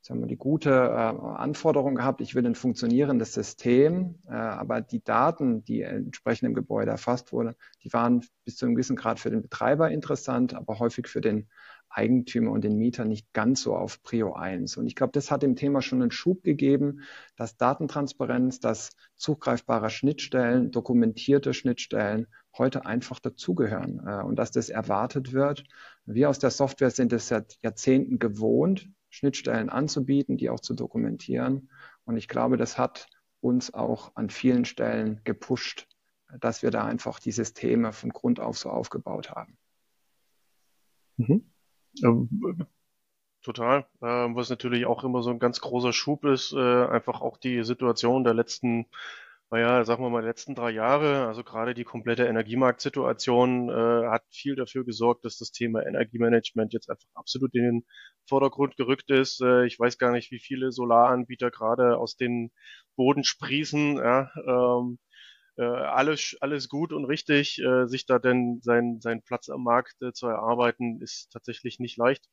sagen 0.00 0.20
wir, 0.20 0.26
die 0.26 0.36
gute 0.36 0.70
äh, 0.70 0.72
Anforderung 0.72 1.94
gehabt, 1.94 2.20
ich 2.20 2.34
will 2.34 2.46
ein 2.46 2.54
funktionierendes 2.54 3.32
System, 3.32 4.16
äh, 4.26 4.32
aber 4.32 4.80
die 4.80 5.02
Daten, 5.02 5.64
die 5.64 5.82
entsprechend 5.82 6.48
im 6.48 6.54
Gebäude 6.54 6.90
erfasst 6.90 7.32
wurden, 7.32 7.54
die 7.82 7.92
waren 7.92 8.24
bis 8.44 8.56
zu 8.56 8.66
einem 8.66 8.74
gewissen 8.74 8.96
Grad 8.96 9.18
für 9.18 9.30
den 9.30 9.42
Betreiber 9.42 9.90
interessant, 9.90 10.54
aber 10.54 10.78
häufig 10.78 11.08
für 11.08 11.20
den 11.20 11.48
Eigentümer 11.94 12.50
und 12.50 12.64
den 12.64 12.76
Mieter 12.76 13.04
nicht 13.04 13.32
ganz 13.32 13.62
so 13.62 13.76
auf 13.76 14.02
Prio 14.02 14.34
1. 14.34 14.76
Und 14.76 14.86
ich 14.86 14.96
glaube, 14.96 15.12
das 15.12 15.30
hat 15.30 15.42
dem 15.42 15.54
Thema 15.54 15.80
schon 15.80 16.02
einen 16.02 16.10
Schub 16.10 16.42
gegeben, 16.42 17.02
dass 17.36 17.56
Datentransparenz, 17.56 18.58
dass 18.58 18.90
zugreifbare 19.16 19.90
Schnittstellen, 19.90 20.72
dokumentierte 20.72 21.54
Schnittstellen 21.54 22.26
heute 22.56 22.86
einfach 22.86 23.18
dazugehören 23.18 24.02
äh, 24.06 24.22
und 24.22 24.36
dass 24.36 24.50
das 24.50 24.68
erwartet 24.68 25.32
wird. 25.32 25.64
Wir 26.06 26.30
aus 26.30 26.38
der 26.38 26.50
Software 26.50 26.90
sind 26.90 27.12
es 27.12 27.28
seit 27.28 27.58
Jahrzehnten 27.62 28.18
gewohnt, 28.18 28.88
Schnittstellen 29.10 29.70
anzubieten, 29.70 30.36
die 30.36 30.50
auch 30.50 30.60
zu 30.60 30.74
dokumentieren. 30.74 31.70
Und 32.04 32.16
ich 32.16 32.28
glaube, 32.28 32.56
das 32.56 32.78
hat 32.78 33.08
uns 33.40 33.72
auch 33.74 34.12
an 34.14 34.30
vielen 34.30 34.64
Stellen 34.64 35.20
gepusht, 35.24 35.86
dass 36.40 36.62
wir 36.62 36.70
da 36.70 36.84
einfach 36.84 37.20
die 37.20 37.32
Systeme 37.32 37.92
von 37.92 38.10
Grund 38.10 38.40
auf 38.40 38.58
so 38.58 38.70
aufgebaut 38.70 39.30
haben. 39.30 39.56
Mhm. 41.16 41.50
Ähm, 42.02 42.66
total. 43.42 43.86
Ähm, 44.02 44.34
was 44.34 44.50
natürlich 44.50 44.86
auch 44.86 45.04
immer 45.04 45.22
so 45.22 45.30
ein 45.30 45.38
ganz 45.38 45.60
großer 45.60 45.92
Schub 45.92 46.24
ist, 46.24 46.52
äh, 46.52 46.86
einfach 46.86 47.20
auch 47.20 47.36
die 47.36 47.62
Situation 47.62 48.24
der 48.24 48.34
letzten 48.34 48.86
naja, 49.54 49.84
sagen 49.84 50.02
wir 50.02 50.10
mal, 50.10 50.24
letzten 50.24 50.56
drei 50.56 50.72
Jahre, 50.72 51.28
also 51.28 51.44
gerade 51.44 51.74
die 51.74 51.84
komplette 51.84 52.24
Energiemarktsituation 52.24 53.68
äh, 53.68 54.08
hat 54.08 54.24
viel 54.32 54.56
dafür 54.56 54.84
gesorgt, 54.84 55.24
dass 55.24 55.38
das 55.38 55.52
Thema 55.52 55.86
Energiemanagement 55.86 56.72
jetzt 56.72 56.90
einfach 56.90 57.06
absolut 57.14 57.54
in 57.54 57.62
den 57.62 57.84
Vordergrund 58.28 58.76
gerückt 58.76 59.10
ist. 59.12 59.40
Äh, 59.40 59.66
ich 59.66 59.78
weiß 59.78 59.98
gar 59.98 60.10
nicht, 60.10 60.32
wie 60.32 60.40
viele 60.40 60.72
Solaranbieter 60.72 61.52
gerade 61.52 61.98
aus 61.98 62.16
den 62.16 62.50
Boden 62.96 63.22
sprießen. 63.22 63.98
Ja, 63.98 64.28
ähm, 64.44 64.98
äh, 65.56 65.62
alles, 65.62 66.36
alles 66.40 66.68
gut 66.68 66.92
und 66.92 67.04
richtig, 67.04 67.62
äh, 67.62 67.86
sich 67.86 68.06
da 68.06 68.18
denn 68.18 68.58
sein, 68.60 68.98
sein 69.00 69.22
Platz 69.22 69.48
am 69.50 69.62
Markt 69.62 70.02
äh, 70.02 70.12
zu 70.12 70.26
erarbeiten, 70.26 71.00
ist 71.00 71.30
tatsächlich 71.30 71.78
nicht 71.78 71.96
leicht. 71.96 72.24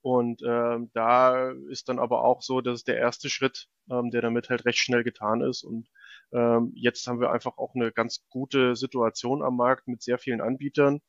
Und 0.00 0.40
ähm, 0.46 0.90
da 0.94 1.50
ist 1.68 1.90
dann 1.90 1.98
aber 1.98 2.24
auch 2.24 2.40
so, 2.40 2.62
dass 2.62 2.84
der 2.84 2.96
erste 2.96 3.28
Schritt, 3.28 3.68
ähm, 3.90 4.10
der 4.10 4.22
damit 4.22 4.48
halt 4.48 4.64
recht 4.64 4.78
schnell 4.78 5.04
getan 5.04 5.42
ist. 5.42 5.64
Und 5.64 5.88
ähm, 6.32 6.72
jetzt 6.74 7.06
haben 7.06 7.20
wir 7.20 7.30
einfach 7.30 7.58
auch 7.58 7.74
eine 7.74 7.92
ganz 7.92 8.26
gute 8.28 8.76
Situation 8.76 9.42
am 9.42 9.56
Markt 9.56 9.88
mit 9.88 10.02
sehr 10.02 10.18
vielen 10.18 10.40
Anbietern. 10.40 11.00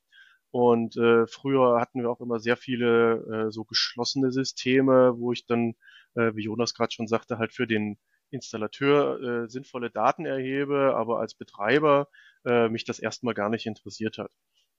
Und 0.52 0.98
äh, 0.98 1.28
früher 1.28 1.80
hatten 1.80 2.02
wir 2.02 2.10
auch 2.10 2.22
immer 2.22 2.40
sehr 2.40 2.58
viele 2.58 3.48
äh, 3.48 3.52
so 3.52 3.64
geschlossene 3.66 4.32
Systeme, 4.32 5.14
wo 5.18 5.32
ich 5.34 5.46
dann, 5.46 5.76
äh, 6.16 6.34
wie 6.36 6.44
Jonas 6.46 6.74
gerade 6.74 6.94
schon 6.94 7.08
sagte, 7.08 7.38
halt 7.38 7.54
für 7.54 7.68
den 7.68 7.98
Installateur 8.32 9.46
äh, 9.46 9.50
sinnvolle 9.50 9.90
Daten 9.92 10.26
erhebe, 10.26 10.96
aber 10.96 11.20
als 11.20 11.36
Betreiber 11.36 12.08
äh, 12.46 12.70
mich 12.70 12.86
das 12.86 13.00
erstmal 13.00 13.34
gar 13.34 13.50
nicht 13.50 13.66
interessiert 13.66 14.18
hat. 14.18 14.32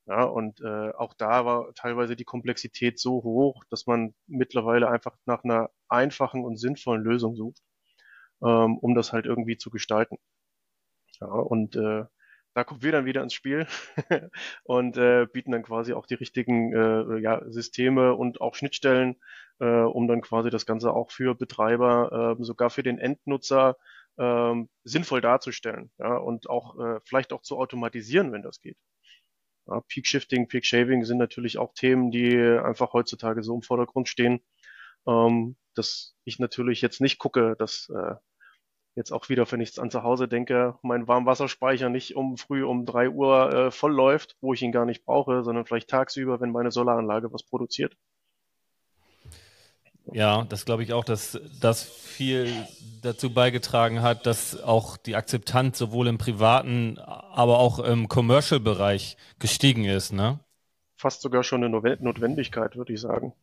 Ja, 0.07 0.25
und 0.25 0.61
äh, 0.63 0.91
auch 0.93 1.13
da 1.15 1.45
war 1.45 1.75
teilweise 1.75 2.17
die 2.17 2.25
Komplexität 2.25 2.99
so 2.99 3.23
hoch, 3.23 3.63
dass 3.69 3.87
man 3.87 4.15
mittlerweile 4.27 4.89
einfach 4.89 5.17
nach 5.27 5.45
einer 5.45 5.71
einfachen 5.89 6.45
und 6.45 6.57
sinnvollen 6.57 7.05
Lösung 7.05 7.37
sucht, 7.37 7.61
ähm, 8.43 8.79
um 8.79 8.95
das 8.95 9.13
halt 9.13 9.27
irgendwie 9.27 9.57
zu 9.57 9.71
gestalten. 9.71 10.19
Ja, 11.21 11.29
und 11.29 11.77
äh, 11.77 12.05
da 12.55 12.65
kommen 12.65 12.83
wir 12.83 12.93
dann 12.93 13.05
wieder 13.05 13.23
ins 13.23 13.35
Spiel 13.35 13.67
und 14.65 14.97
äh, 14.97 15.27
bieten 15.33 15.53
dann 15.53 15.63
quasi 15.63 15.93
auch 15.93 16.07
die 16.07 16.15
richtigen 16.15 16.73
äh, 16.73 17.19
ja, 17.21 17.43
Systeme 17.49 18.15
und 18.15 18.41
auch 18.41 18.55
Schnittstellen, 18.55 19.17
äh, 19.61 19.83
um 19.83 20.09
dann 20.09 20.23
quasi 20.23 20.51
das 20.51 20.67
Ganze 20.67 20.93
auch 20.93 21.11
für 21.11 21.35
Betreiber, 21.35 22.37
äh, 22.39 22.43
sogar 22.43 22.71
für 22.71 22.83
den 22.83 22.99
Endnutzer 22.99 23.77
äh, 24.17 24.55
sinnvoll 24.85 25.21
darzustellen 25.21 25.91
ja, 25.99 26.17
und 26.17 26.51
auch 26.51 26.79
äh, 26.79 27.01
vielleicht 27.05 27.33
auch 27.33 27.43
zu 27.43 27.59
automatisieren, 27.59 28.33
wenn 28.33 28.43
das 28.43 28.61
geht. 28.61 28.77
Ja, 29.69 29.81
Peak 29.83 30.07
Shifting, 30.07 30.49
Peak 30.49 30.65
Shaving 30.65 31.05
sind 31.05 31.19
natürlich 31.19 31.59
auch 31.59 31.75
Themen, 31.75 32.11
die 32.11 32.37
einfach 32.37 32.93
heutzutage 32.93 33.43
so 33.43 33.55
im 33.55 33.63
Vordergrund 33.63 34.09
stehen, 34.09 34.41
ähm, 35.07 35.57
dass 35.75 36.17
ich 36.25 36.39
natürlich 36.39 36.83
jetzt 36.83 37.01
nicht 37.01 37.19
gucke, 37.19 37.55
dass 37.59 37.89
äh, 37.91 38.15
jetzt 38.95 39.13
auch 39.13 39.29
wieder, 39.29 39.51
wenn 39.51 39.61
ich 39.61 39.79
an 39.79 39.91
zu 39.91 40.03
Hause 40.03 40.29
denke, 40.29 40.75
mein 40.83 41.07
Warmwasserspeicher 41.07 41.89
nicht 41.89 42.17
um 42.17 42.37
früh 42.37 42.65
um 42.65 42.85
drei 42.85 43.09
Uhr 43.09 43.53
äh, 43.53 43.71
voll 43.71 43.95
läuft, 43.95 44.37
wo 44.41 44.53
ich 44.53 44.63
ihn 44.63 44.73
gar 44.73 44.85
nicht 44.85 45.05
brauche, 45.05 45.43
sondern 45.43 45.67
vielleicht 45.67 45.89
tagsüber, 45.89 46.41
wenn 46.41 46.51
meine 46.51 46.71
Solaranlage 46.71 47.33
was 47.33 47.45
produziert. 47.45 47.97
Ja, 50.13 50.45
das 50.45 50.65
glaube 50.65 50.83
ich 50.83 50.93
auch, 50.93 51.05
dass 51.05 51.39
das 51.61 51.83
viel 51.83 52.67
dazu 53.03 53.33
beigetragen 53.33 54.01
hat, 54.01 54.27
dass 54.27 54.61
auch 54.61 54.97
die 54.97 55.17
Akzeptanz 55.17 55.79
sowohl 55.79 56.09
im 56.09 56.19
privaten, 56.19 56.99
aber 56.99 57.59
auch 57.59 57.79
im 57.79 58.09
Commercial-Bereich 58.09 59.17
gestiegen 59.39 59.85
ist, 59.85 60.13
ne? 60.13 60.41
Fast 60.97 61.21
sogar 61.23 61.45
schon 61.45 61.63
eine 61.63 61.69
Notwendigkeit, 62.01 62.77
würde 62.77 62.95
ich 62.95 63.01
sagen. 63.01 63.35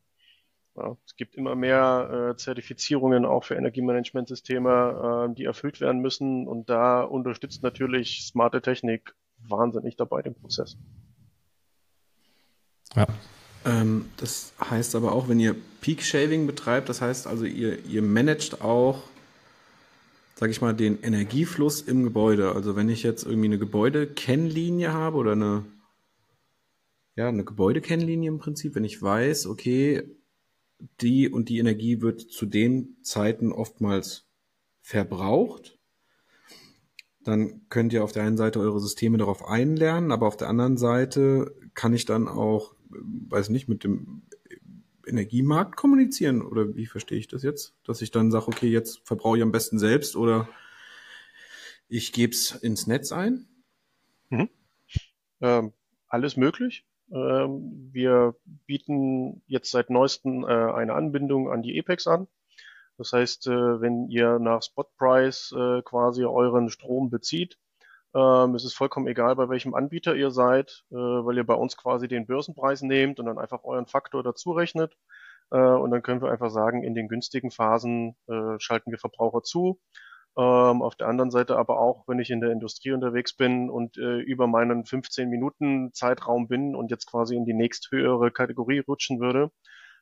Ja, 0.77 0.97
es 1.05 1.15
gibt 1.15 1.35
immer 1.35 1.55
mehr 1.55 2.31
äh, 2.31 2.38
Zertifizierungen 2.38 3.25
auch 3.25 3.45
für 3.45 3.55
Energiemanagementsysteme, 3.55 5.29
äh, 5.29 5.33
die 5.33 5.45
erfüllt 5.45 5.79
werden 5.79 6.01
müssen 6.01 6.47
und 6.47 6.69
da 6.69 7.01
unterstützt 7.01 7.63
natürlich 7.63 8.25
smarte 8.27 8.61
Technik 8.61 9.15
wahnsinnig 9.47 9.95
dabei 9.95 10.21
den 10.21 10.35
Prozess. 10.35 10.77
Ja. 12.93 13.07
Ähm, 13.65 14.09
das 14.17 14.53
heißt 14.59 14.95
aber 14.95 15.13
auch, 15.13 15.29
wenn 15.29 15.39
ihr 15.39 15.55
Peak 15.81 16.03
Shaving 16.03 16.45
betreibt, 16.45 16.89
das 16.89 17.01
heißt 17.01 17.25
also, 17.25 17.45
ihr, 17.45 17.83
ihr 17.85 18.01
managt 18.01 18.61
auch, 18.61 19.03
sage 20.35 20.51
ich 20.51 20.61
mal, 20.61 20.73
den 20.73 21.01
Energiefluss 21.01 21.81
im 21.81 22.03
Gebäude. 22.03 22.51
Also 22.51 22.75
wenn 22.75 22.89
ich 22.89 23.01
jetzt 23.01 23.23
irgendwie 23.25 23.47
eine 23.47 23.57
Gebäudekennlinie 23.57 24.91
habe 24.91 25.17
oder 25.17 25.31
eine, 25.31 25.65
ja, 27.15 27.29
eine 27.29 27.45
Gebäudekennlinie 27.45 28.29
im 28.29 28.39
Prinzip, 28.39 28.75
wenn 28.75 28.83
ich 28.83 29.01
weiß, 29.01 29.47
okay, 29.47 30.03
die 31.01 31.29
und 31.29 31.49
die 31.49 31.59
Energie 31.59 32.01
wird 32.01 32.21
zu 32.21 32.45
den 32.45 32.97
Zeiten 33.01 33.51
oftmals 33.51 34.27
verbraucht, 34.81 35.79
dann 37.21 37.67
könnt 37.69 37.91
ihr 37.91 38.03
auf 38.03 38.11
der 38.11 38.23
einen 38.23 38.38
Seite 38.38 38.59
eure 38.59 38.79
Systeme 38.79 39.17
darauf 39.17 39.47
einlernen, 39.47 40.11
aber 40.11 40.27
auf 40.27 40.38
der 40.38 40.49
anderen 40.49 40.77
Seite 40.77 41.55
kann 41.73 41.93
ich 41.93 42.05
dann 42.05 42.27
auch 42.27 42.75
weiß 42.89 43.49
nicht, 43.49 43.67
mit 43.67 43.83
dem 43.83 44.23
Energiemarkt 45.05 45.75
kommunizieren? 45.75 46.41
Oder 46.41 46.75
wie 46.75 46.85
verstehe 46.85 47.19
ich 47.19 47.27
das 47.27 47.43
jetzt? 47.43 47.75
Dass 47.83 48.01
ich 48.01 48.11
dann 48.11 48.31
sage, 48.31 48.47
okay, 48.47 48.67
jetzt 48.67 49.01
verbrauche 49.05 49.38
ich 49.38 49.43
am 49.43 49.51
besten 49.51 49.79
selbst 49.79 50.15
oder 50.15 50.49
ich 51.88 52.13
gebe 52.13 52.33
es 52.33 52.51
ins 52.51 52.88
Netz 52.88 53.11
ein? 53.11 53.47
Mhm. 54.29 54.49
Ähm, 55.41 55.73
alles 56.07 56.38
möglich. 56.38 56.85
Ähm, 57.11 57.89
wir 57.91 58.35
bieten 58.65 59.43
jetzt 59.47 59.71
seit 59.71 59.89
neuestem 59.89 60.43
äh, 60.43 60.47
eine 60.47 60.93
Anbindung 60.93 61.51
an 61.51 61.61
die 61.61 61.77
EPEX 61.77 62.07
an. 62.07 62.27
Das 62.97 63.11
heißt, 63.13 63.47
äh, 63.47 63.81
wenn 63.81 64.09
ihr 64.09 64.39
nach 64.39 64.63
Spot 64.63 64.87
Price 64.97 65.53
äh, 65.55 65.81
quasi 65.83 66.23
euren 66.25 66.69
Strom 66.69 67.09
bezieht, 67.09 67.57
ähm, 68.15 68.55
es 68.55 68.63
ist 68.63 68.75
vollkommen 68.75 69.07
egal, 69.07 69.35
bei 69.35 69.49
welchem 69.49 69.75
Anbieter 69.75 70.15
ihr 70.15 70.31
seid, 70.31 70.85
weil 70.89 71.37
ihr 71.37 71.45
bei 71.45 71.53
uns 71.55 71.75
quasi 71.75 72.07
den 72.07 72.25
Börsenpreis 72.25 72.81
nehmt 72.81 73.19
und 73.19 73.25
dann 73.25 73.37
einfach 73.37 73.63
euren 73.65 73.87
Faktor 73.87 74.23
dazu 74.23 74.51
rechnet. 74.53 74.95
Und 75.49 75.91
dann 75.91 76.01
können 76.01 76.21
wir 76.21 76.31
einfach 76.31 76.49
sagen, 76.49 76.83
in 76.83 76.95
den 76.95 77.07
günstigen 77.07 77.51
Phasen 77.51 78.15
schalten 78.57 78.91
wir 78.91 78.97
Verbraucher 78.97 79.43
zu. 79.43 79.79
Ähm, 80.38 80.82
auf 80.82 80.95
der 80.95 81.08
anderen 81.08 81.32
Seite 81.32 81.58
aber 81.58 81.80
auch, 81.80 82.08
wenn 82.08 82.19
ich 82.19 82.30
in 82.30 82.41
der 82.41 82.52
Industrie 82.52 82.91
unterwegs 82.91 83.36
bin 83.36 83.69
und 83.69 83.98
äh, 83.98 84.17
über 84.19 84.48
meinen 84.48 84.86
15 84.86 85.30
Minuten 85.30 85.93
Zeitraum 85.93 86.48
bin 86.48 86.76
und 86.76 86.91
jetzt 86.91 87.06
quasi 87.06 87.36
in 87.36 87.45
die 87.45 87.54
nächsthöhere 87.54 88.32
Kategorie 88.32 88.80
rutschen 88.80 89.21
würde, 89.21 89.52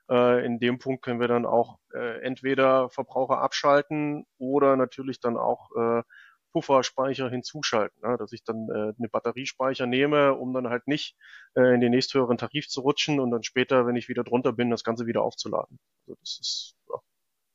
äh, 0.09 0.45
in 0.45 0.59
dem 0.59 0.79
Punkt 0.79 1.03
können 1.03 1.19
wir 1.19 1.27
dann 1.27 1.45
auch 1.45 1.77
äh, 1.93 2.21
entweder 2.21 2.89
Verbraucher 2.89 3.41
abschalten 3.41 4.25
oder 4.39 4.75
natürlich 4.75 5.19
dann 5.19 5.37
auch 5.37 5.69
äh, 5.75 6.03
Pufferspeicher 6.51 7.29
hinzuschalten, 7.29 8.01
ne? 8.07 8.17
dass 8.17 8.31
ich 8.31 8.43
dann 8.43 8.69
äh, 8.69 8.93
eine 8.97 9.09
Batteriespeicher 9.09 9.87
nehme, 9.87 10.33
um 10.35 10.53
dann 10.53 10.69
halt 10.69 10.87
nicht 10.87 11.15
äh, 11.55 11.73
in 11.73 11.81
den 11.81 11.91
nächsthöheren 11.91 12.37
Tarif 12.37 12.67
zu 12.69 12.81
rutschen 12.81 13.19
und 13.19 13.31
dann 13.31 13.43
später, 13.43 13.85
wenn 13.87 13.95
ich 13.95 14.07
wieder 14.07 14.23
drunter 14.23 14.53
bin, 14.53 14.69
das 14.69 14.83
Ganze 14.83 15.05
wieder 15.07 15.23
aufzuladen. 15.23 15.79
Also 16.07 16.17
das 16.21 16.39
ist 16.39 16.75
ja, 16.89 16.99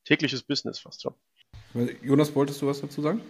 tägliches 0.05 0.43
Business 0.43 0.81
fast 0.81 1.03
schon. 1.03 1.15
Jonas, 2.03 2.35
wolltest 2.35 2.63
du 2.63 2.67
was 2.67 2.81
dazu 2.81 3.03
sagen? 3.03 3.21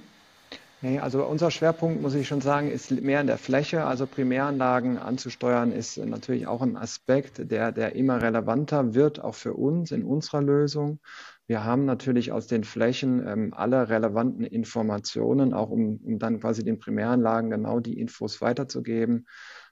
Nee, 0.80 1.00
also 1.00 1.24
unser 1.24 1.50
Schwerpunkt, 1.50 2.00
muss 2.00 2.14
ich 2.14 2.28
schon 2.28 2.40
sagen, 2.40 2.70
ist 2.70 2.92
mehr 2.92 3.20
in 3.20 3.26
der 3.26 3.38
Fläche. 3.38 3.84
Also 3.84 4.06
Primäranlagen 4.06 4.96
anzusteuern 4.96 5.72
ist 5.72 5.96
natürlich 5.98 6.46
auch 6.46 6.62
ein 6.62 6.76
Aspekt, 6.76 7.50
der, 7.50 7.72
der 7.72 7.96
immer 7.96 8.22
relevanter 8.22 8.94
wird, 8.94 9.20
auch 9.20 9.34
für 9.34 9.54
uns 9.54 9.90
in 9.90 10.04
unserer 10.04 10.40
Lösung. 10.40 11.00
Wir 11.48 11.64
haben 11.64 11.84
natürlich 11.84 12.30
aus 12.30 12.46
den 12.46 12.62
Flächen 12.62 13.26
ähm, 13.26 13.54
alle 13.54 13.88
relevanten 13.88 14.44
Informationen, 14.44 15.52
auch 15.52 15.70
um, 15.70 15.96
um 15.96 16.20
dann 16.20 16.38
quasi 16.38 16.62
den 16.62 16.78
Primäranlagen 16.78 17.50
genau 17.50 17.80
die 17.80 17.98
Infos 17.98 18.40
weiterzugeben. 18.40 19.26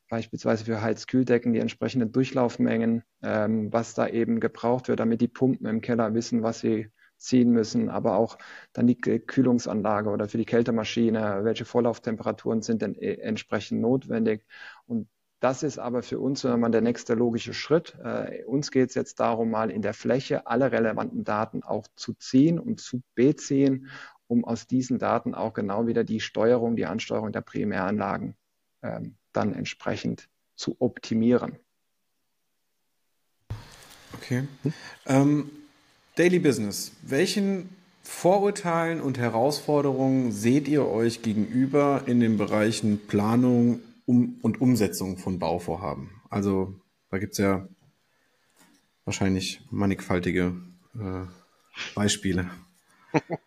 Beispielsweise 0.09 0.65
für 0.65 0.83
Heizkühldecken 0.83 1.53
die 1.53 1.61
entsprechenden 1.61 2.11
Durchlaufmengen, 2.11 3.05
ähm, 3.23 3.73
was 3.73 3.95
da 3.95 4.09
eben 4.09 4.41
gebraucht 4.41 4.89
wird, 4.89 4.99
damit 4.99 5.21
die 5.21 5.29
Pumpen 5.29 5.67
im 5.67 5.81
Keller 5.81 6.15
wissen, 6.15 6.43
was 6.43 6.61
sie 6.61 6.91
ziehen 7.17 7.51
müssen, 7.51 7.89
aber 7.89 8.17
auch 8.17 8.39
dann 8.73 8.87
die 8.87 8.97
Kühlungsanlage 8.97 10.11
oder 10.11 10.29
für 10.29 10.39
die 10.39 10.45
Kältemaschine, 10.45 11.41
welche 11.43 11.65
Vorlauftemperaturen 11.65 12.63
sind 12.63 12.83
denn 12.83 12.95
äh, 12.97 13.15
entsprechend 13.15 13.81
notwendig. 13.81 14.47
Und 14.87 15.09
das 15.41 15.63
ist 15.63 15.79
aber 15.79 16.03
für 16.03 16.19
uns 16.19 16.45
mal 16.45 16.71
der 16.71 16.81
nächste 16.81 17.15
logische 17.15 17.53
Schritt. 17.53 17.97
Äh, 18.03 18.45
uns 18.45 18.71
geht 18.71 18.89
es 18.89 18.95
jetzt 18.95 19.21
darum, 19.21 19.51
mal 19.51 19.71
in 19.71 19.83
der 19.83 19.95
Fläche 19.95 20.47
alle 20.47 20.73
relevanten 20.73 21.25
Daten 21.25 21.63
auch 21.63 21.87
zu 21.95 22.15
ziehen 22.15 22.59
und 22.59 22.81
zu 22.81 23.03
beziehen, 23.15 23.89
um 24.29 24.45
aus 24.45 24.67
diesen 24.67 24.99
Daten 24.99 25.35
auch 25.35 25.53
genau 25.53 25.87
wieder 25.87 26.05
die 26.05 26.21
Steuerung, 26.21 26.77
die 26.77 26.87
Ansteuerung 26.87 27.33
der 27.33 27.43
Primäranlagen 27.43 28.35
ähm, 28.83 29.17
dann 29.33 29.53
entsprechend 29.53 30.29
zu 30.57 30.77
optimieren. 30.81 31.59
Okay. 34.15 34.49
Ähm, 35.05 35.51
Daily 36.17 36.39
Business. 36.39 36.93
Welchen 37.03 37.69
Vorurteilen 38.03 39.03
und 39.03 39.19
Herausforderungen 39.19 40.33
seht 40.33 40.67
ihr 40.67 40.87
euch 40.87 41.21
gegenüber 41.21 42.05
in 42.07 42.21
den 42.21 42.39
Bereichen 42.39 43.07
Planung 43.07 43.81
und 44.07 44.61
Umsetzung 44.63 45.19
von 45.19 45.39
Bauvorhaben? 45.39 46.11
Also 46.31 46.75
da 47.11 47.19
gibt 47.19 47.33
es 47.33 47.39
ja 47.39 47.69
wahrscheinlich 49.05 49.61
mannigfaltige 49.71 50.57
äh, 50.95 51.27
Beispiele. 51.95 52.49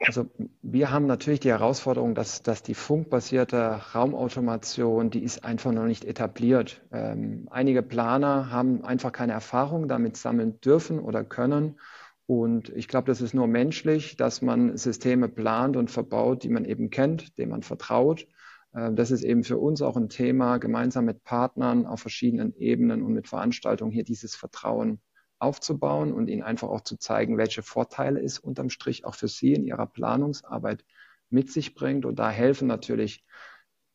Also 0.00 0.26
wir 0.62 0.92
haben 0.92 1.06
natürlich 1.06 1.40
die 1.40 1.50
Herausforderung, 1.50 2.14
dass, 2.14 2.42
dass 2.42 2.62
die 2.62 2.74
funkbasierte 2.74 3.80
Raumautomation, 3.94 5.10
die 5.10 5.24
ist 5.24 5.44
einfach 5.44 5.72
noch 5.72 5.86
nicht 5.86 6.04
etabliert. 6.04 6.82
Ähm, 6.92 7.48
einige 7.50 7.82
Planer 7.82 8.50
haben 8.50 8.84
einfach 8.84 9.10
keine 9.10 9.32
Erfahrung 9.32 9.88
damit 9.88 10.16
sammeln 10.16 10.60
dürfen 10.60 11.00
oder 11.00 11.24
können. 11.24 11.80
Und 12.26 12.68
ich 12.70 12.86
glaube, 12.86 13.06
das 13.06 13.20
ist 13.20 13.34
nur 13.34 13.48
menschlich, 13.48 14.16
dass 14.16 14.40
man 14.40 14.76
Systeme 14.76 15.28
plant 15.28 15.76
und 15.76 15.90
verbaut, 15.90 16.44
die 16.44 16.50
man 16.50 16.64
eben 16.64 16.90
kennt, 16.90 17.36
denen 17.36 17.50
man 17.50 17.62
vertraut. 17.62 18.26
Ähm, 18.74 18.94
das 18.94 19.10
ist 19.10 19.24
eben 19.24 19.42
für 19.42 19.58
uns 19.58 19.82
auch 19.82 19.96
ein 19.96 20.08
Thema, 20.08 20.58
gemeinsam 20.58 21.06
mit 21.06 21.24
Partnern 21.24 21.86
auf 21.86 22.00
verschiedenen 22.00 22.54
Ebenen 22.56 23.02
und 23.02 23.14
mit 23.14 23.26
Veranstaltungen 23.26 23.90
hier 23.90 24.04
dieses 24.04 24.36
Vertrauen 24.36 25.00
aufzubauen 25.38 26.12
und 26.12 26.28
ihnen 26.28 26.42
einfach 26.42 26.68
auch 26.68 26.80
zu 26.80 26.96
zeigen, 26.96 27.38
welche 27.38 27.62
Vorteile 27.62 28.20
es 28.20 28.38
unterm 28.38 28.70
Strich 28.70 29.04
auch 29.04 29.14
für 29.14 29.28
sie 29.28 29.52
in 29.52 29.64
ihrer 29.64 29.86
Planungsarbeit 29.86 30.84
mit 31.30 31.50
sich 31.50 31.74
bringt. 31.74 32.04
Und 32.04 32.18
da 32.18 32.30
helfen 32.30 32.68
natürlich 32.68 33.24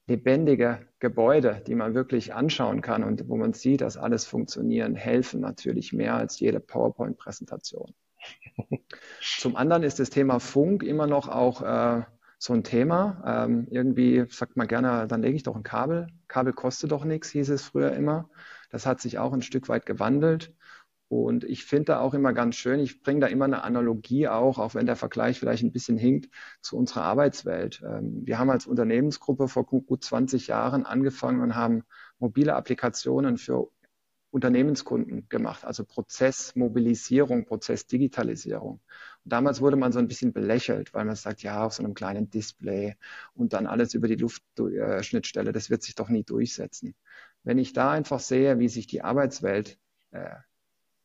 lebendige 0.08 0.88
Gebäude, 1.00 1.62
die 1.66 1.76
man 1.76 1.94
wirklich 1.94 2.34
anschauen 2.34 2.82
kann 2.82 3.04
und 3.04 3.28
wo 3.30 3.38
man 3.38 3.54
sieht, 3.54 3.82
dass 3.82 3.98
alles 3.98 4.26
funktionieren, 4.26 4.96
helfen 4.96 5.40
natürlich 5.40 5.94
mehr 5.94 6.16
als 6.16 6.40
jede 6.40 6.60
PowerPoint-Präsentation. 6.60 7.94
Zum 9.22 9.56
anderen 9.56 9.84
ist 9.84 10.00
das 10.00 10.10
Thema 10.10 10.40
Funk 10.40 10.84
immer 10.84 11.08
noch 11.08 11.30
auch 11.30 11.62
äh, 11.62 12.04
so 12.38 12.54
ein 12.54 12.64
Thema. 12.64 13.24
Ähm, 13.26 13.68
irgendwie 13.72 14.26
sagt 14.30 14.58
man 14.58 14.68
gerne, 14.68 15.08
dann 15.08 15.22
lege 15.22 15.36
ich 15.36 15.44
doch 15.44 15.56
ein 15.56 15.64
Kabel. 15.64 16.08
Kabel 16.28 16.52
kostet 16.52 16.92
doch 16.92 17.06
nichts, 17.06 17.30
hieß 17.30 17.50
es 17.50 17.64
früher 17.64 17.94
immer. 17.94 18.30
Das 18.70 18.86
hat 18.86 19.00
sich 19.00 19.20
auch 19.20 19.32
ein 19.32 19.42
Stück 19.42 19.70
weit 19.70 19.86
gewandelt. 19.86 20.54
Und 21.22 21.44
ich 21.44 21.66
finde 21.66 21.86
da 21.86 22.00
auch 22.00 22.14
immer 22.14 22.34
ganz 22.34 22.56
schön, 22.56 22.80
ich 22.80 23.02
bringe 23.02 23.22
da 23.22 23.28
immer 23.28 23.46
eine 23.46 23.64
Analogie 23.64 24.28
auch, 24.28 24.60
auch 24.60 24.76
wenn 24.76 24.86
der 24.86 24.96
Vergleich 24.96 25.40
vielleicht 25.40 25.64
ein 25.64 25.72
bisschen 25.72 25.98
hinkt, 25.98 26.30
zu 26.62 26.78
unserer 26.78 27.04
Arbeitswelt. 27.04 27.82
Ähm, 27.86 28.22
wir 28.26 28.40
haben 28.40 28.50
als 28.50 28.68
Unternehmensgruppe 28.68 29.48
vor 29.48 29.66
gut 29.66 30.04
20 30.04 30.48
Jahren 30.48 30.86
angefangen 30.86 31.42
und 31.42 31.56
haben 31.56 31.84
mobile 32.20 32.56
Applikationen 32.56 33.38
für 33.38 33.70
Unternehmenskunden 34.34 35.30
gemacht, 35.30 35.64
also 35.64 35.86
Prozessmobilisierung, 35.86 37.46
Prozessdigitalisierung. 37.46 38.82
Und 39.24 39.32
damals 39.32 39.62
wurde 39.62 39.76
man 39.76 39.92
so 39.92 40.00
ein 40.00 40.08
bisschen 40.08 40.34
belächelt, 40.34 40.94
weil 40.96 41.06
man 41.06 41.16
sagt, 41.16 41.44
ja, 41.44 41.64
auf 41.64 41.74
so 41.74 41.84
einem 41.84 41.94
kleinen 41.94 42.32
Display 42.32 42.96
und 43.36 43.54
dann 43.54 43.68
alles 43.68 43.94
über 43.94 44.08
die 44.08 44.16
Luftschnittstelle, 44.16 45.52
das 45.52 45.70
wird 45.70 45.84
sich 45.84 45.94
doch 45.94 46.10
nie 46.10 46.24
durchsetzen. 46.24 46.96
Wenn 47.44 47.60
ich 47.60 47.74
da 47.74 47.92
einfach 47.92 48.20
sehe, 48.20 48.58
wie 48.58 48.70
sich 48.70 48.88
die 48.88 49.04
Arbeitswelt 49.04 49.78
äh, 50.12 50.36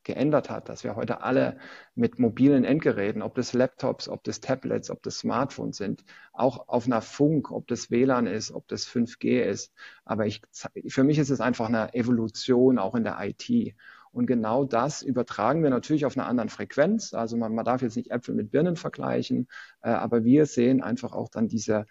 geändert 0.09 0.49
hat, 0.49 0.71
dass 0.71 0.85
wir 0.85 0.97
heute 0.97 1.21
alle 1.21 1.59
mit 1.95 2.19
mobilen 2.19 2.65
Endgeräten, 2.65 3.21
ob 3.21 3.35
das 3.35 3.53
Laptops, 3.53 4.09
ob 4.09 4.25
das 4.25 4.41
Tablets, 4.41 4.91
ob 4.91 5.03
das 5.03 5.19
Smartphones 5.19 5.77
sind, 5.77 6.03
auch 6.33 6.69
auf 6.69 6.87
einer 6.87 7.03
Funk, 7.03 7.51
ob 7.53 7.69
das 7.69 7.91
WLAN 7.91 8.27
ist, 8.27 8.51
ob 8.51 8.67
das 8.69 8.87
5G 8.87 9.43
ist. 9.43 9.73
Aber 10.07 10.27
ich, 10.27 10.41
für 10.89 11.05
mich 11.05 11.19
ist 11.19 11.29
es 11.29 11.43
einfach 11.43 11.69
eine 11.69 11.93
Evolution 11.93 12.79
auch 12.79 12.95
in 12.95 13.05
der 13.05 13.19
IT. 13.21 13.77
Und 14.11 14.27
genau 14.27 14.65
das 14.65 15.03
übertragen 15.03 15.63
wir 15.63 15.69
natürlich 15.69 16.07
auf 16.07 16.17
einer 16.17 16.27
anderen 16.27 16.49
Frequenz. 16.49 17.13
Also 17.13 17.37
man, 17.37 17.55
man 17.55 17.67
darf 17.67 17.83
jetzt 17.83 17.97
nicht 17.97 18.11
Äpfel 18.11 18.35
mit 18.35 18.51
Birnen 18.51 18.77
vergleichen, 18.77 19.47
äh, 19.83 19.91
aber 19.91 20.25
wir 20.25 20.47
sehen 20.47 20.83
einfach 20.83 21.13
auch 21.13 21.29
dann 21.29 21.49
diese 21.49 21.85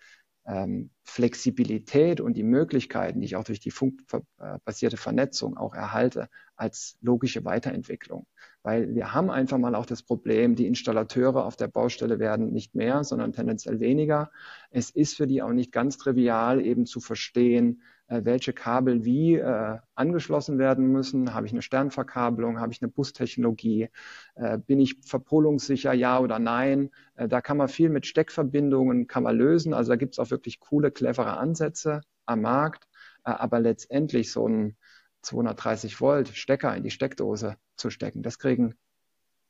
ähm, 0.47 0.89
Flexibilität 1.03 2.21
und 2.21 2.35
die 2.35 2.43
Möglichkeiten, 2.43 3.19
die 3.19 3.25
ich 3.25 3.35
auch 3.35 3.43
durch 3.43 3.59
die 3.59 3.71
funkbasierte 3.71 4.97
Vernetzung 4.97 5.57
auch 5.57 5.73
erhalte, 5.73 6.29
als 6.55 6.97
logische 7.01 7.43
Weiterentwicklung. 7.45 8.25
Weil 8.63 8.95
wir 8.95 9.13
haben 9.13 9.29
einfach 9.29 9.57
mal 9.57 9.75
auch 9.75 9.85
das 9.85 10.03
Problem, 10.03 10.55
die 10.55 10.67
Installateure 10.67 11.45
auf 11.45 11.57
der 11.57 11.67
Baustelle 11.67 12.19
werden 12.19 12.51
nicht 12.51 12.75
mehr, 12.75 13.03
sondern 13.03 13.33
tendenziell 13.33 13.79
weniger. 13.79 14.31
Es 14.71 14.89
ist 14.89 15.15
für 15.17 15.27
die 15.27 15.41
auch 15.41 15.53
nicht 15.53 15.71
ganz 15.71 15.97
trivial, 15.97 16.65
eben 16.65 16.85
zu 16.85 16.99
verstehen, 16.99 17.81
äh, 17.81 17.96
welche 18.09 18.53
Kabel 18.53 19.03
wie 19.03 19.35
äh, 19.35 19.77
angeschlossen 19.95 20.57
werden 20.59 20.91
müssen. 20.91 21.33
Habe 21.33 21.45
ich 21.45 21.51
eine 21.51 21.61
Sternverkabelung? 21.61 22.59
Habe 22.59 22.71
ich 22.71 22.81
eine 22.81 22.89
Bustechnologie? 22.89 23.89
Äh, 24.35 24.57
bin 24.59 24.79
ich 24.79 24.95
verpolungssicher, 25.05 25.93
ja 25.93 26.19
oder 26.19 26.39
nein? 26.39 26.91
Äh, 27.15 27.27
da 27.27 27.41
kann 27.41 27.57
man 27.57 27.67
viel 27.67 27.89
mit 27.89 28.05
Steckverbindungen 28.05 29.07
kann 29.07 29.23
man 29.23 29.35
lösen. 29.35 29.73
Also 29.73 29.89
da 29.89 29.95
gibt 29.97 30.13
es 30.13 30.19
auch 30.19 30.31
wirklich 30.31 30.59
coole, 30.59 30.91
clevere 30.91 31.37
Ansätze 31.37 32.01
am 32.25 32.41
Markt. 32.41 32.87
Äh, 33.25 33.31
aber 33.31 33.59
letztendlich 33.59 34.31
so 34.31 34.47
ein 34.47 34.77
230 35.21 35.99
Volt 35.99 36.29
Stecker 36.29 36.75
in 36.75 36.83
die 36.83 36.91
Steckdose 36.91 37.57
zu 37.75 37.89
stecken, 37.89 38.23
das 38.23 38.39
kriegen 38.39 38.75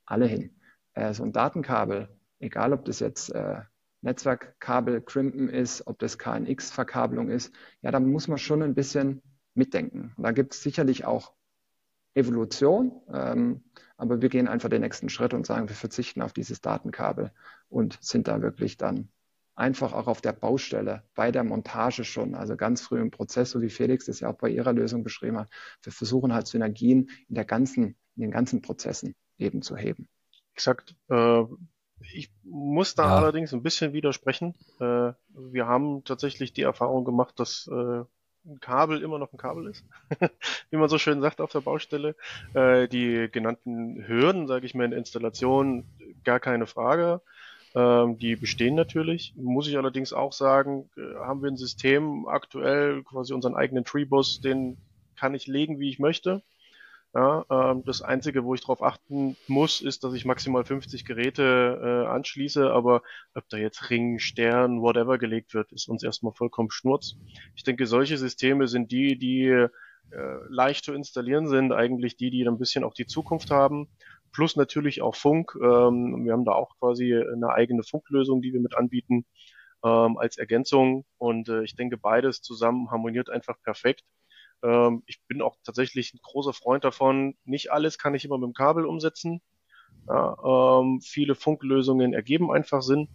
alle 0.05 0.25
hin. 0.25 0.55
Äh, 0.93 1.13
so 1.13 1.23
ein 1.23 1.31
Datenkabel, 1.31 2.09
egal 2.39 2.73
ob 2.73 2.85
das 2.85 2.99
jetzt 2.99 3.29
äh, 3.29 3.61
Netzwerkkabel 4.01 5.01
crimpen 5.01 5.49
ist, 5.49 5.87
ob 5.87 5.99
das 5.99 6.17
KNX-Verkabelung 6.17 7.29
ist, 7.29 7.53
ja, 7.81 7.91
da 7.91 7.99
muss 7.99 8.27
man 8.27 8.37
schon 8.37 8.61
ein 8.61 8.75
bisschen 8.75 9.21
mitdenken. 9.53 10.13
Da 10.17 10.31
gibt 10.31 10.53
es 10.53 10.61
sicherlich 10.61 11.05
auch 11.05 11.33
Evolution, 12.13 12.91
ähm, 13.13 13.63
aber 13.95 14.21
wir 14.21 14.29
gehen 14.29 14.47
einfach 14.47 14.69
den 14.69 14.81
nächsten 14.81 15.09
Schritt 15.09 15.33
und 15.33 15.45
sagen, 15.45 15.69
wir 15.69 15.75
verzichten 15.75 16.21
auf 16.21 16.33
dieses 16.33 16.61
Datenkabel 16.61 17.31
und 17.69 17.97
sind 18.01 18.27
da 18.27 18.41
wirklich 18.41 18.77
dann 18.77 19.09
einfach 19.57 19.93
auch 19.93 20.07
auf 20.07 20.21
der 20.21 20.33
Baustelle, 20.33 21.03
bei 21.15 21.31
der 21.31 21.43
Montage 21.43 22.03
schon, 22.03 22.35
also 22.35 22.55
ganz 22.55 22.81
früh 22.81 23.01
im 23.01 23.11
Prozess, 23.11 23.49
so 23.49 23.61
wie 23.61 23.69
Felix 23.69 24.05
das 24.05 24.19
ja 24.19 24.29
auch 24.29 24.37
bei 24.37 24.49
ihrer 24.49 24.71
Lösung 24.71 25.03
beschrieben 25.03 25.37
hat. 25.37 25.49
Wir 25.81 25.91
versuchen 25.91 26.33
halt 26.33 26.47
Synergien 26.47 27.09
in 27.27 27.35
der 27.35 27.45
ganzen, 27.45 27.97
in 28.15 28.21
den 28.21 28.31
ganzen 28.31 28.61
Prozessen 28.61 29.15
eben 29.37 29.63
zu 29.63 29.75
heben. 29.75 30.07
Exakt. 30.53 30.95
Äh, 31.09 31.43
ich 32.13 32.29
muss 32.43 32.95
da 32.95 33.07
ja. 33.07 33.15
allerdings 33.15 33.53
ein 33.53 33.63
bisschen 33.63 33.93
widersprechen. 33.93 34.55
Äh, 34.79 35.13
wir 35.29 35.67
haben 35.67 36.03
tatsächlich 36.03 36.53
die 36.53 36.61
Erfahrung 36.61 37.05
gemacht, 37.05 37.39
dass 37.39 37.67
äh, 37.71 38.03
ein 38.45 38.59
Kabel 38.61 39.01
immer 39.01 39.19
noch 39.19 39.33
ein 39.33 39.37
Kabel 39.37 39.67
ist, 39.67 39.83
wie 40.69 40.77
man 40.77 40.89
so 40.89 40.97
schön 40.97 41.21
sagt 41.21 41.41
auf 41.41 41.51
der 41.51 41.61
Baustelle. 41.61 42.15
Äh, 42.53 42.87
die 42.87 43.29
genannten 43.31 44.07
Hürden, 44.07 44.47
sage 44.47 44.65
ich 44.65 44.75
mal, 44.75 44.85
in 44.85 44.91
der 44.91 44.99
Installation, 44.99 45.85
gar 46.23 46.39
keine 46.39 46.67
Frage. 46.67 47.21
Ähm, 47.75 48.17
die 48.17 48.35
bestehen 48.35 48.75
natürlich. 48.75 49.33
Muss 49.35 49.67
ich 49.67 49.77
allerdings 49.77 50.13
auch 50.13 50.33
sagen, 50.33 50.89
haben 51.19 51.41
wir 51.41 51.51
ein 51.51 51.57
System 51.57 52.27
aktuell, 52.27 53.03
quasi 53.03 53.33
unseren 53.33 53.55
eigenen 53.55 53.83
Treebus, 53.83 54.39
den 54.39 54.77
kann 55.17 55.33
ich 55.33 55.47
legen, 55.47 55.79
wie 55.79 55.89
ich 55.89 55.99
möchte. 55.99 56.43
Ja, 57.17 57.45
ähm, 57.49 57.83
das 57.83 58.03
Einzige, 58.03 58.43
wo 58.43 58.53
ich 58.53 58.61
darauf 58.61 58.83
achten 58.83 59.35
muss, 59.47 59.81
ist, 59.81 60.03
dass 60.03 60.13
ich 60.13 60.23
maximal 60.23 60.63
50 60.63 61.03
Geräte 61.03 62.03
äh, 62.05 62.07
anschließe, 62.07 62.71
aber 62.71 63.01
ob 63.33 63.49
da 63.49 63.57
jetzt 63.57 63.89
Ring, 63.89 64.19
Stern, 64.19 64.83
whatever 64.83 65.17
gelegt 65.17 65.55
wird, 65.55 65.71
ist 65.71 65.89
uns 65.89 66.03
erstmal 66.03 66.33
vollkommen 66.33 66.69
schnurz. 66.69 67.15
Ich 67.55 67.63
denke, 67.63 67.87
solche 67.87 68.19
Systeme 68.19 68.67
sind 68.67 68.91
die, 68.91 69.17
die 69.17 69.47
äh, 69.47 69.69
leicht 70.47 70.85
zu 70.85 70.93
installieren 70.93 71.47
sind, 71.47 71.71
eigentlich 71.73 72.17
die, 72.17 72.29
die 72.29 72.47
ein 72.47 72.59
bisschen 72.59 72.83
auch 72.83 72.93
die 72.93 73.07
Zukunft 73.07 73.49
haben. 73.49 73.87
Plus 74.31 74.55
natürlich 74.55 75.01
auch 75.01 75.15
Funk. 75.15 75.55
Ähm, 75.55 76.23
wir 76.23 76.33
haben 76.33 76.45
da 76.45 76.51
auch 76.51 76.77
quasi 76.77 77.15
eine 77.15 77.49
eigene 77.49 77.81
Funklösung, 77.81 78.43
die 78.43 78.53
wir 78.53 78.61
mit 78.61 78.77
anbieten 78.77 79.25
ähm, 79.83 80.19
als 80.19 80.37
Ergänzung. 80.37 81.03
Und 81.17 81.49
äh, 81.49 81.63
ich 81.63 81.75
denke, 81.75 81.97
beides 81.97 82.43
zusammen 82.43 82.91
harmoniert 82.91 83.31
einfach 83.31 83.59
perfekt. 83.63 84.03
Ähm, 84.63 85.03
ich 85.05 85.21
bin 85.27 85.41
auch 85.41 85.55
tatsächlich 85.63 86.13
ein 86.13 86.19
großer 86.21 86.53
Freund 86.53 86.83
davon. 86.83 87.35
Nicht 87.45 87.71
alles 87.71 87.97
kann 87.97 88.15
ich 88.15 88.25
immer 88.25 88.37
mit 88.37 88.47
dem 88.47 88.53
Kabel 88.53 88.85
umsetzen. 88.85 89.41
Ja, 90.07 90.79
ähm, 90.79 91.01
viele 91.01 91.35
Funklösungen 91.35 92.13
ergeben 92.13 92.51
einfach 92.51 92.81
Sinn. 92.81 93.09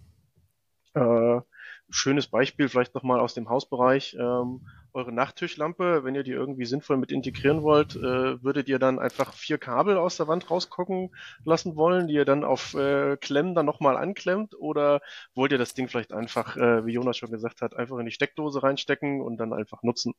Äh, 0.94 1.40
schönes 1.88 2.26
Beispiel 2.26 2.68
vielleicht 2.68 2.94
nochmal 2.94 3.20
aus 3.20 3.35
dem 3.35 3.48
Hausbereich. 3.48 4.14
Ähm, 4.18 4.66
eure 4.94 5.12
Nachttischlampe, 5.12 6.05
wenn 6.05 6.14
ihr 6.14 6.22
die 6.22 6.33
irgendwie 6.33 6.66
sinnvoll 6.66 6.98
mit 6.98 7.12
integrieren 7.12 7.62
wollt, 7.62 7.96
äh, 7.96 8.42
würdet 8.42 8.68
ihr 8.68 8.78
dann 8.78 8.98
einfach 8.98 9.33
vier 9.33 9.59
Kabel 9.59 9.96
aus 9.96 10.18
der 10.18 10.28
Wand 10.28 10.50
rausgucken 10.50 11.14
lassen 11.44 11.76
wollen, 11.76 12.09
die 12.09 12.14
ihr 12.14 12.24
dann 12.26 12.44
auf 12.44 12.74
äh, 12.74 13.16
Klemmen 13.16 13.55
dann 13.55 13.66
nochmal 13.66 13.96
anklemmt? 13.96 14.55
Oder 14.59 15.00
wollt 15.35 15.52
ihr 15.52 15.59
das 15.59 15.74
Ding 15.74 15.88
vielleicht 15.88 16.12
einfach, 16.12 16.57
äh, 16.57 16.85
wie 16.85 16.92
Jonas 16.92 17.16
schon 17.16 17.31
gesagt 17.31 17.62
hat, 17.62 17.74
einfach 17.74 17.98
in 17.98 18.07
die 18.07 18.12
Steckdose 18.12 18.62
reinstecken 18.62 19.22
und 19.22 19.38
dann 19.38 19.52
einfach 19.52 19.83
nutzen? 19.83 20.14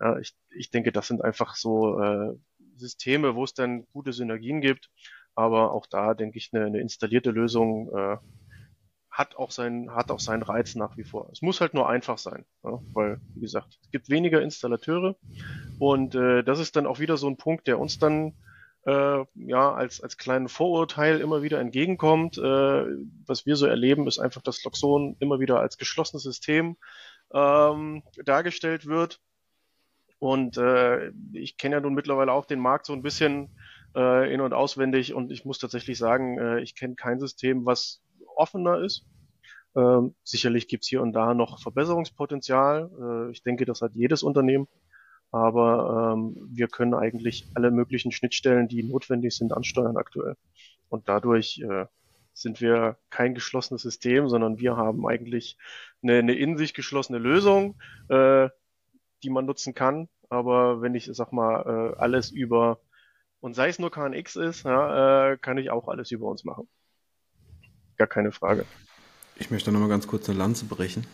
Ja, 0.00 0.18
ich, 0.18 0.34
ich 0.50 0.70
denke, 0.70 0.92
das 0.92 1.08
sind 1.08 1.22
einfach 1.22 1.56
so 1.56 2.00
äh, 2.00 2.34
Systeme, 2.76 3.34
wo 3.34 3.44
es 3.44 3.54
dann 3.54 3.86
gute 3.92 4.12
Synergien 4.12 4.60
gibt. 4.60 4.90
Aber 5.34 5.72
auch 5.72 5.86
da 5.86 6.14
denke 6.14 6.38
ich, 6.38 6.50
eine, 6.52 6.66
eine 6.66 6.80
installierte 6.80 7.30
Lösung 7.30 7.90
äh, 7.94 8.16
hat 9.10 9.36
auch 9.36 9.50
seinen 9.50 9.94
hat 9.94 10.10
auch 10.10 10.20
seinen 10.20 10.42
Reiz 10.42 10.74
nach 10.74 10.96
wie 10.98 11.04
vor. 11.04 11.30
Es 11.32 11.40
muss 11.40 11.60
halt 11.60 11.72
nur 11.72 11.88
einfach 11.88 12.18
sein, 12.18 12.44
ja, 12.62 12.80
weil 12.92 13.20
wie 13.34 13.40
gesagt, 13.40 13.78
es 13.82 13.90
gibt 13.90 14.10
weniger 14.10 14.42
Installateure 14.42 15.16
und 15.78 16.14
äh, 16.14 16.42
das 16.42 16.58
ist 16.58 16.76
dann 16.76 16.86
auch 16.86 16.98
wieder 16.98 17.16
so 17.16 17.26
ein 17.26 17.38
Punkt, 17.38 17.66
der 17.66 17.78
uns 17.78 17.98
dann 17.98 18.34
äh, 18.86 19.24
ja, 19.34 19.72
als, 19.74 20.02
als 20.02 20.16
kleinen 20.16 20.48
Vorurteil 20.48 21.20
immer 21.20 21.42
wieder 21.42 21.60
entgegenkommt. 21.60 22.38
Äh, 22.38 22.84
was 23.26 23.46
wir 23.46 23.56
so 23.56 23.66
erleben, 23.66 24.06
ist 24.06 24.18
einfach, 24.18 24.42
dass 24.42 24.62
Loxon 24.64 25.16
immer 25.18 25.40
wieder 25.40 25.60
als 25.60 25.76
geschlossenes 25.78 26.22
System 26.22 26.76
ähm, 27.32 28.02
dargestellt 28.24 28.86
wird. 28.86 29.20
Und 30.18 30.56
äh, 30.56 31.12
ich 31.32 31.58
kenne 31.58 31.76
ja 31.76 31.80
nun 31.80 31.94
mittlerweile 31.94 32.32
auch 32.32 32.46
den 32.46 32.60
Markt 32.60 32.86
so 32.86 32.92
ein 32.92 33.02
bisschen 33.02 33.50
äh, 33.94 34.32
in- 34.32 34.40
und 34.40 34.52
auswendig 34.52 35.14
und 35.14 35.30
ich 35.30 35.44
muss 35.44 35.58
tatsächlich 35.58 35.98
sagen, 35.98 36.38
äh, 36.38 36.60
ich 36.60 36.74
kenne 36.74 36.94
kein 36.94 37.20
System, 37.20 37.66
was 37.66 38.02
offener 38.36 38.80
ist. 38.80 39.06
Ähm, 39.74 40.14
sicherlich 40.24 40.68
gibt's 40.68 40.88
hier 40.88 41.02
und 41.02 41.12
da 41.12 41.34
noch 41.34 41.60
Verbesserungspotenzial. 41.60 42.90
Äh, 43.28 43.30
ich 43.32 43.42
denke, 43.42 43.66
das 43.66 43.82
hat 43.82 43.94
jedes 43.94 44.22
Unternehmen. 44.22 44.68
Aber 45.32 46.14
ähm, 46.14 46.48
wir 46.50 46.68
können 46.68 46.94
eigentlich 46.94 47.46
alle 47.54 47.70
möglichen 47.70 48.12
Schnittstellen, 48.12 48.68
die 48.68 48.82
notwendig 48.82 49.36
sind, 49.36 49.52
ansteuern 49.52 49.96
aktuell. 49.96 50.36
Und 50.88 51.08
dadurch 51.08 51.60
äh, 51.60 51.86
sind 52.32 52.60
wir 52.60 52.96
kein 53.10 53.34
geschlossenes 53.34 53.82
System, 53.82 54.28
sondern 54.28 54.58
wir 54.58 54.76
haben 54.76 55.06
eigentlich 55.06 55.58
eine, 56.02 56.18
eine 56.18 56.34
in 56.34 56.56
sich 56.56 56.74
geschlossene 56.74 57.18
Lösung, 57.18 57.76
äh, 58.08 58.48
die 59.26 59.30
man 59.30 59.44
nutzen 59.44 59.74
kann. 59.74 60.08
Aber 60.28 60.80
wenn 60.80 60.94
ich, 60.94 61.10
sag 61.12 61.32
mal, 61.32 61.64
äh, 61.66 61.96
alles 61.98 62.30
über, 62.30 62.78
und 63.40 63.54
sei 63.54 63.68
es 63.68 63.80
nur 63.80 63.90
KNX 63.90 64.36
ist, 64.36 64.64
ja, 64.64 65.32
äh, 65.32 65.36
kann 65.36 65.58
ich 65.58 65.70
auch 65.70 65.88
alles 65.88 66.12
über 66.12 66.28
uns 66.28 66.44
machen. 66.44 66.68
Gar 67.96 68.06
keine 68.06 68.30
Frage. 68.30 68.64
Ich 69.34 69.50
möchte 69.50 69.72
nochmal 69.72 69.88
ganz 69.88 70.06
kurz 70.06 70.28
eine 70.28 70.38
Lanze 70.38 70.66
brechen. 70.66 71.04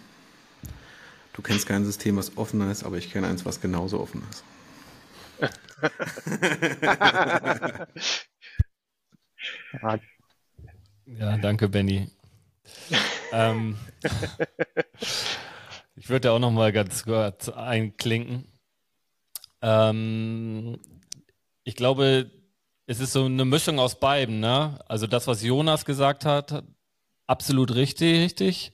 Du 1.33 1.41
kennst 1.41 1.67
kein 1.67 1.87
System, 1.87 2.19
was 2.19 2.37
offener 2.37 2.71
ist, 2.71 2.85
aber 2.85 2.99
ich 2.99 3.11
kenne 3.11 3.29
eins, 3.29 3.47
was 3.47 3.63
genauso 3.63 3.99
offen 3.99 4.23
ist. 4.31 4.45
ja, 11.07 11.39
danke, 11.39 11.71
Benny. 11.71 12.11
ähm, 13.33 13.79
ich 15.95 16.09
würde 16.09 16.33
auch 16.33 16.39
noch 16.39 16.51
mal 16.51 16.73
ganz 16.73 17.05
kurz 17.05 17.49
einklinken. 17.49 18.47
Ähm, 19.61 20.79
ich 21.65 21.77
glaube, 21.77 22.31
es 22.87 23.01
ist 23.01 23.13
so 23.13 23.25
eine 23.25 23.45
Mischung 23.45 23.79
aus 23.79 23.99
beiden. 24.01 24.41
Ne? 24.41 24.79
Also 24.89 25.07
das, 25.07 25.27
was 25.27 25.43
Jonas 25.43 25.85
gesagt 25.85 26.25
hat, 26.25 26.65
absolut 27.27 27.75
richtig, 27.75 28.21
richtig. 28.21 28.73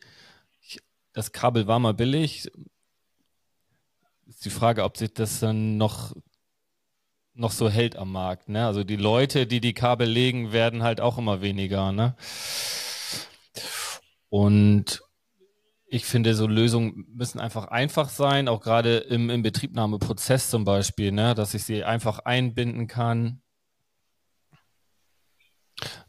Ich, 0.60 0.80
das 1.12 1.32
Kabel 1.32 1.66
war 1.66 1.78
mal 1.78 1.94
billig. 1.94 2.50
Ist 4.26 4.44
die 4.44 4.50
Frage, 4.50 4.84
ob 4.84 4.96
sich 4.96 5.12
das 5.12 5.40
dann 5.40 5.76
noch 5.76 6.14
noch 7.34 7.52
so 7.52 7.70
hält 7.70 7.94
am 7.94 8.10
Markt. 8.10 8.48
Ne? 8.48 8.66
Also 8.66 8.82
die 8.82 8.96
Leute, 8.96 9.46
die 9.46 9.60
die 9.60 9.72
Kabel 9.72 10.08
legen, 10.08 10.50
werden 10.52 10.82
halt 10.82 11.00
auch 11.00 11.18
immer 11.18 11.40
weniger. 11.40 11.92
Ne? 11.92 12.16
Und 14.28 15.02
ich 15.90 16.04
finde, 16.04 16.34
so 16.34 16.46
Lösungen 16.46 17.06
müssen 17.14 17.40
einfach 17.40 17.66
einfach 17.68 18.08
sein, 18.10 18.48
auch 18.48 18.60
gerade 18.60 18.98
im, 18.98 19.30
im 19.30 19.42
Betriebnahmeprozess 19.42 20.50
zum 20.50 20.64
Beispiel, 20.64 21.12
ne? 21.12 21.34
dass 21.34 21.54
ich 21.54 21.64
sie 21.64 21.82
einfach 21.82 22.20
einbinden 22.20 22.86
kann, 22.86 23.40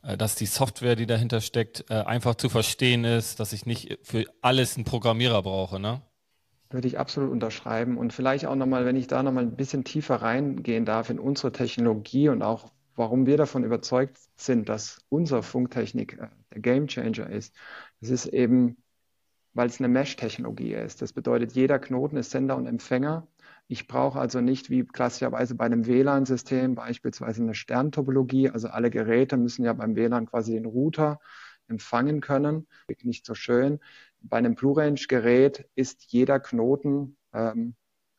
äh, 0.04 0.18
dass 0.18 0.36
die 0.36 0.46
Software, 0.46 0.96
die 0.96 1.06
dahinter 1.06 1.40
steckt, 1.40 1.86
äh, 1.90 1.94
einfach 1.94 2.36
zu 2.36 2.50
verstehen 2.50 3.06
ist, 3.06 3.40
dass 3.40 3.54
ich 3.54 3.66
nicht 3.66 4.00
für 4.04 4.26
alles 4.42 4.76
einen 4.76 4.86
Programmierer 4.86 5.42
brauche. 5.44 5.80
Ne? 5.80 6.02
Würde 6.70 6.88
ich 6.88 7.00
absolut 7.00 7.32
unterschreiben. 7.32 7.98
Und 7.98 8.12
vielleicht 8.12 8.46
auch 8.46 8.56
nochmal, 8.56 8.86
wenn 8.86 8.98
ich 8.98 9.08
da 9.08 9.24
nochmal 9.24 9.44
ein 9.44 9.56
bisschen 9.56 9.86
tiefer 9.86 10.18
reingehen 10.18 10.86
darf 10.86 11.10
in 11.10 11.20
unsere 11.20 11.54
Technologie 11.54 12.28
und 12.30 12.42
auch 12.42 12.70
warum 12.96 13.26
wir 13.26 13.38
davon 13.38 13.64
überzeugt 13.64 14.18
sind, 14.36 14.68
dass 14.68 15.00
unsere 15.08 15.42
Funktechnik 15.42 16.20
äh, 16.20 16.28
der 16.54 16.62
Gamechanger 16.62 17.30
ist. 17.30 17.56
Das 18.02 18.10
ist 18.10 18.26
eben, 18.26 18.76
weil 19.60 19.68
es 19.68 19.82
eine 19.82 19.90
Mesh-Technologie 19.90 20.74
ist. 20.74 21.02
Das 21.02 21.12
bedeutet, 21.12 21.52
jeder 21.52 21.80
Knoten 21.80 22.16
ist 22.16 22.32
Sender 22.32 22.56
und 22.56 22.66
Empfänger. 22.66 23.28
Ich 23.68 23.90
brauche 23.90 24.18
also 24.18 24.40
nicht 24.40 24.70
wie 24.70 24.86
klassischerweise 24.86 25.54
bei 25.54 25.66
einem 25.66 25.86
WLAN-System 25.86 26.76
beispielsweise 26.76 27.44
eine 27.44 27.54
Sterntopologie. 27.54 28.50
Also 28.50 28.70
alle 28.70 28.90
Geräte 28.90 29.36
müssen 29.36 29.66
ja 29.66 29.74
beim 29.74 29.98
WLAN 29.98 30.28
quasi 30.28 30.54
den 30.54 30.66
Router 30.66 31.20
empfangen 31.68 32.22
können. 32.22 32.68
Nicht 33.04 33.26
so 33.26 33.34
schön. 33.34 33.82
Bei 34.22 34.38
einem 34.38 34.56
Blue-Range-Gerät 34.56 35.68
ist 35.76 36.06
jeder 36.06 36.40
Knoten 36.40 37.18
ähm, 37.34 37.76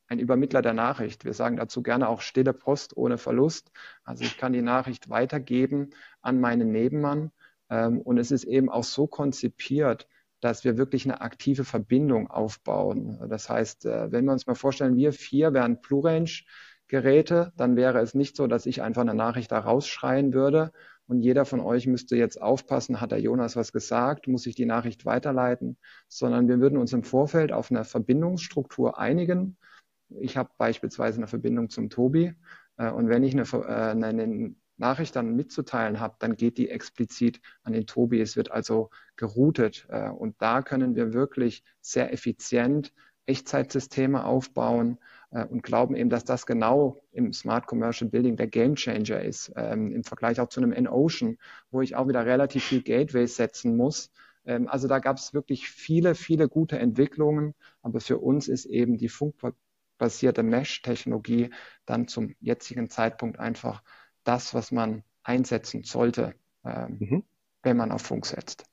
ein 0.08 0.18
Übermittler 0.18 0.60
der 0.60 0.74
Nachricht. 0.74 1.24
Wir 1.24 1.32
sagen 1.32 1.56
dazu 1.56 1.82
gerne 1.82 2.10
auch 2.10 2.20
stille 2.20 2.52
Post 2.52 2.98
ohne 2.98 3.16
Verlust. 3.16 3.72
Also 4.04 4.24
ich 4.24 4.36
kann 4.36 4.52
die 4.52 4.60
Nachricht 4.60 5.08
weitergeben 5.08 5.88
an 6.20 6.38
meinen 6.38 6.70
Nebenmann. 6.70 7.32
Ähm, 7.70 8.02
und 8.02 8.18
es 8.18 8.30
ist 8.30 8.44
eben 8.44 8.68
auch 8.68 8.84
so 8.84 9.06
konzipiert, 9.06 10.06
dass 10.40 10.64
wir 10.64 10.78
wirklich 10.78 11.04
eine 11.04 11.20
aktive 11.20 11.64
Verbindung 11.64 12.30
aufbauen. 12.30 13.18
Das 13.28 13.48
heißt, 13.48 13.86
äh, 13.86 14.12
wenn 14.12 14.24
wir 14.24 14.32
uns 14.32 14.46
mal 14.46 14.54
vorstellen, 14.54 14.96
wir 14.96 15.12
vier 15.12 15.52
wären 15.52 15.80
Blue-Range-Geräte, 15.80 17.52
dann 17.56 17.76
wäre 17.76 18.00
es 18.00 18.14
nicht 18.14 18.36
so, 18.36 18.46
dass 18.46 18.66
ich 18.66 18.82
einfach 18.82 19.02
eine 19.02 19.14
Nachricht 19.14 19.52
da 19.52 19.58
rausschreien 19.58 20.32
würde, 20.32 20.72
und 21.10 21.22
jeder 21.22 21.44
von 21.44 21.58
euch 21.58 21.88
müsste 21.88 22.14
jetzt 22.14 22.40
aufpassen, 22.40 23.00
hat 23.00 23.10
der 23.10 23.20
Jonas 23.20 23.56
was 23.56 23.72
gesagt, 23.72 24.28
muss 24.28 24.46
ich 24.46 24.54
die 24.54 24.64
Nachricht 24.64 25.04
weiterleiten, 25.04 25.76
sondern 26.06 26.46
wir 26.46 26.60
würden 26.60 26.78
uns 26.78 26.92
im 26.92 27.02
Vorfeld 27.02 27.50
auf 27.50 27.72
eine 27.72 27.82
Verbindungsstruktur 27.82 28.96
einigen. 28.96 29.56
Ich 30.20 30.36
habe 30.36 30.50
beispielsweise 30.56 31.16
eine 31.16 31.26
Verbindung 31.26 31.68
zum 31.68 31.90
Tobi 31.90 32.32
äh, 32.76 32.92
und 32.92 33.08
wenn 33.08 33.24
ich 33.24 33.32
eine, 33.32 33.42
äh, 33.42 33.90
eine 33.90 34.54
Nachricht 34.80 35.14
dann 35.14 35.36
mitzuteilen 35.36 36.00
habe, 36.00 36.16
dann 36.18 36.36
geht 36.36 36.58
die 36.58 36.70
explizit 36.70 37.40
an 37.62 37.72
den 37.72 37.86
Tobi. 37.86 38.20
Es 38.20 38.36
wird 38.36 38.50
also 38.50 38.90
geroutet 39.16 39.86
äh, 39.90 40.08
und 40.08 40.34
da 40.40 40.62
können 40.62 40.96
wir 40.96 41.12
wirklich 41.12 41.62
sehr 41.80 42.12
effizient 42.12 42.92
Echtzeitsysteme 43.26 44.24
aufbauen 44.24 44.98
äh, 45.30 45.44
und 45.44 45.62
glauben 45.62 45.94
eben, 45.94 46.10
dass 46.10 46.24
das 46.24 46.46
genau 46.46 47.00
im 47.12 47.32
Smart 47.32 47.66
Commercial 47.66 48.10
Building 48.10 48.36
der 48.36 48.48
Game 48.48 48.74
Changer 48.74 49.22
ist, 49.22 49.52
ähm, 49.56 49.92
im 49.92 50.04
Vergleich 50.04 50.40
auch 50.40 50.48
zu 50.48 50.60
einem 50.60 50.72
N-Ocean, 50.72 51.38
wo 51.70 51.80
ich 51.80 51.94
auch 51.94 52.08
wieder 52.08 52.26
relativ 52.26 52.64
viel 52.64 52.82
Gateways 52.82 53.36
setzen 53.36 53.76
muss. 53.76 54.10
Ähm, 54.44 54.68
also 54.68 54.88
da 54.88 54.98
gab 54.98 55.18
es 55.18 55.32
wirklich 55.34 55.68
viele, 55.70 56.14
viele 56.14 56.48
gute 56.48 56.78
Entwicklungen, 56.78 57.54
aber 57.82 58.00
für 58.00 58.18
uns 58.18 58.48
ist 58.48 58.64
eben 58.66 58.98
die 58.98 59.08
funkbasierte 59.08 60.42
Mesh-Technologie 60.42 61.50
dann 61.86 62.08
zum 62.08 62.34
jetzigen 62.40 62.90
Zeitpunkt 62.90 63.38
einfach 63.38 63.82
das, 64.24 64.54
was 64.54 64.72
man 64.72 65.02
einsetzen 65.22 65.82
sollte, 65.82 66.34
ähm, 66.64 66.96
mhm. 66.98 67.24
wenn 67.62 67.76
man 67.76 67.92
auf 67.92 68.02
Funk 68.02 68.26
setzt. 68.26 68.64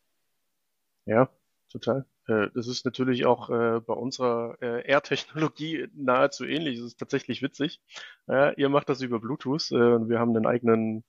Ja, 1.05 1.29
total. 1.69 2.05
Äh, 2.27 2.49
das 2.53 2.67
ist 2.67 2.85
natürlich 2.85 3.25
auch 3.25 3.49
äh, 3.49 3.79
bei 3.79 3.93
unserer 3.93 4.57
äh, 4.61 4.87
Air-Technologie 4.87 5.87
nahezu 5.95 6.45
ähnlich. 6.45 6.77
Es 6.77 6.85
ist 6.85 6.99
tatsächlich 6.99 7.41
witzig. 7.41 7.81
Ja, 8.27 8.51
ihr 8.51 8.69
macht 8.69 8.89
das 8.89 9.01
über 9.01 9.19
Bluetooth. 9.19 9.71
Wir 9.71 10.19
haben 10.19 10.35
einen 10.35 10.45
eigenen 10.45 11.03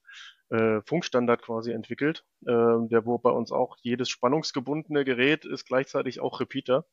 Funkstandard 0.87 1.43
quasi 1.43 1.73
entwickelt, 1.73 2.25
der 2.41 3.05
wo 3.05 3.19
bei 3.19 3.29
uns 3.29 3.53
auch 3.53 3.77
jedes 3.83 4.09
spannungsgebundene 4.09 5.05
Gerät 5.05 5.45
ist 5.45 5.67
gleichzeitig 5.67 6.21
auch 6.21 6.41
Repeater. 6.41 6.87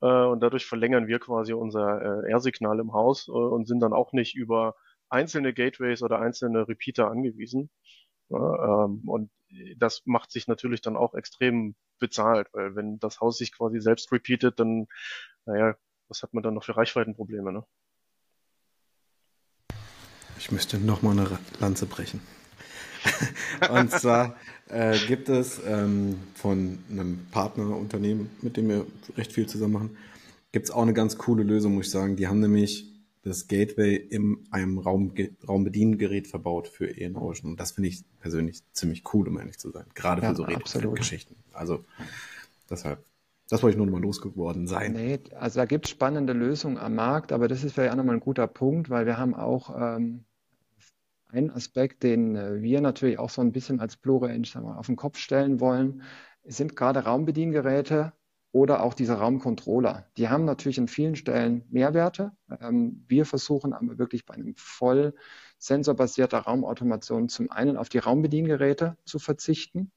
Und 0.00 0.40
dadurch 0.40 0.66
verlängern 0.66 1.06
wir 1.06 1.20
quasi 1.20 1.52
unser 1.52 2.24
R-Signal 2.26 2.80
im 2.80 2.92
Haus 2.94 3.28
und 3.28 3.68
sind 3.68 3.78
dann 3.78 3.92
auch 3.92 4.12
nicht 4.12 4.34
über 4.34 4.74
einzelne 5.10 5.52
Gateways 5.52 6.02
oder 6.02 6.20
einzelne 6.20 6.68
Repeater 6.68 7.10
angewiesen. 7.10 7.70
Ähm, 8.30 9.02
und 9.06 9.30
das 9.76 10.02
macht 10.04 10.30
sich 10.30 10.46
natürlich 10.46 10.80
dann 10.80 10.96
auch 10.96 11.14
extrem 11.14 11.74
bezahlt, 11.98 12.48
weil 12.52 12.76
wenn 12.76 12.98
das 12.98 13.20
Haus 13.20 13.38
sich 13.38 13.56
quasi 13.56 13.80
selbst 13.80 14.12
repeatet, 14.12 14.60
dann, 14.60 14.86
naja, 15.46 15.74
was 16.08 16.22
hat 16.22 16.34
man 16.34 16.42
dann 16.42 16.54
noch 16.54 16.64
für 16.64 16.76
Reichweitenprobleme, 16.76 17.52
ne? 17.52 17.64
Ich 20.38 20.52
möchte 20.52 20.78
nochmal 20.78 21.18
eine 21.18 21.38
Lanze 21.58 21.86
brechen. 21.86 22.20
Und 23.70 23.90
zwar 23.90 24.36
äh, 24.68 24.96
gibt 25.06 25.28
es 25.28 25.60
ähm, 25.66 26.20
von 26.34 26.78
einem 26.90 27.26
Partnerunternehmen, 27.30 28.30
mit 28.42 28.56
dem 28.56 28.68
wir 28.68 28.86
recht 29.16 29.32
viel 29.32 29.48
zusammen 29.48 29.72
machen, 29.72 29.96
gibt 30.52 30.66
es 30.66 30.70
auch 30.70 30.82
eine 30.82 30.94
ganz 30.94 31.18
coole 31.18 31.42
Lösung, 31.42 31.74
muss 31.74 31.86
ich 31.86 31.92
sagen. 31.92 32.16
Die 32.16 32.28
haben 32.28 32.40
nämlich 32.40 32.86
das 33.28 33.48
Gateway 33.48 33.96
in 33.96 34.46
einem 34.50 34.78
Raum, 34.78 35.12
Raumbediengerät 35.46 36.26
verbaut 36.26 36.68
für 36.68 36.96
EN 36.96 37.16
Ocean. 37.16 37.50
Und 37.50 37.60
das 37.60 37.72
finde 37.72 37.88
ich 37.88 38.04
persönlich 38.20 38.62
ziemlich 38.72 39.02
cool, 39.12 39.28
um 39.28 39.38
ehrlich 39.38 39.58
zu 39.58 39.70
sein. 39.70 39.84
Gerade 39.94 40.22
ja, 40.22 40.30
für 40.30 40.80
so 40.80 40.90
Geschichten. 40.92 41.36
Also 41.52 41.84
deshalb, 42.68 43.04
das 43.48 43.62
wollte 43.62 43.74
ich 43.74 43.78
nur 43.78 43.86
noch 43.86 43.92
mal 43.92 44.02
losgeworden 44.02 44.66
sein. 44.66 44.92
Nee, 44.92 45.20
also 45.38 45.60
da 45.60 45.66
gibt 45.66 45.86
es 45.86 45.90
spannende 45.90 46.32
Lösungen 46.32 46.78
am 46.78 46.94
Markt, 46.94 47.32
aber 47.32 47.48
das 47.48 47.64
ist 47.64 47.74
vielleicht 47.74 47.92
auch 47.92 47.96
nochmal 47.96 48.16
ein 48.16 48.20
guter 48.20 48.46
Punkt, 48.46 48.90
weil 48.90 49.06
wir 49.06 49.18
haben 49.18 49.34
auch 49.34 49.74
ähm, 49.76 50.24
einen 51.28 51.50
Aspekt, 51.50 52.02
den 52.02 52.36
äh, 52.36 52.62
wir 52.62 52.80
natürlich 52.80 53.18
auch 53.18 53.30
so 53.30 53.42
ein 53.42 53.52
bisschen 53.52 53.80
als 53.80 53.96
wir, 53.96 54.78
auf 54.78 54.86
den 54.86 54.96
Kopf 54.96 55.18
stellen 55.18 55.60
wollen, 55.60 56.02
sind 56.44 56.76
gerade 56.76 57.00
Raumbediengeräte 57.00 58.12
oder 58.52 58.82
auch 58.82 58.94
diese 58.94 59.14
Raumcontroller. 59.14 60.06
Die 60.16 60.28
haben 60.28 60.44
natürlich 60.44 60.80
an 60.80 60.88
vielen 60.88 61.16
Stellen 61.16 61.64
Mehrwerte. 61.70 62.32
Ähm, 62.60 63.04
wir 63.06 63.26
versuchen 63.26 63.72
aber 63.72 63.98
wirklich 63.98 64.24
bei 64.24 64.34
einem 64.34 64.54
voll 64.56 65.14
sensorbasierter 65.58 66.38
Raumautomation 66.38 67.28
zum 67.28 67.50
einen 67.50 67.76
auf 67.76 67.88
die 67.88 67.98
Raumbediengeräte 67.98 68.96
zu 69.04 69.18
verzichten 69.18 69.92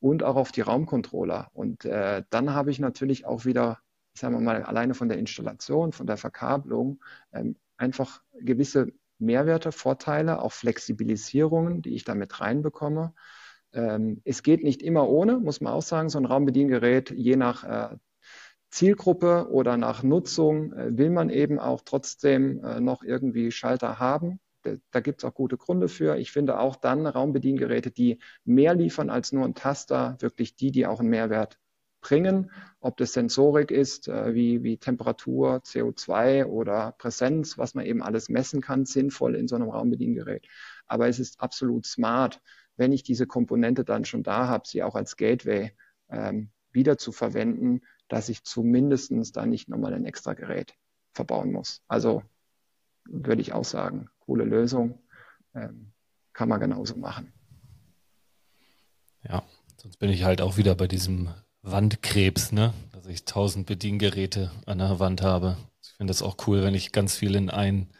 und 0.00 0.22
auch 0.22 0.36
auf 0.36 0.52
die 0.52 0.62
Raumcontroller. 0.62 1.50
Und 1.52 1.84
äh, 1.84 2.22
dann 2.30 2.54
habe 2.54 2.70
ich 2.70 2.78
natürlich 2.78 3.26
auch 3.26 3.44
wieder, 3.44 3.78
sagen 4.14 4.34
wir 4.34 4.40
mal, 4.40 4.62
alleine 4.62 4.94
von 4.94 5.08
der 5.08 5.18
Installation, 5.18 5.92
von 5.92 6.06
der 6.06 6.16
Verkabelung, 6.16 7.02
ähm, 7.32 7.56
einfach 7.76 8.22
gewisse 8.32 8.92
Mehrwerte, 9.18 9.72
Vorteile, 9.72 10.40
auch 10.40 10.52
Flexibilisierungen, 10.52 11.82
die 11.82 11.94
ich 11.94 12.04
damit 12.04 12.40
reinbekomme. 12.40 13.12
Ähm, 13.72 14.20
es 14.24 14.42
geht 14.42 14.64
nicht 14.64 14.82
immer 14.82 15.08
ohne, 15.08 15.38
muss 15.38 15.60
man 15.60 15.72
auch 15.72 15.82
sagen, 15.82 16.08
so 16.08 16.18
ein 16.18 16.26
Raumbediengerät, 16.26 17.10
je 17.10 17.36
nach 17.36 17.64
äh, 17.64 17.96
Zielgruppe 18.70 19.48
oder 19.50 19.76
nach 19.76 20.02
Nutzung 20.02 20.72
äh, 20.72 20.96
will 20.96 21.10
man 21.10 21.30
eben 21.30 21.58
auch 21.58 21.82
trotzdem 21.84 22.62
äh, 22.64 22.80
noch 22.80 23.02
irgendwie 23.02 23.50
Schalter 23.50 23.98
haben. 23.98 24.40
Da, 24.62 24.72
da 24.90 25.00
gibt 25.00 25.22
es 25.22 25.28
auch 25.28 25.34
gute 25.34 25.56
Gründe 25.56 25.88
für. 25.88 26.16
Ich 26.18 26.32
finde 26.32 26.58
auch 26.58 26.76
dann 26.76 27.06
Raumbediengeräte, 27.06 27.90
die 27.90 28.18
mehr 28.44 28.74
liefern 28.74 29.10
als 29.10 29.32
nur 29.32 29.44
ein 29.44 29.54
Taster, 29.54 30.16
wirklich 30.20 30.54
die, 30.56 30.70
die 30.70 30.86
auch 30.86 31.00
einen 31.00 31.10
Mehrwert 31.10 31.58
bringen. 32.00 32.50
Ob 32.80 32.96
das 32.96 33.12
Sensorik 33.12 33.70
ist, 33.70 34.08
äh, 34.08 34.34
wie, 34.34 34.62
wie 34.62 34.78
Temperatur, 34.78 35.62
CO2 35.64 36.46
oder 36.46 36.94
Präsenz, 36.98 37.58
was 37.58 37.74
man 37.74 37.84
eben 37.84 38.02
alles 38.02 38.28
messen 38.28 38.60
kann, 38.60 38.84
sinnvoll 38.84 39.34
in 39.34 39.48
so 39.48 39.56
einem 39.56 39.70
Raumbediengerät. 39.70 40.46
Aber 40.86 41.08
es 41.08 41.18
ist 41.18 41.40
absolut 41.40 41.86
smart, 41.86 42.40
wenn 42.80 42.92
ich 42.92 43.02
diese 43.02 43.26
Komponente 43.26 43.84
dann 43.84 44.06
schon 44.06 44.22
da 44.22 44.48
habe, 44.48 44.66
sie 44.66 44.82
auch 44.82 44.94
als 44.94 45.18
Gateway 45.18 45.72
ähm, 46.08 46.50
wieder 46.72 46.96
zu 46.96 47.12
verwenden, 47.12 47.82
dass 48.08 48.30
ich 48.30 48.42
zumindest 48.42 49.36
da 49.36 49.44
nicht 49.44 49.68
nochmal 49.68 49.92
ein 49.92 50.06
extra 50.06 50.32
Gerät 50.32 50.72
verbauen 51.12 51.52
muss. 51.52 51.82
Also 51.88 52.22
würde 53.04 53.42
ich 53.42 53.52
auch 53.52 53.66
sagen, 53.66 54.08
coole 54.20 54.44
Lösung, 54.44 54.98
ähm, 55.54 55.92
kann 56.32 56.48
man 56.48 56.58
genauso 56.58 56.96
machen. 56.96 57.34
Ja, 59.28 59.42
sonst 59.76 59.98
bin 59.98 60.08
ich 60.08 60.24
halt 60.24 60.40
auch 60.40 60.56
wieder 60.56 60.74
bei 60.74 60.88
diesem 60.88 61.28
Wandkrebs, 61.60 62.50
ne? 62.50 62.72
Dass 62.92 63.06
ich 63.06 63.26
tausend 63.26 63.66
Bediengeräte 63.66 64.50
an 64.64 64.78
der 64.78 64.98
Wand 64.98 65.20
habe. 65.20 65.58
Ich 65.82 65.90
finde 65.90 66.12
das 66.12 66.22
auch 66.22 66.38
cool, 66.46 66.62
wenn 66.62 66.74
ich 66.74 66.92
ganz 66.92 67.14
viel 67.14 67.34
in 67.34 67.50
ein 67.50 67.90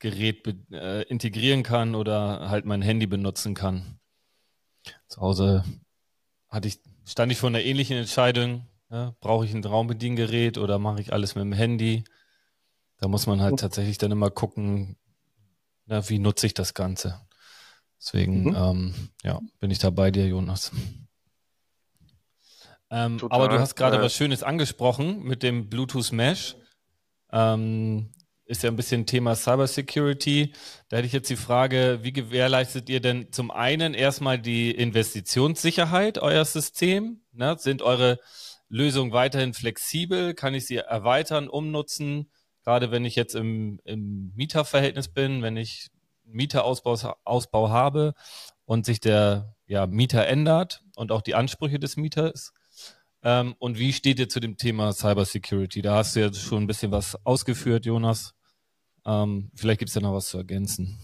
Gerät 0.00 0.46
äh, 0.70 1.02
integrieren 1.04 1.62
kann 1.62 1.94
oder 1.94 2.50
halt 2.50 2.66
mein 2.66 2.82
Handy 2.82 3.06
benutzen 3.06 3.54
kann. 3.54 4.00
Zu 5.12 5.20
Hause 5.20 5.62
hatte 6.48 6.68
ich, 6.68 6.80
stand 7.04 7.30
ich 7.30 7.36
vor 7.36 7.50
einer 7.50 7.60
ähnlichen 7.60 7.98
Entscheidung. 7.98 8.66
Ja, 8.90 9.14
brauche 9.20 9.44
ich 9.44 9.52
ein 9.52 9.62
Raumbediengerät 9.62 10.56
oder 10.56 10.78
mache 10.78 11.02
ich 11.02 11.12
alles 11.12 11.34
mit 11.34 11.44
dem 11.44 11.52
Handy? 11.52 12.04
Da 12.96 13.08
muss 13.08 13.26
man 13.26 13.42
halt 13.42 13.60
tatsächlich 13.60 13.98
dann 13.98 14.10
immer 14.10 14.30
gucken, 14.30 14.96
na, 15.84 16.08
wie 16.08 16.18
nutze 16.18 16.46
ich 16.46 16.54
das 16.54 16.72
Ganze. 16.72 17.20
Deswegen, 18.00 18.44
mhm. 18.44 18.56
ähm, 18.56 18.94
ja, 19.22 19.38
bin 19.60 19.70
ich 19.70 19.78
da 19.78 19.90
bei 19.90 20.10
dir, 20.10 20.26
Jonas. 20.26 20.72
Ähm, 22.88 23.20
aber 23.28 23.48
du 23.48 23.60
hast 23.60 23.74
gerade 23.74 23.98
äh, 23.98 24.00
was 24.00 24.14
Schönes 24.14 24.42
angesprochen 24.42 25.24
mit 25.24 25.42
dem 25.42 25.68
Bluetooth 25.68 26.12
Mesh. 26.12 26.56
Ähm, 27.30 28.14
ist 28.52 28.62
ja 28.62 28.70
ein 28.70 28.76
bisschen 28.76 29.06
Thema 29.06 29.34
Cybersecurity. 29.34 30.52
Da 30.90 30.98
hätte 30.98 31.06
ich 31.06 31.14
jetzt 31.14 31.30
die 31.30 31.36
Frage, 31.36 32.00
wie 32.02 32.12
gewährleistet 32.12 32.90
ihr 32.90 33.00
denn 33.00 33.32
zum 33.32 33.50
einen 33.50 33.94
erstmal 33.94 34.38
die 34.38 34.70
Investitionssicherheit 34.70 36.18
euer 36.18 36.44
System? 36.44 37.22
Ne? 37.32 37.56
Sind 37.58 37.80
eure 37.80 38.20
Lösungen 38.68 39.12
weiterhin 39.12 39.54
flexibel? 39.54 40.34
Kann 40.34 40.52
ich 40.52 40.66
sie 40.66 40.76
erweitern, 40.76 41.48
umnutzen? 41.48 42.30
Gerade 42.62 42.90
wenn 42.90 43.06
ich 43.06 43.16
jetzt 43.16 43.34
im, 43.34 43.80
im 43.84 44.32
Mieterverhältnis 44.36 45.08
bin, 45.08 45.42
wenn 45.42 45.56
ich 45.56 45.88
Mieterausbau 46.24 47.16
Ausbau 47.24 47.70
habe 47.70 48.12
und 48.66 48.84
sich 48.84 49.00
der 49.00 49.56
ja, 49.66 49.86
Mieter 49.86 50.26
ändert 50.26 50.84
und 50.94 51.10
auch 51.10 51.22
die 51.22 51.34
Ansprüche 51.34 51.78
des 51.78 51.96
Mieters, 51.96 52.52
ähm, 53.24 53.54
und 53.58 53.78
wie 53.78 53.92
steht 53.92 54.18
ihr 54.18 54.28
zu 54.28 54.40
dem 54.40 54.56
Thema 54.56 54.92
Cybersecurity? 54.92 55.80
Da 55.80 55.96
hast 55.96 56.16
du 56.16 56.20
ja 56.20 56.34
schon 56.34 56.64
ein 56.64 56.66
bisschen 56.66 56.92
was 56.92 57.16
ausgeführt, 57.24 57.86
Jonas. 57.86 58.34
Ähm, 59.04 59.50
vielleicht 59.54 59.80
gibt 59.80 59.88
es 59.88 59.94
ja 59.94 60.00
noch 60.00 60.14
was 60.14 60.28
zu 60.28 60.38
ergänzen. 60.38 60.98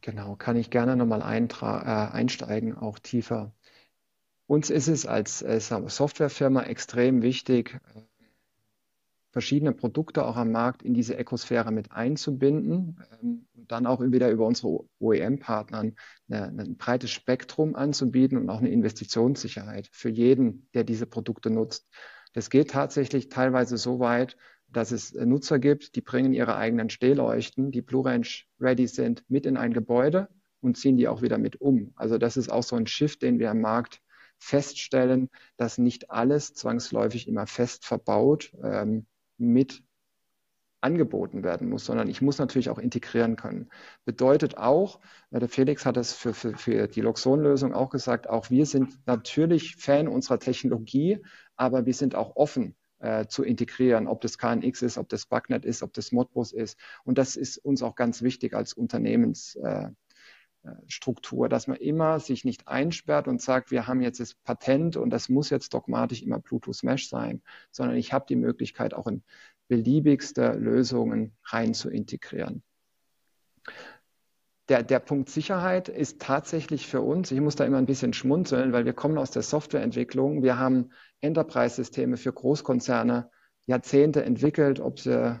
Genau, 0.00 0.36
kann 0.36 0.56
ich 0.56 0.70
gerne 0.70 0.96
nochmal 0.96 1.20
äh, 1.20 2.12
einsteigen, 2.12 2.76
auch 2.76 2.98
tiefer. 2.98 3.52
Uns 4.46 4.70
ist 4.70 4.88
es 4.88 5.06
als 5.06 5.42
äh, 5.42 5.60
Softwarefirma 5.60 6.62
extrem 6.62 7.22
wichtig, 7.22 7.80
verschiedene 9.36 9.72
Produkte 9.72 10.24
auch 10.24 10.36
am 10.36 10.50
Markt 10.50 10.82
in 10.82 10.94
diese 10.94 11.12
Ökosphäre 11.14 11.70
mit 11.70 11.92
einzubinden 11.92 13.04
ähm, 13.20 13.46
und 13.54 13.70
dann 13.70 13.84
auch 13.84 14.00
wieder 14.00 14.30
über 14.30 14.46
unsere 14.46 14.86
OEM-Partner 14.98 15.92
ein 16.30 16.76
breites 16.78 17.10
Spektrum 17.10 17.74
anzubieten 17.74 18.38
und 18.38 18.48
auch 18.48 18.60
eine 18.60 18.70
Investitionssicherheit 18.70 19.90
für 19.92 20.08
jeden, 20.08 20.70
der 20.72 20.84
diese 20.84 21.04
Produkte 21.04 21.50
nutzt. 21.50 21.86
Das 22.32 22.48
geht 22.48 22.70
tatsächlich 22.70 23.28
teilweise 23.28 23.76
so 23.76 23.98
weit, 23.98 24.38
dass 24.76 24.92
es 24.92 25.12
äh, 25.12 25.24
Nutzer 25.24 25.58
gibt, 25.58 25.96
die 25.96 26.02
bringen 26.02 26.34
ihre 26.34 26.56
eigenen 26.56 26.90
Stehleuchten, 26.90 27.70
die 27.70 27.80
Blue 27.80 28.04
Range 28.04 28.28
ready 28.60 28.86
sind, 28.86 29.24
mit 29.28 29.46
in 29.46 29.56
ein 29.56 29.72
Gebäude 29.72 30.28
und 30.60 30.76
ziehen 30.76 30.98
die 30.98 31.08
auch 31.08 31.22
wieder 31.22 31.38
mit 31.38 31.60
um. 31.62 31.92
Also 31.96 32.18
das 32.18 32.36
ist 32.36 32.50
auch 32.50 32.62
so 32.62 32.76
ein 32.76 32.86
Shift, 32.86 33.22
den 33.22 33.38
wir 33.38 33.50
am 33.50 33.62
Markt 33.62 34.02
feststellen, 34.38 35.30
dass 35.56 35.78
nicht 35.78 36.10
alles 36.10 36.52
zwangsläufig 36.52 37.26
immer 37.26 37.46
fest 37.46 37.86
verbaut 37.86 38.52
ähm, 38.62 39.06
mit 39.38 39.82
angeboten 40.82 41.42
werden 41.42 41.70
muss, 41.70 41.86
sondern 41.86 42.10
ich 42.10 42.20
muss 42.20 42.36
natürlich 42.36 42.68
auch 42.68 42.78
integrieren 42.78 43.36
können. 43.36 43.70
Bedeutet 44.04 44.58
auch, 44.58 45.00
äh, 45.30 45.38
der 45.38 45.48
Felix 45.48 45.86
hat 45.86 45.96
es 45.96 46.12
für, 46.12 46.34
für, 46.34 46.54
für 46.54 46.86
die 46.86 47.00
Loxon-Lösung 47.00 47.72
auch 47.72 47.88
gesagt, 47.88 48.28
auch 48.28 48.50
wir 48.50 48.66
sind 48.66 48.98
natürlich 49.06 49.76
Fan 49.76 50.06
unserer 50.06 50.38
Technologie, 50.38 51.22
aber 51.56 51.86
wir 51.86 51.94
sind 51.94 52.14
auch 52.14 52.36
offen 52.36 52.76
äh, 52.98 53.26
zu 53.26 53.42
integrieren, 53.44 54.06
ob 54.06 54.20
das 54.20 54.38
KNX 54.38 54.82
ist, 54.82 54.98
ob 54.98 55.08
das 55.08 55.26
Bugnet 55.26 55.64
ist, 55.64 55.82
ob 55.82 55.92
das 55.92 56.12
Modbus 56.12 56.52
ist. 56.52 56.78
Und 57.04 57.18
das 57.18 57.36
ist 57.36 57.58
uns 57.58 57.82
auch 57.82 57.94
ganz 57.94 58.22
wichtig 58.22 58.54
als 58.54 58.72
Unternehmensstruktur, 58.72 59.96
äh, 61.44 61.46
äh 61.46 61.48
dass 61.48 61.66
man 61.66 61.76
immer 61.76 62.20
sich 62.20 62.44
nicht 62.44 62.68
einsperrt 62.68 63.28
und 63.28 63.42
sagt, 63.42 63.70
wir 63.70 63.86
haben 63.86 64.00
jetzt 64.00 64.20
das 64.20 64.34
Patent 64.34 64.96
und 64.96 65.10
das 65.10 65.28
muss 65.28 65.50
jetzt 65.50 65.74
dogmatisch 65.74 66.22
immer 66.22 66.38
Bluetooth 66.38 66.82
Mesh 66.82 67.08
sein, 67.08 67.42
sondern 67.70 67.96
ich 67.96 68.12
habe 68.12 68.26
die 68.28 68.36
Möglichkeit, 68.36 68.94
auch 68.94 69.06
in 69.06 69.22
beliebigste 69.68 70.52
Lösungen 70.52 71.36
rein 71.44 71.74
zu 71.74 71.90
integrieren. 71.90 72.62
Der, 74.68 74.82
der 74.82 74.98
Punkt 74.98 75.30
Sicherheit 75.30 75.88
ist 75.88 76.20
tatsächlich 76.20 76.88
für 76.88 77.00
uns, 77.00 77.30
ich 77.30 77.40
muss 77.40 77.54
da 77.54 77.64
immer 77.64 77.78
ein 77.78 77.86
bisschen 77.86 78.12
schmunzeln, 78.12 78.72
weil 78.72 78.84
wir 78.84 78.94
kommen 78.94 79.16
aus 79.16 79.30
der 79.30 79.42
Softwareentwicklung. 79.42 80.42
Wir 80.42 80.58
haben 80.58 80.90
Enterprise-Systeme 81.20 82.16
für 82.16 82.32
Großkonzerne 82.32 83.30
Jahrzehnte 83.66 84.24
entwickelt, 84.24 84.80
ob 84.80 84.98
sie 84.98 85.40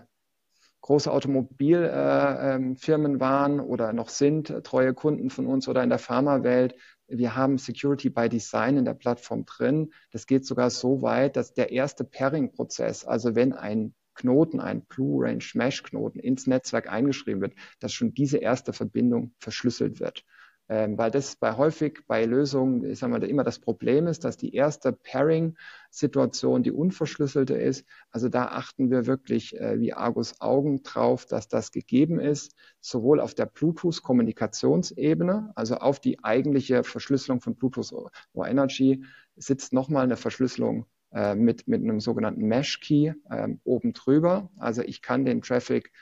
große 0.80 1.10
Automobilfirmen 1.10 2.76
äh, 2.78 3.14
ähm, 3.14 3.20
waren 3.20 3.58
oder 3.58 3.92
noch 3.92 4.08
sind, 4.08 4.54
treue 4.62 4.94
Kunden 4.94 5.30
von 5.30 5.46
uns 5.46 5.66
oder 5.66 5.82
in 5.82 5.88
der 5.88 5.98
Pharmawelt. 5.98 6.76
Wir 7.08 7.34
haben 7.34 7.58
Security 7.58 8.10
by 8.10 8.28
Design 8.28 8.76
in 8.76 8.84
der 8.84 8.94
Plattform 8.94 9.44
drin. 9.44 9.92
Das 10.12 10.28
geht 10.28 10.46
sogar 10.46 10.70
so 10.70 11.02
weit, 11.02 11.36
dass 11.36 11.54
der 11.54 11.72
erste 11.72 12.04
Pairing-Prozess, 12.04 13.04
also 13.04 13.34
wenn 13.34 13.52
ein 13.52 13.94
Knoten, 14.16 14.60
ein 14.60 14.82
Blue 14.82 15.24
Range 15.24 15.44
Mesh 15.54 15.82
Knoten 15.82 16.18
ins 16.18 16.46
Netzwerk 16.46 16.90
eingeschrieben 16.90 17.40
wird, 17.40 17.54
dass 17.80 17.92
schon 17.92 18.14
diese 18.14 18.38
erste 18.38 18.72
Verbindung 18.72 19.32
verschlüsselt 19.38 20.00
wird. 20.00 20.24
Ähm, 20.68 20.98
weil 20.98 21.12
das 21.12 21.36
bei 21.36 21.56
häufig 21.56 22.00
bei 22.08 22.24
Lösungen, 22.24 22.84
ich 22.84 22.98
sage 22.98 23.12
mal, 23.12 23.22
immer 23.22 23.44
das 23.44 23.60
Problem 23.60 24.08
ist, 24.08 24.24
dass 24.24 24.36
die 24.36 24.52
erste 24.52 24.92
Pairing-Situation 24.92 26.64
die 26.64 26.72
unverschlüsselte 26.72 27.54
ist. 27.54 27.86
Also 28.10 28.28
da 28.28 28.46
achten 28.46 28.90
wir 28.90 29.06
wirklich 29.06 29.56
äh, 29.60 29.78
wie 29.78 29.92
Argus 29.92 30.40
Augen 30.40 30.82
drauf, 30.82 31.24
dass 31.24 31.46
das 31.46 31.70
gegeben 31.70 32.18
ist, 32.18 32.56
sowohl 32.80 33.20
auf 33.20 33.34
der 33.34 33.46
Bluetooth-Kommunikationsebene, 33.46 35.52
also 35.54 35.76
auf 35.76 36.00
die 36.00 36.24
eigentliche 36.24 36.82
Verschlüsselung 36.82 37.40
von 37.40 37.54
Bluetooth 37.54 37.92
or 38.32 38.48
Energy, 38.48 39.04
sitzt 39.36 39.72
nochmal 39.72 40.02
eine 40.02 40.16
Verschlüsselung 40.16 40.86
äh, 41.12 41.34
mit, 41.34 41.68
mit 41.68 41.82
einem 41.82 42.00
sogenannten 42.00 42.46
Mesh-Key 42.46 43.12
ähm, 43.30 43.60
oben 43.64 43.92
drüber. 43.92 44.50
Also 44.58 44.82
ich 44.82 45.02
kann 45.02 45.24
den 45.24 45.42
Traffic, 45.42 45.92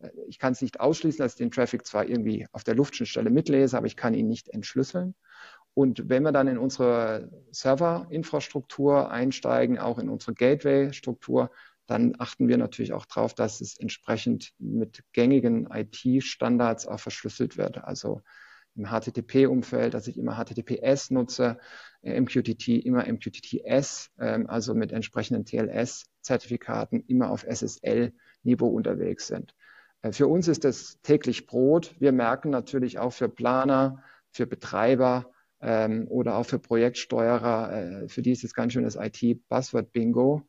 äh, 0.00 0.08
ich 0.26 0.38
kann 0.38 0.52
es 0.52 0.62
nicht 0.62 0.80
ausschließen, 0.80 1.18
dass 1.18 1.32
ich 1.32 1.38
den 1.38 1.50
Traffic 1.50 1.86
zwar 1.86 2.08
irgendwie 2.08 2.46
auf 2.52 2.64
der 2.64 2.74
Luftschnittstelle 2.74 3.30
mitlese, 3.30 3.76
aber 3.76 3.86
ich 3.86 3.96
kann 3.96 4.14
ihn 4.14 4.28
nicht 4.28 4.48
entschlüsseln. 4.48 5.14
Und 5.74 6.08
wenn 6.08 6.22
wir 6.22 6.32
dann 6.32 6.48
in 6.48 6.58
unsere 6.58 7.30
Serverinfrastruktur 7.50 9.10
einsteigen, 9.10 9.78
auch 9.78 9.98
in 9.98 10.08
unsere 10.08 10.32
Gateway-Struktur, 10.34 11.50
dann 11.86 12.14
achten 12.18 12.48
wir 12.48 12.56
natürlich 12.56 12.92
auch 12.92 13.04
darauf, 13.04 13.34
dass 13.34 13.60
es 13.60 13.78
entsprechend 13.78 14.52
mit 14.58 15.02
gängigen 15.12 15.68
IT-Standards 15.70 16.86
auch 16.86 17.00
verschlüsselt 17.00 17.56
wird. 17.56 17.84
Also 17.84 18.22
im 18.76 18.86
HTTP-Umfeld, 18.86 19.94
dass 19.94 20.08
ich 20.08 20.18
immer 20.18 20.36
HTTPS 20.36 21.10
nutze, 21.10 21.58
äh, 22.02 22.20
MQTT 22.20 22.68
immer 22.84 23.06
MQTTS, 23.06 24.10
ähm, 24.18 24.46
also 24.48 24.74
mit 24.74 24.92
entsprechenden 24.92 25.44
TLS-Zertifikaten 25.44 27.04
immer 27.06 27.30
auf 27.30 27.44
SSL-Niveau 27.44 28.66
unterwegs 28.66 29.26
sind. 29.26 29.54
Äh, 30.02 30.12
für 30.12 30.26
uns 30.26 30.48
ist 30.48 30.64
das 30.64 31.00
täglich 31.02 31.46
Brot. 31.46 31.94
Wir 31.98 32.12
merken 32.12 32.50
natürlich 32.50 32.98
auch 32.98 33.12
für 33.12 33.28
Planer, 33.28 34.02
für 34.30 34.46
Betreiber 34.46 35.30
ähm, 35.60 36.06
oder 36.08 36.36
auch 36.36 36.46
für 36.46 36.58
Projektsteuerer, 36.58 37.72
äh, 38.04 38.08
für 38.08 38.22
die 38.22 38.32
ist 38.32 38.44
es 38.44 38.54
ganz 38.54 38.72
schön 38.72 38.84
das 38.84 38.96
IT-Buzzword-Bingo. 38.96 40.42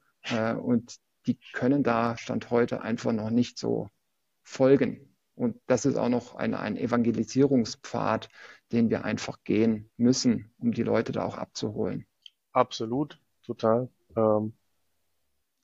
Und 0.64 0.96
die 1.28 1.38
können 1.54 1.84
da 1.84 2.18
Stand 2.18 2.50
heute 2.50 2.82
einfach 2.82 3.14
noch 3.14 3.30
nicht 3.30 3.60
so 3.60 3.90
folgen. 4.42 5.15
Und 5.36 5.60
das 5.68 5.86
ist 5.86 5.98
auch 5.98 6.10
noch 6.10 6.36
ein, 6.36 6.54
ein 6.54 6.78
Evangelisierungspfad, 6.78 8.30
den 8.72 8.90
wir 8.90 9.04
einfach 9.06 9.44
gehen 9.44 9.90
müssen, 9.98 10.54
um 10.58 10.72
die 10.72 10.84
Leute 10.84 11.12
da 11.12 11.26
auch 11.26 11.38
abzuholen. 11.38 12.06
Absolut, 12.52 13.20
total. 13.44 13.90
Ähm, 14.16 14.54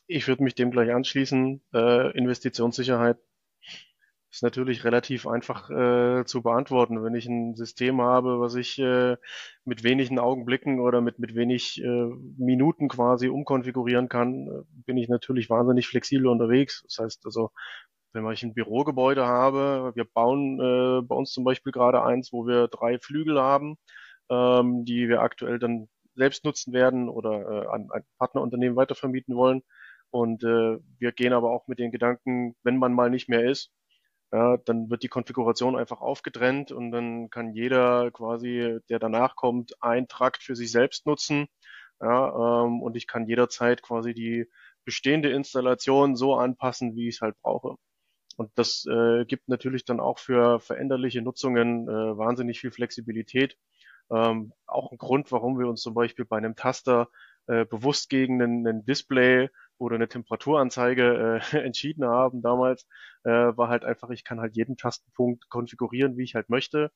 ich 0.07 0.28
würde 0.28 0.43
mich 0.43 0.55
dem 0.55 0.72
gleich 0.72 0.93
anschließen. 0.93 1.61
Äh, 1.74 2.17
Investitionssicherheit 2.17 3.17
ist 4.30 4.43
natürlich 4.43 4.86
relativ 4.86 5.28
einfach 5.28 5.69
äh, 5.69 6.26
zu 6.26 6.41
beantworten. 6.41 7.03
Wenn 7.03 7.15
ich 7.15 7.26
ein 7.28 7.55
System 7.55 8.01
habe, 8.01 8.39
was 8.39 8.55
ich 8.55 8.80
äh, 8.80 9.17
mit 9.65 9.84
wenigen 9.84 10.19
Augenblicken 10.19 10.80
oder 10.80 11.01
mit, 11.01 11.19
mit 11.19 11.36
wenig 11.36 11.82
äh, 11.84 12.05
Minuten 12.38 12.88
quasi 12.88 13.28
umkonfigurieren 13.28 14.07
kann, 14.07 14.47
äh, 14.47 14.63
bin 14.86 14.97
ich 14.97 15.09
natürlich 15.09 15.49
wahnsinnig 15.49 15.88
flexibel 15.88 16.28
unterwegs. 16.28 16.84
Das 16.84 16.99
heißt 17.03 17.26
also, 17.26 17.51
wenn 18.14 18.30
ich 18.32 18.43
ein 18.43 18.53
Bürogebäude 18.53 19.26
habe, 19.26 19.91
wir 19.95 20.05
bauen 20.05 20.59
äh, 20.59 21.01
bei 21.01 21.16
uns 21.16 21.32
zum 21.32 21.43
Beispiel 21.43 21.72
gerade 21.72 22.03
eins, 22.03 22.32
wo 22.34 22.47
wir 22.47 22.68
drei 22.68 22.99
Flügel 22.99 23.39
haben, 23.39 23.78
ähm, 24.30 24.86
die 24.86 25.09
wir 25.09 25.22
aktuell 25.22 25.59
dann 25.59 25.89
selbst 26.16 26.43
nutzen 26.45 26.74
werden 26.74 27.09
oder 27.09 27.64
äh, 27.64 27.68
an 27.68 27.89
ein 27.91 28.03
Partnerunternehmen 28.18 28.76
weitervermieten 28.76 29.36
wollen. 29.36 29.64
Und 30.12 30.43
äh, 30.43 30.78
wir 30.99 31.12
gehen 31.14 31.34
aber 31.34 31.51
auch 31.51 31.68
mit 31.68 31.80
den 31.80 31.91
Gedanken, 31.91 32.55
wenn 32.64 32.78
man 32.78 32.93
mal 32.93 33.09
nicht 33.09 33.30
mehr 33.30 33.49
ist, 33.49 33.72
ja, 34.32 34.57
dann 34.57 34.89
wird 34.89 35.03
die 35.03 35.09
Konfiguration 35.09 35.76
einfach 35.78 36.01
aufgetrennt 36.01 36.72
und 36.72 36.91
dann 36.91 37.30
kann 37.30 37.53
jeder 37.53 38.12
quasi, 38.12 38.80
der 38.89 38.99
danach 38.99 39.36
kommt, 39.36 39.74
ein 39.82 40.07
Trakt 40.07 40.43
für 40.43 40.55
sich 40.55 40.72
selbst 40.72 41.05
nutzen. 41.05 41.47
Ja, 42.01 42.64
ähm, 42.66 42.82
und 42.82 42.95
ich 42.97 43.07
kann 43.07 43.28
jederzeit 43.28 43.82
quasi 43.84 44.14
die 44.14 44.47
bestehende 44.86 45.30
Installation 45.32 46.16
so 46.16 46.36
anpassen, 46.36 46.95
wie 46.95 47.07
ich 47.09 47.16
es 47.16 47.22
halt 47.22 47.36
brauche. 47.41 47.76
Und 48.38 48.52
das 48.56 48.86
äh, 48.90 49.26
gibt 49.26 49.48
natürlich 49.50 49.86
dann 49.86 50.00
auch 50.00 50.20
für 50.20 50.60
veränderliche 50.60 51.22
Nutzungen 51.22 51.88
äh, 51.88 52.18
wahnsinnig 52.18 52.60
viel 52.60 52.72
Flexibilität. 52.72 53.58
Ähm, 54.10 54.54
auch 54.66 54.92
ein 54.92 54.98
Grund, 54.98 55.32
warum 55.32 55.58
wir 55.60 55.68
uns 55.68 55.82
zum 55.82 55.94
Beispiel 55.94 56.26
bei 56.26 56.38
einem 56.38 56.56
Taster 56.56 57.10
äh, 57.48 57.66
bewusst 57.66 58.10
gegen 58.10 58.42
einen, 58.42 58.68
einen 58.68 58.86
Display 58.86 59.50
oder 59.78 59.96
eine 59.96 60.08
Temperaturanzeige 60.08 61.42
äh, 61.54 61.58
entschieden 61.66 62.06
haben 62.06 62.42
damals, 62.42 62.88
äh, 63.24 63.30
war 63.30 63.70
halt 63.70 63.84
einfach, 63.84 64.10
ich 64.10 64.24
kann 64.24 64.40
halt 64.40 64.56
jeden 64.56 64.78
Tastenpunkt 64.78 65.50
konfigurieren, 65.50 66.18
wie 66.18 66.24
ich 66.24 66.36
halt 66.36 66.50
möchte, 66.50 66.92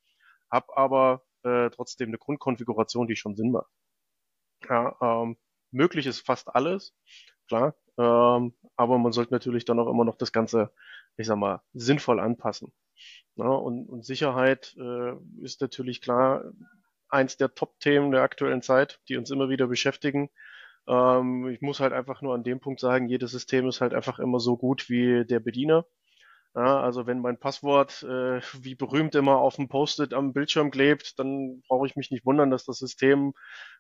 habe 0.51 0.77
aber 0.77 1.23
äh, 1.43 1.69
trotzdem 1.71 2.09
eine 2.09 2.17
Grundkonfiguration, 2.17 3.07
die 3.07 3.15
schon 3.15 3.35
Sinn 3.35 3.51
macht. 3.51 3.71
Ja, 4.69 4.95
ähm, 5.01 5.37
möglich 5.71 6.05
ist 6.07 6.25
fast 6.25 6.53
alles, 6.55 6.93
klar, 7.47 7.75
ähm, 7.97 8.53
aber 8.75 8.97
man 8.97 9.11
sollte 9.11 9.33
natürlich 9.33 9.65
dann 9.65 9.79
auch 9.79 9.89
immer 9.89 10.05
noch 10.05 10.17
das 10.17 10.31
Ganze 10.31 10.71
ich 11.17 11.27
sag 11.27 11.37
mal, 11.37 11.61
sinnvoll 11.73 12.19
anpassen. 12.19 12.71
Ja, 13.35 13.47
und, 13.47 13.87
und 13.89 14.05
Sicherheit 14.05 14.75
äh, 14.79 15.13
ist 15.41 15.61
natürlich 15.61 16.01
klar 16.01 16.45
eins 17.09 17.37
der 17.37 17.53
Top-Themen 17.53 18.11
der 18.11 18.23
aktuellen 18.23 18.61
Zeit, 18.61 18.99
die 19.09 19.17
uns 19.17 19.31
immer 19.31 19.49
wieder 19.49 19.67
beschäftigen. 19.67 20.29
Ähm, 20.87 21.47
ich 21.49 21.61
muss 21.61 21.79
halt 21.79 21.93
einfach 21.93 22.21
nur 22.21 22.33
an 22.33 22.43
dem 22.43 22.59
Punkt 22.59 22.79
sagen, 22.79 23.09
jedes 23.09 23.31
System 23.31 23.67
ist 23.67 23.81
halt 23.81 23.93
einfach 23.93 24.19
immer 24.19 24.39
so 24.39 24.57
gut 24.57 24.89
wie 24.89 25.25
der 25.25 25.39
Bediener. 25.39 25.85
Ja, 26.55 26.79
also 26.79 27.05
wenn 27.05 27.19
mein 27.19 27.37
Passwort 27.37 28.01
äh, 28.03 28.39
wie 28.61 28.75
berühmt 28.75 29.13
immer 29.15 29.39
auf 29.39 29.57
dem 29.57 29.67
Post-it 29.67 30.13
am 30.13 30.31
Bildschirm 30.31 30.71
klebt, 30.71 31.19
dann 31.19 31.61
brauche 31.67 31.85
ich 31.85 31.97
mich 31.97 32.11
nicht 32.11 32.25
wundern, 32.25 32.49
dass 32.49 32.63
das 32.63 32.77
System 32.77 33.33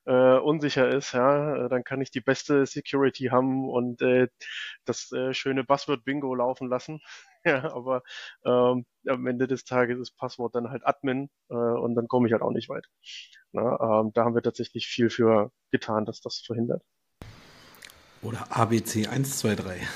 äh, 0.03 0.37
unsicher 0.37 0.89
ist. 0.89 1.13
Ja, 1.13 1.69
dann 1.69 1.85
kann 1.85 2.01
ich 2.01 2.11
die 2.11 2.19
beste 2.19 2.65
Security 2.65 3.27
haben 3.31 3.69
und 3.69 4.01
äh, 4.01 4.27
das 4.83 5.09
äh, 5.13 5.33
schöne 5.33 5.63
Buzzword-Bingo 5.63 6.35
laufen 6.35 6.67
lassen. 6.67 6.99
ja, 7.45 7.63
aber 7.73 8.03
ähm, 8.43 8.85
am 9.07 9.25
Ende 9.25 9.47
des 9.47 9.63
Tages 9.63 9.97
ist 9.97 10.17
Passwort 10.17 10.53
dann 10.55 10.69
halt 10.69 10.85
Admin 10.85 11.29
äh, 11.49 11.53
und 11.53 11.95
dann 11.95 12.09
komme 12.09 12.27
ich 12.27 12.33
halt 12.33 12.41
auch 12.41 12.51
nicht 12.51 12.67
weit. 12.67 12.87
Na, 13.53 14.01
ähm, 14.01 14.11
da 14.13 14.25
haben 14.25 14.35
wir 14.35 14.43
tatsächlich 14.43 14.87
viel 14.87 15.09
für 15.09 15.49
getan, 15.71 16.03
dass 16.03 16.19
das 16.19 16.39
verhindert. 16.45 16.83
Oder 18.21 18.47
ABC 18.49 19.07
123. 19.07 19.87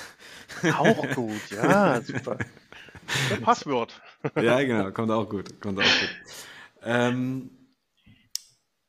Auch 0.78 1.16
gut, 1.16 1.52
ja, 1.52 2.02
super. 2.02 2.38
Passwort. 3.42 4.02
ja, 4.36 4.62
genau, 4.64 4.92
kommt 4.92 5.12
auch 5.12 5.30
gut. 5.30 5.60
Kommt 5.62 5.80
auch 5.80 5.84
gut. 5.84 6.10
Ähm, 6.84 7.52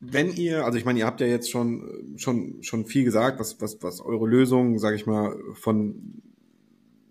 wenn 0.01 0.33
ihr, 0.33 0.65
also 0.65 0.79
ich 0.79 0.85
meine, 0.85 0.99
ihr 0.99 1.07
habt 1.07 1.21
ja 1.21 1.27
jetzt 1.27 1.51
schon, 1.51 2.15
schon, 2.17 2.63
schon 2.63 2.87
viel 2.87 3.05
gesagt, 3.05 3.39
was, 3.39 3.61
was, 3.61 3.83
was 3.83 4.01
eure 4.01 4.27
Lösung, 4.27 4.79
sage 4.79 4.97
ich 4.97 5.07
mal, 5.07 5.37
von, 5.55 6.23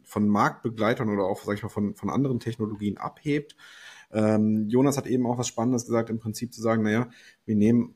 von 0.03 0.27
Marktbegleitern 0.27 1.09
oder 1.09 1.23
auch, 1.23 1.43
sag 1.43 1.55
ich 1.55 1.63
mal, 1.63 1.69
von, 1.69 1.95
von 1.95 2.09
anderen 2.09 2.39
Technologien 2.39 2.97
abhebt. 2.97 3.55
Ähm, 4.11 4.67
Jonas 4.69 4.97
hat 4.97 5.05
eben 5.05 5.27
auch 5.27 5.37
was 5.37 5.47
Spannendes 5.47 5.85
gesagt, 5.85 6.09
im 6.09 6.19
Prinzip 6.19 6.53
zu 6.53 6.61
sagen, 6.61 6.81
naja, 6.81 7.09
wir 7.45 7.55
nehmen 7.55 7.95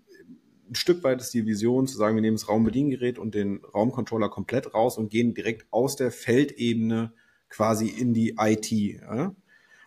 ein 0.69 0.75
Stück 0.75 1.03
weit 1.03 1.21
ist 1.21 1.33
die 1.33 1.45
Vision 1.45 1.87
zu 1.87 1.97
sagen, 1.97 2.15
wir 2.15 2.21
nehmen 2.21 2.37
das 2.37 2.49
Raumbediengerät 2.49 3.19
und 3.19 3.35
den 3.35 3.61
Raumcontroller 3.73 4.29
komplett 4.29 4.73
raus 4.73 4.97
und 4.97 5.09
gehen 5.09 5.33
direkt 5.33 5.67
aus 5.71 5.95
der 5.95 6.11
Feldebene 6.11 7.13
quasi 7.53 7.87
in 7.87 8.13
die 8.13 8.35
IT, 8.39 8.71
ja? 8.71 9.35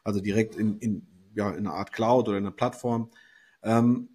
also 0.05 0.21
direkt 0.21 0.55
in, 0.55 0.79
in, 0.79 1.07
ja, 1.35 1.51
in 1.51 1.67
eine 1.67 1.73
Art 1.73 1.93
Cloud 1.93 2.29
oder 2.29 2.39
in 2.39 2.45
eine 2.45 2.55
Plattform. 2.55 3.11
Ähm, 3.63 4.09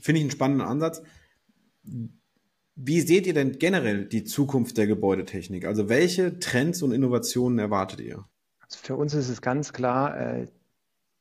Finde 0.00 0.20
ich 0.20 0.24
einen 0.24 0.30
spannenden 0.30 0.66
Ansatz. 0.66 1.02
Wie 2.76 3.00
seht 3.00 3.26
ihr 3.26 3.34
denn 3.34 3.58
generell 3.58 4.06
die 4.06 4.22
Zukunft 4.22 4.78
der 4.78 4.86
Gebäudetechnik? 4.86 5.66
Also 5.66 5.88
welche 5.88 6.38
Trends 6.38 6.80
und 6.82 6.92
Innovationen 6.92 7.58
erwartet 7.58 8.00
ihr? 8.00 8.24
Also 8.60 8.78
für 8.80 8.94
uns 8.94 9.14
ist 9.14 9.28
es 9.28 9.42
ganz 9.42 9.72
klar, 9.72 10.18
äh, 10.18 10.46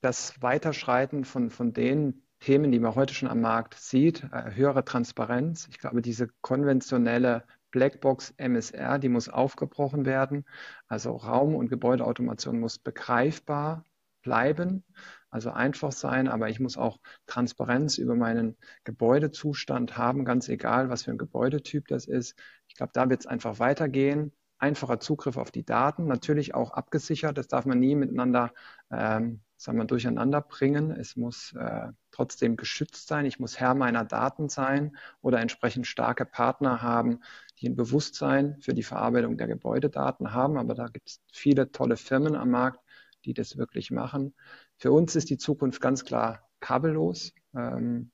das 0.02 0.42
Weiterschreiten 0.42 1.26
von, 1.26 1.50
von 1.50 1.74
den 1.74 2.22
Themen, 2.40 2.72
die 2.72 2.80
man 2.80 2.94
heute 2.94 3.16
schon 3.16 3.28
am 3.28 3.42
Markt 3.42 3.74
sieht, 3.74 4.24
äh, 4.32 4.52
höhere 4.54 4.86
Transparenz. 4.86 5.68
Ich 5.72 5.80
glaube, 5.80 6.04
diese 6.04 6.30
konventionelle 6.42 7.44
Blackbox 7.72 8.34
MSR, 8.38 9.00
die 9.00 9.10
muss 9.10 9.30
aufgebrochen 9.30 10.06
werden. 10.06 10.46
Also 10.88 11.16
Raum- 11.16 11.56
und 11.56 11.70
Gebäudeautomation 11.70 12.60
muss 12.60 12.80
begreifbar 12.80 13.84
bleiben, 14.22 14.84
also 15.30 15.52
einfach 15.52 15.92
sein, 15.92 16.28
aber 16.28 16.50
ich 16.50 16.60
muss 16.60 16.78
auch 16.78 17.00
Transparenz 17.26 17.98
über 17.98 18.16
meinen 18.16 18.58
Gebäudezustand 18.84 19.98
haben, 19.98 20.26
ganz 20.26 20.50
egal, 20.50 20.90
was 20.90 21.04
für 21.04 21.12
ein 21.12 21.18
Gebäudetyp 21.18 21.88
das 21.88 22.06
ist. 22.06 22.36
Ich 22.68 22.76
glaube, 22.76 22.92
da 22.94 23.10
wird 23.10 23.22
es 23.22 23.28
einfach 23.28 23.60
weitergehen. 23.60 24.34
Einfacher 24.58 25.00
Zugriff 25.00 25.38
auf 25.38 25.52
die 25.52 25.64
Daten, 25.64 26.06
natürlich 26.06 26.54
auch 26.54 26.72
abgesichert. 26.72 27.38
Das 27.38 27.48
darf 27.48 27.66
man 27.66 27.80
nie 27.80 27.96
miteinander 27.96 28.52
ähm, 28.92 29.42
sagen 29.60 29.78
wir, 29.78 29.86
durcheinander 29.86 30.42
bringen. 30.42 30.92
Es 30.92 31.18
muss 31.18 31.54
äh, 31.54 31.90
trotzdem 32.12 32.56
geschützt 32.56 33.08
sein. 33.08 33.26
Ich 33.26 33.40
muss 33.40 33.60
Herr 33.60 33.76
meiner 33.76 34.06
Daten 34.06 34.48
sein 34.48 34.98
oder 35.22 35.42
entsprechend 35.42 35.86
starke 35.86 36.26
Partner 36.26 36.82
haben, 36.82 37.20
die 37.60 37.70
ein 37.70 37.76
Bewusstsein 37.76 38.58
für 38.62 38.74
die 38.74 38.84
Verarbeitung 38.84 39.38
der 39.38 39.48
Gebäudedaten 39.48 40.34
haben. 40.34 40.58
Aber 40.58 40.76
da 40.76 40.88
gibt 40.88 41.10
es 41.10 41.22
viele 41.32 41.72
tolle 41.72 41.98
Firmen 41.98 42.36
am 42.36 42.52
Markt, 42.52 42.80
die 43.26 43.34
das 43.34 43.58
wirklich 43.58 43.92
machen. 43.92 44.34
Für 44.78 44.92
uns 44.92 45.16
ist 45.16 45.30
die 45.30 45.38
Zukunft 45.38 45.82
ganz 45.82 46.06
klar 46.06 46.48
kabellos 46.60 47.34
ähm, 47.56 48.12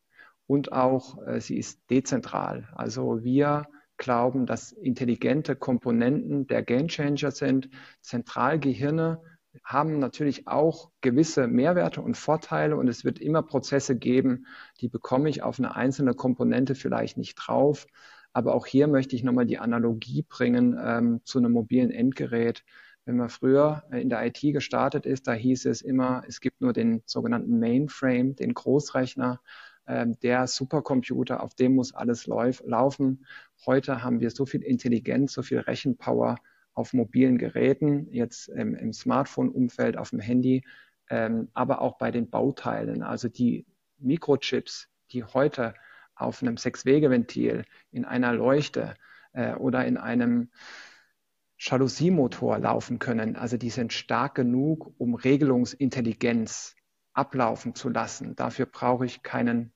und 0.48 0.72
auch 0.72 1.26
äh, 1.26 1.39
sie 1.39 1.58
ist 1.58 1.80
dezentral. 1.89 2.68
Also 2.76 3.24
wir 3.24 3.68
glauben, 3.98 4.46
dass 4.46 4.72
intelligente 4.72 5.56
Komponenten 5.56 6.48
der 6.48 6.64
Gamechanger 6.64 7.32
sind, 7.32 7.70
Zentralgehirne 8.02 9.22
haben 9.64 10.00
natürlich 10.00 10.48
auch 10.48 10.91
gewisse 11.00 11.48
Mehrwerte 11.48 12.02
und 12.02 12.18
Vorteile 12.18 12.76
und 12.76 12.89
es 12.89 13.06
wird 13.06 13.20
immer 13.20 13.41
Prozesse 13.41 13.96
geben, 13.96 14.48
die 14.82 14.89
bekomme 14.89 15.30
ich 15.30 15.43
auf 15.43 15.60
eine 15.60 15.76
einzelne 15.76 16.14
Komponente 16.14 16.76
vielleicht 16.76 17.18
nicht 17.18 17.36
drauf. 17.36 17.88
Aber 18.36 18.53
auch 18.53 18.65
hier 18.65 18.88
möchte 18.88 19.15
ich 19.15 19.23
nochmal 19.23 19.45
die 19.45 19.59
Analogie 19.59 20.25
bringen 20.27 20.77
ähm, 20.77 21.21
zu 21.23 21.38
einem 21.38 21.53
mobilen 21.53 21.89
Endgerät. 21.89 22.65
Wenn 23.05 23.15
man 23.15 23.29
früher 23.29 23.83
in 23.91 24.09
der 24.09 24.25
IT 24.25 24.41
gestartet 24.41 25.05
ist, 25.05 25.25
da 25.27 25.31
hieß 25.31 25.65
es 25.67 25.81
immer, 25.81 26.21
es 26.27 26.41
gibt 26.41 26.59
nur 26.59 26.73
den 26.73 27.01
sogenannten 27.05 27.59
Mainframe, 27.59 28.36
den 28.36 28.53
Großrechner, 28.53 29.39
ähm, 29.88 30.19
der 30.19 30.47
Supercomputer, 30.47 31.41
auf 31.41 31.55
dem 31.55 31.75
muss 31.75 31.93
alles 31.93 32.27
lauf, 32.27 32.61
laufen. 32.65 33.25
Heute 33.65 34.03
haben 34.03 34.19
wir 34.19 34.31
so 34.31 34.45
viel 34.45 34.63
Intelligenz, 34.63 35.31
so 35.31 35.41
viel 35.41 35.59
Rechenpower 35.59 36.36
auf 36.73 36.91
mobilen 36.91 37.38
Geräten, 37.38 38.11
jetzt 38.11 38.49
im, 38.49 38.75
im 38.75 38.91
Smartphone-Umfeld, 38.91 39.95
auf 39.95 40.09
dem 40.09 40.19
Handy, 40.19 40.65
ähm, 41.09 41.47
aber 41.53 41.79
auch 41.79 41.97
bei 41.97 42.11
den 42.11 42.29
Bauteilen. 42.29 43.01
Also 43.01 43.29
die 43.29 43.65
Mikrochips, 43.97 44.89
die 45.11 45.23
heute 45.23 45.73
auf 46.16 46.41
einem 46.41 46.57
Sechswegeventil, 46.57 47.66
in 47.91 48.05
einer 48.05 48.34
Leuchte 48.34 48.95
äh, 49.34 49.53
oder 49.55 49.86
in 49.86 49.97
einem 49.97 50.49
Jalousiemotor 51.57 52.59
laufen 52.59 52.99
können. 52.99 53.36
Also 53.36 53.57
die 53.57 53.70
sind 53.70 53.93
stark 53.93 54.36
genug, 54.36 54.93
um 54.97 55.16
Regelungsintelligenz 55.16 56.76
ablaufen 57.13 57.76
zu 57.76 57.89
lassen. 57.89 58.36
Dafür 58.36 58.66
brauche 58.66 59.05
ich 59.05 59.24
keinen 59.24 59.74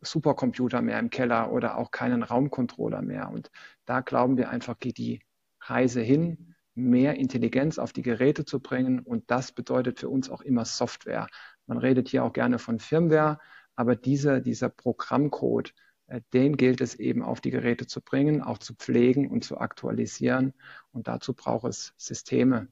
Supercomputer 0.00 0.82
mehr 0.82 0.98
im 0.98 1.10
Keller 1.10 1.52
oder 1.52 1.76
auch 1.76 1.90
keinen 1.90 2.22
Raumcontroller 2.22 3.02
mehr. 3.02 3.30
Und 3.30 3.50
da 3.84 4.00
glauben 4.00 4.36
wir 4.36 4.50
einfach, 4.50 4.78
geht 4.78 4.98
die 4.98 5.22
Reise 5.60 6.00
hin, 6.00 6.54
mehr 6.74 7.16
Intelligenz 7.16 7.78
auf 7.78 7.92
die 7.92 8.02
Geräte 8.02 8.44
zu 8.44 8.60
bringen. 8.60 9.00
Und 9.00 9.30
das 9.30 9.52
bedeutet 9.52 10.00
für 10.00 10.08
uns 10.08 10.30
auch 10.30 10.40
immer 10.40 10.64
Software. 10.64 11.28
Man 11.66 11.78
redet 11.78 12.08
hier 12.08 12.24
auch 12.24 12.32
gerne 12.32 12.58
von 12.58 12.78
Firmware, 12.78 13.38
aber 13.76 13.96
dieser, 13.96 14.40
dieser 14.40 14.68
Programmcode, 14.68 15.74
äh, 16.06 16.20
den 16.32 16.56
gilt 16.56 16.80
es 16.80 16.94
eben 16.94 17.22
auf 17.22 17.40
die 17.40 17.50
Geräte 17.50 17.86
zu 17.86 18.00
bringen, 18.00 18.42
auch 18.42 18.58
zu 18.58 18.74
pflegen 18.74 19.30
und 19.30 19.44
zu 19.44 19.58
aktualisieren. 19.58 20.54
Und 20.92 21.08
dazu 21.08 21.34
braucht 21.34 21.68
es 21.68 21.94
Systeme, 21.96 22.68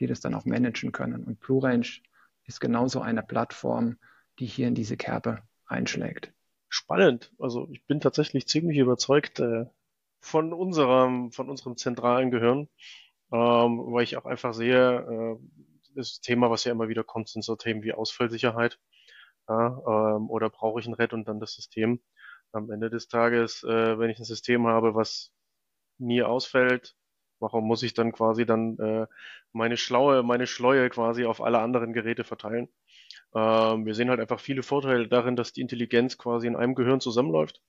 die 0.00 0.06
das 0.06 0.20
dann 0.20 0.34
auch 0.34 0.44
managen 0.44 0.92
können. 0.92 1.24
Und 1.24 1.40
BlueRange 1.40 2.00
ist 2.44 2.60
genauso 2.60 3.00
eine 3.00 3.22
Plattform, 3.22 3.96
die 4.38 4.46
hier 4.46 4.68
in 4.68 4.74
diese 4.74 4.96
Kerbe 4.96 5.42
einschlägt. 5.66 6.32
Spannend. 6.68 7.32
Also 7.38 7.68
ich 7.70 7.84
bin 7.86 8.00
tatsächlich 8.00 8.46
ziemlich 8.46 8.78
überzeugt 8.78 9.40
äh, 9.40 9.66
von 10.20 10.52
unserem, 10.52 11.32
von 11.32 11.48
unserem 11.48 11.76
zentralen 11.76 12.30
Gehirn, 12.30 12.68
ähm, 13.32 13.92
weil 13.92 14.04
ich 14.04 14.16
auch 14.16 14.26
einfach 14.26 14.54
sehe, 14.54 14.98
äh, 14.98 15.36
das 15.94 16.20
Thema, 16.20 16.50
was 16.50 16.64
ja 16.64 16.72
immer 16.72 16.88
wieder 16.88 17.04
kommt, 17.04 17.28
sind 17.28 17.42
so 17.42 17.56
Themen 17.56 17.82
wie 17.82 17.92
Ausfallsicherheit. 17.92 18.78
Ja, 19.50 20.16
ähm, 20.16 20.30
oder 20.30 20.50
brauche 20.50 20.80
ich 20.80 20.86
ein 20.88 20.94
redundantes 20.94 21.54
System? 21.56 22.00
Am 22.52 22.70
Ende 22.72 22.90
des 22.90 23.08
Tages, 23.08 23.64
äh, 23.64 23.98
wenn 23.98 24.10
ich 24.10 24.18
ein 24.20 24.24
System 24.24 24.68
habe, 24.68 24.94
was 24.96 25.32
nie 25.98 26.22
ausfällt, 26.22 26.96
warum 27.40 27.66
muss 27.66 27.82
ich 27.84 27.94
dann 27.94 28.12
quasi 28.12 28.46
dann 28.46 28.78
äh, 28.78 29.06
meine 29.52 29.76
schlaue, 29.78 30.22
meine 30.24 30.46
Schleue 30.48 30.90
quasi 30.90 31.26
auf 31.26 31.42
alle 31.42 31.60
anderen 31.60 31.92
Geräte 31.94 32.24
verteilen? 32.24 32.68
Ähm, 33.34 33.86
wir 33.86 33.94
sehen 33.94 34.10
halt 34.10 34.20
einfach 34.20 34.40
viele 34.40 34.62
Vorteile 34.64 35.08
darin, 35.08 35.36
dass 35.36 35.52
die 35.54 35.62
Intelligenz 35.62 36.18
quasi 36.18 36.46
in 36.48 36.56
einem 36.56 36.74
Gehirn 36.76 37.00
zusammenläuft. 37.00 37.62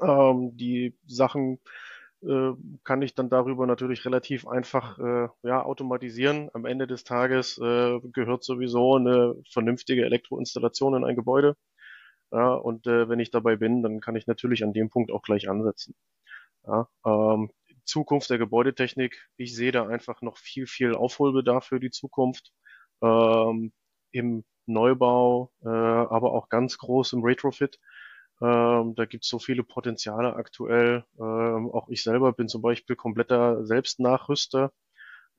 Ähm, 0.00 0.56
die 0.56 0.96
Sachen 1.06 1.60
kann 2.84 3.02
ich 3.02 3.14
dann 3.14 3.28
darüber 3.28 3.66
natürlich 3.66 4.04
relativ 4.04 4.46
einfach 4.46 4.98
äh, 4.98 5.28
ja, 5.42 5.62
automatisieren. 5.62 6.48
Am 6.54 6.64
Ende 6.64 6.86
des 6.86 7.04
Tages 7.04 7.58
äh, 7.58 8.00
gehört 8.12 8.44
sowieso 8.44 8.96
eine 8.96 9.34
vernünftige 9.52 10.04
Elektroinstallation 10.04 10.94
in 10.94 11.04
ein 11.04 11.16
Gebäude. 11.16 11.56
Ja, 12.32 12.54
und 12.54 12.86
äh, 12.86 13.08
wenn 13.08 13.20
ich 13.20 13.30
dabei 13.30 13.56
bin, 13.56 13.82
dann 13.82 14.00
kann 14.00 14.16
ich 14.16 14.26
natürlich 14.26 14.64
an 14.64 14.72
dem 14.72 14.90
Punkt 14.90 15.12
auch 15.12 15.22
gleich 15.22 15.48
ansetzen. 15.48 15.94
Ja, 16.66 16.88
ähm, 17.06 17.50
Zukunft 17.84 18.30
der 18.30 18.38
Gebäudetechnik, 18.38 19.28
ich 19.36 19.54
sehe 19.54 19.72
da 19.72 19.86
einfach 19.86 20.22
noch 20.22 20.38
viel, 20.38 20.66
viel 20.66 20.94
Aufholbedarf 20.94 21.66
für 21.66 21.80
die 21.80 21.90
Zukunft. 21.90 22.52
Ähm, 23.02 23.72
Im 24.12 24.44
Neubau, 24.66 25.52
äh, 25.62 25.68
aber 25.68 26.32
auch 26.32 26.48
ganz 26.48 26.78
groß 26.78 27.12
im 27.14 27.22
Retrofit. 27.24 27.78
Ähm, 28.44 28.94
da 28.96 29.06
gibt 29.06 29.24
es 29.24 29.30
so 29.30 29.38
viele 29.40 29.64
Potenziale 29.64 30.36
aktuell. 30.36 31.04
Ähm, 31.18 31.70
auch 31.72 31.88
ich 31.88 32.02
selber 32.04 32.32
bin 32.34 32.48
zum 32.48 32.62
Beispiel 32.62 32.96
kompletter 32.96 33.64
Selbstnachrüster. 33.66 34.72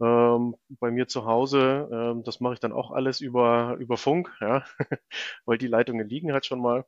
Ähm, 0.02 0.56
bei 0.70 0.92
mir 0.92 1.08
zu 1.08 1.26
Hause, 1.26 1.90
ähm, 1.92 2.24
das 2.24 2.40
mache 2.42 2.56
ich 2.56 2.60
dann 2.60 2.74
auch 2.74 2.92
alles 2.92 3.22
über, 3.22 3.78
über 3.80 3.98
Funk, 3.98 4.32
ja, 4.42 4.66
weil 5.46 5.58
die 5.58 5.68
Leitungen 5.68 6.08
liegen 6.10 6.34
halt 6.34 6.46
schon 6.46 6.62
mal. 6.62 6.86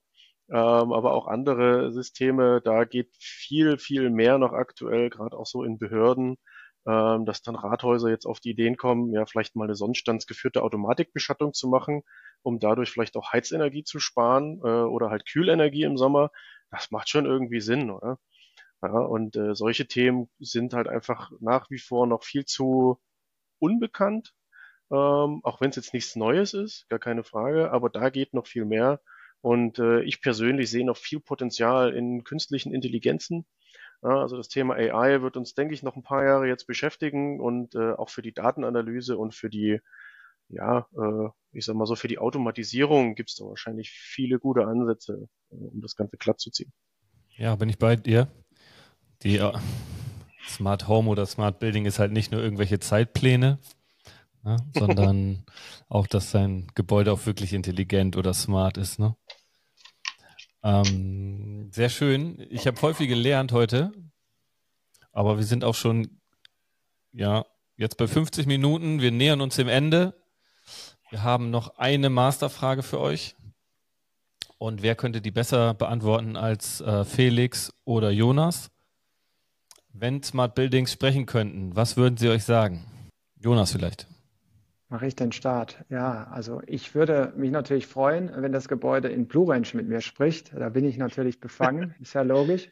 Ähm, 0.49 0.93
aber 0.93 1.13
auch 1.13 1.28
andere 1.28 1.91
Systeme, 1.93 2.61
da 2.63 2.86
geht 2.86 3.15
viel, 3.20 3.78
viel 3.78 4.09
mehr 4.09 4.38
noch 4.39 4.53
aktuell, 4.53 5.09
gerade 5.09 5.38
auch 5.38 5.45
so 5.47 5.63
in 5.63 5.78
Behörden, 5.80 6.38
ähm, 6.88 7.25
dass 7.25 7.41
dann 7.41 7.55
Rathäuser 7.55 8.09
jetzt 8.09 8.25
auf 8.25 8.39
die 8.39 8.51
Ideen 8.51 8.77
kommen, 8.77 9.11
ja, 9.13 9.25
vielleicht 9.25 9.55
mal 9.55 9.65
eine 9.65 9.75
sonnenstandsgeführte 9.75 10.63
Automatikbeschattung 10.63 11.53
zu 11.53 11.67
machen, 11.67 12.03
um 12.43 12.59
dadurch 12.59 12.91
vielleicht 12.91 13.17
auch 13.17 13.33
Heizenergie 13.33 13.83
zu 13.83 13.99
sparen 13.99 14.61
äh, 14.63 14.67
oder 14.67 15.09
halt 15.09 15.25
Kühlenergie 15.27 15.83
im 15.83 15.97
Sommer. 15.97 16.31
Das 16.71 16.91
macht 16.91 17.09
schon 17.09 17.25
irgendwie 17.25 17.61
Sinn, 17.61 17.91
oder? 17.91 18.19
Ja, 18.81 18.91
und 18.91 19.35
äh, 19.35 19.55
solche 19.55 19.88
Themen 19.88 20.29
sind 20.39 20.73
halt 20.73 20.88
einfach 20.88 21.31
nach 21.39 21.69
wie 21.69 21.79
vor 21.79 22.07
noch 22.07 22.23
viel 22.23 22.45
zu 22.45 22.99
unbekannt, 23.59 24.33
ähm, 24.91 25.41
auch 25.43 25.61
wenn 25.61 25.71
es 25.71 25.75
jetzt 25.77 25.93
nichts 25.93 26.15
Neues 26.15 26.53
ist, 26.53 26.88
gar 26.89 26.99
keine 26.99 27.23
Frage, 27.23 27.71
aber 27.71 27.89
da 27.89 28.09
geht 28.09 28.33
noch 28.33 28.47
viel 28.47 28.65
mehr. 28.65 29.01
Und 29.41 29.79
äh, 29.79 30.01
ich 30.03 30.21
persönlich 30.21 30.69
sehe 30.71 30.85
noch 30.85 30.97
viel 30.97 31.19
Potenzial 31.19 31.93
in 31.93 32.23
künstlichen 32.23 32.73
Intelligenzen. 32.73 33.45
Also 34.02 34.38
das 34.38 34.48
Thema 34.48 34.76
AI 34.76 35.22
wird 35.22 35.38
uns, 35.38 35.54
denke 35.56 35.74
ich, 35.74 35.84
noch 35.84 35.95
ein 35.95 36.04
paar 36.04 36.24
Jahre 36.24 36.48
jetzt 36.48 36.68
beschäftigen 36.68 37.39
und 37.39 37.76
äh, 37.76 37.93
auch 37.93 38.10
für 38.10 38.22
die 38.22 38.34
Datenanalyse 38.34 39.18
und 39.18 39.34
für 39.34 39.50
die, 39.50 39.80
ja, 40.50 40.88
äh, 40.95 41.30
ich 41.52 41.66
sag 41.66 41.76
mal 41.76 41.88
so, 41.88 41.95
für 41.95 42.08
die 42.08 42.20
Automatisierung 42.20 43.16
gibt 43.16 43.30
es 43.30 43.36
da 43.36 43.45
wahrscheinlich 43.45 43.89
viele 43.89 44.39
gute 44.39 44.66
Ansätze, 44.66 45.28
äh, 45.52 45.56
um 45.56 45.82
das 45.82 45.95
Ganze 45.95 46.18
glatt 46.18 46.39
zu 46.39 46.52
ziehen. 46.52 46.72
Ja, 47.36 47.56
bin 47.56 47.70
ich 47.70 47.80
bei 47.80 47.95
dir. 47.95 48.28
Die 49.24 49.39
uh, 49.39 49.54
Smart 50.48 50.88
Home 50.88 51.10
oder 51.10 51.26
Smart 51.26 51.60
Building 51.60 51.86
ist 51.86 52.00
halt 52.00 52.12
nicht 52.12 52.32
nur 52.32 52.41
irgendwelche 52.41 52.80
Zeitpläne, 52.80 53.60
ne, 54.43 54.58
sondern 54.76 55.43
auch, 55.89 56.08
dass 56.08 56.32
sein 56.32 56.68
Gebäude 56.76 57.12
auch 57.12 57.26
wirklich 57.26 57.54
intelligent 57.54 58.16
oder 58.16 58.34
smart 58.34 58.78
ist. 58.78 59.00
Ne? 59.00 59.16
Ähm, 60.68 61.70
sehr 61.72 61.88
schön. 61.88 62.45
Ich 62.49 62.68
habe 62.68 62.76
voll 62.76 62.93
viel 62.93 63.07
gelernt 63.07 63.53
heute, 63.53 63.93
aber 65.13 65.38
wir 65.38 65.45
sind 65.45 65.63
auch 65.63 65.76
schon, 65.76 66.20
ja, 67.13 67.45
jetzt 67.78 67.95
bei 67.95 68.05
50 68.05 68.47
Minuten. 68.47 68.99
Wir 68.99 69.11
nähern 69.11 69.39
uns 69.39 69.55
dem 69.55 69.70
Ende. 69.70 70.13
Wir 71.09 71.24
haben 71.24 71.51
noch 71.51 71.78
eine 71.78 72.09
Masterfrage 72.09 72.84
für 72.84 72.99
euch. 72.99 73.38
Und 74.57 74.82
wer 74.82 74.95
könnte 74.95 75.22
die 75.22 75.32
besser 75.32 75.74
beantworten 75.74 76.36
als 76.36 76.82
äh, 76.82 77.05
Felix 77.05 77.72
oder 77.86 78.11
Jonas? 78.11 78.70
Wenn 79.93 80.22
Smart 80.22 80.53
Buildings 80.53 80.91
sprechen 80.91 81.26
könnten, 81.26 81.78
was 81.78 81.95
würden 81.95 82.18
sie 82.18 82.28
euch 82.28 82.43
sagen? 82.43 82.86
Jonas 83.39 83.72
vielleicht. 83.72 84.07
Mache 84.89 85.07
ich 85.07 85.15
den 85.15 85.33
Start? 85.33 85.83
Ja, 85.89 86.27
also 86.31 86.61
ich 86.65 86.95
würde 86.95 87.33
mich 87.35 87.51
natürlich 87.51 87.88
freuen, 87.88 88.31
wenn 88.33 88.53
das 88.53 88.69
Gebäude 88.69 89.09
in 89.09 89.27
Blue 89.27 89.51
Range 89.51 89.67
mit 89.73 89.88
mir 89.88 89.99
spricht. 89.99 90.53
Da 90.53 90.69
bin 90.69 90.85
ich 90.85 90.97
natürlich 90.97 91.41
befangen, 91.41 91.93
ist 91.99 92.13
ja 92.13 92.21
logisch. 92.21 92.69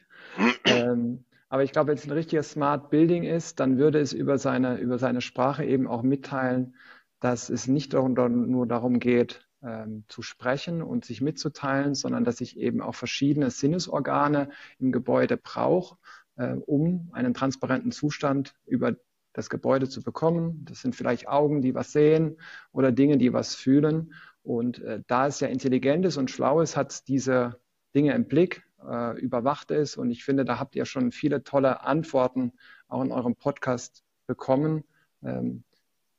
Ähm, 0.64 1.26
aber 1.50 1.64
ich 1.64 1.74
glaube, 1.74 1.90
wenn 1.90 1.98
es 1.98 2.06
ein 2.06 2.12
richtiges 2.12 2.52
Smart 2.52 2.90
Building 2.90 3.24
ist, 3.24 3.60
dann 3.60 3.78
würde 3.78 4.00
es 4.00 4.14
über 4.14 4.38
seine, 4.38 4.78
über 4.78 4.98
seine 4.98 5.20
Sprache 5.20 5.66
eben 5.66 5.88
auch 5.88 6.04
mitteilen, 6.04 6.76
dass 7.20 7.50
es 7.50 7.68
nicht 7.68 7.94
nur 7.94 8.66
darum 8.66 9.00
geht, 9.00 9.48
ähm, 9.62 10.06
zu 10.08 10.22
sprechen 10.22 10.82
und 10.82 11.06
sich 11.06 11.22
mitzuteilen, 11.22 11.96
sondern 11.96 12.24
dass 12.24 12.40
ich 12.40 12.58
eben 12.58 12.82
auch 12.82 12.96
verschiedene 12.96 13.50
Sinnesorgane 13.50 14.50
im 14.80 14.92
Gebäude 14.92 15.38
brauche, 15.38 15.98
äh, 16.38 16.54
um 16.54 17.10
einen 17.14 17.34
transparenten 17.34 17.92
Zustand 17.92 18.54
über 18.66 18.96
das 19.36 19.50
Gebäude 19.50 19.90
zu 19.90 20.02
bekommen. 20.02 20.64
Das 20.66 20.82
sind 20.82 20.96
vielleicht 20.96 21.28
Augen, 21.28 21.62
die 21.62 21.76
was 21.76 21.92
sehen 21.92 22.38
oder 22.72 22.92
Dinge, 22.92 23.18
die 23.18 23.34
was 23.34 23.54
fühlen. 23.54 24.14
Und 24.44 24.80
äh, 24.80 25.02
da 25.08 25.28
es 25.28 25.42
ja 25.42 25.50
intelligent 25.50 26.06
ist 26.06 26.18
und 26.18 26.32
schlau 26.32 26.62
ist, 26.62 26.78
hat 26.78 26.92
es 26.92 27.04
diese 27.04 27.60
Dinge 27.94 28.14
im 28.14 28.28
Blick, 28.28 28.64
äh, 28.88 29.20
überwacht 29.20 29.72
ist. 29.72 29.98
Und 29.98 30.10
ich 30.10 30.24
finde, 30.24 30.46
da 30.46 30.58
habt 30.58 30.76
ihr 30.76 30.86
schon 30.86 31.12
viele 31.12 31.44
tolle 31.44 31.82
Antworten 31.82 32.54
auch 32.88 33.04
in 33.04 33.12
eurem 33.12 33.36
Podcast 33.36 34.04
bekommen, 34.26 34.86
ähm, 35.22 35.66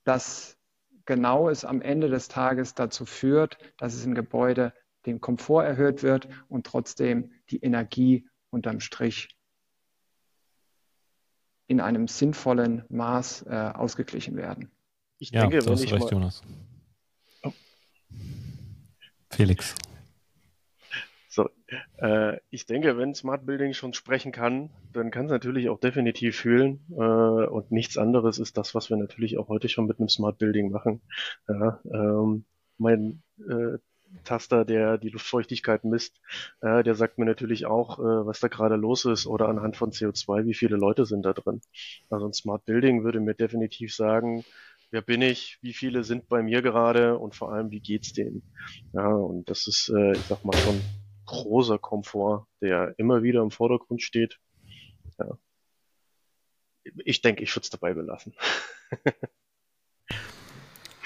dass 0.04 0.58
genau 1.06 1.48
es 1.48 1.64
am 1.64 1.80
Ende 1.80 2.10
des 2.10 2.28
Tages 2.28 2.74
dazu 2.74 3.06
führt, 3.06 3.56
dass 3.78 3.94
es 3.94 4.04
im 4.04 4.14
Gebäude 4.14 4.74
den 5.06 5.22
Komfort 5.22 5.64
erhöht 5.64 6.02
wird 6.02 6.28
und 6.48 6.66
trotzdem 6.66 7.32
die 7.48 7.60
Energie 7.60 8.28
unterm 8.50 8.80
Strich 8.80 9.35
in 11.66 11.80
einem 11.80 12.08
sinnvollen 12.08 12.84
Maß 12.88 13.46
äh, 13.48 13.72
ausgeglichen 13.74 14.36
werden. 14.36 14.70
Ich 15.18 15.30
ja, 15.30 15.46
denke, 15.46 15.66
wenn 15.66 15.74
ich 15.74 15.92
recht, 15.92 16.04
mal... 16.04 16.12
Jonas. 16.12 16.42
Oh. 17.42 17.52
Felix. 19.30 19.74
So, 21.28 21.50
äh, 21.98 22.38
ich 22.50 22.66
denke, 22.66 22.96
wenn 22.96 23.14
Smart 23.14 23.44
Building 23.44 23.74
schon 23.74 23.92
sprechen 23.92 24.32
kann, 24.32 24.70
dann 24.92 25.10
kann 25.10 25.26
es 25.26 25.30
natürlich 25.30 25.68
auch 25.68 25.78
definitiv 25.78 26.36
fühlen. 26.36 26.80
Äh, 26.92 26.94
und 26.94 27.70
nichts 27.70 27.98
anderes 27.98 28.38
ist 28.38 28.56
das, 28.56 28.74
was 28.74 28.88
wir 28.88 28.96
natürlich 28.96 29.36
auch 29.36 29.48
heute 29.48 29.68
schon 29.68 29.86
mit 29.86 29.98
einem 29.98 30.08
Smart 30.08 30.38
Building 30.38 30.70
machen. 30.70 31.02
Ja, 31.48 31.80
ähm, 31.92 32.46
mein 32.78 33.22
äh, 33.38 33.78
Taster, 34.24 34.64
der 34.64 34.98
die 34.98 35.08
Luftfeuchtigkeit 35.08 35.84
misst, 35.84 36.20
äh, 36.60 36.82
der 36.82 36.94
sagt 36.94 37.18
mir 37.18 37.24
natürlich 37.24 37.66
auch, 37.66 37.98
äh, 37.98 38.26
was 38.26 38.40
da 38.40 38.48
gerade 38.48 38.76
los 38.76 39.04
ist 39.04 39.26
oder 39.26 39.48
anhand 39.48 39.76
von 39.76 39.90
CO2, 39.90 40.46
wie 40.46 40.54
viele 40.54 40.76
Leute 40.76 41.06
sind 41.06 41.22
da 41.22 41.32
drin. 41.32 41.60
Also 42.10 42.26
ein 42.26 42.32
Smart 42.32 42.64
Building 42.64 43.04
würde 43.04 43.20
mir 43.20 43.34
definitiv 43.34 43.94
sagen, 43.94 44.44
wer 44.90 45.02
bin 45.02 45.22
ich, 45.22 45.58
wie 45.62 45.72
viele 45.72 46.04
sind 46.04 46.28
bei 46.28 46.42
mir 46.42 46.62
gerade 46.62 47.18
und 47.18 47.34
vor 47.34 47.52
allem, 47.52 47.70
wie 47.70 47.80
geht's 47.80 48.12
denen. 48.12 48.42
Ja, 48.92 49.08
und 49.08 49.48
das 49.50 49.66
ist, 49.66 49.92
äh, 49.94 50.12
ich 50.12 50.22
sag 50.22 50.44
mal, 50.44 50.56
schon 50.56 50.80
großer 51.26 51.78
Komfort, 51.78 52.46
der 52.60 52.94
immer 52.98 53.22
wieder 53.22 53.42
im 53.42 53.50
Vordergrund 53.50 54.02
steht. 54.02 54.38
Ja. 55.18 55.38
Ich 57.04 57.20
denke, 57.20 57.42
ich 57.42 57.54
würde 57.54 57.64
es 57.64 57.70
dabei 57.70 57.94
belassen. 57.94 58.34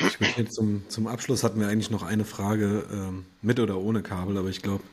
ich 0.01 0.21
möchte 0.21 0.47
zum, 0.47 0.89
zum 0.89 1.07
Abschluss 1.07 1.45
hatten 1.45 1.61
wir 1.61 1.69
eigentlich 1.69 1.91
noch 1.91 2.03
eine 2.03 2.25
Frage 2.25 2.87
ähm, 2.91 3.27
mit 3.43 3.61
oder 3.61 3.79
ohne 3.79 4.03
Kabel, 4.03 4.39
aber 4.39 4.49
ich 4.49 4.63
glaube, 4.63 4.85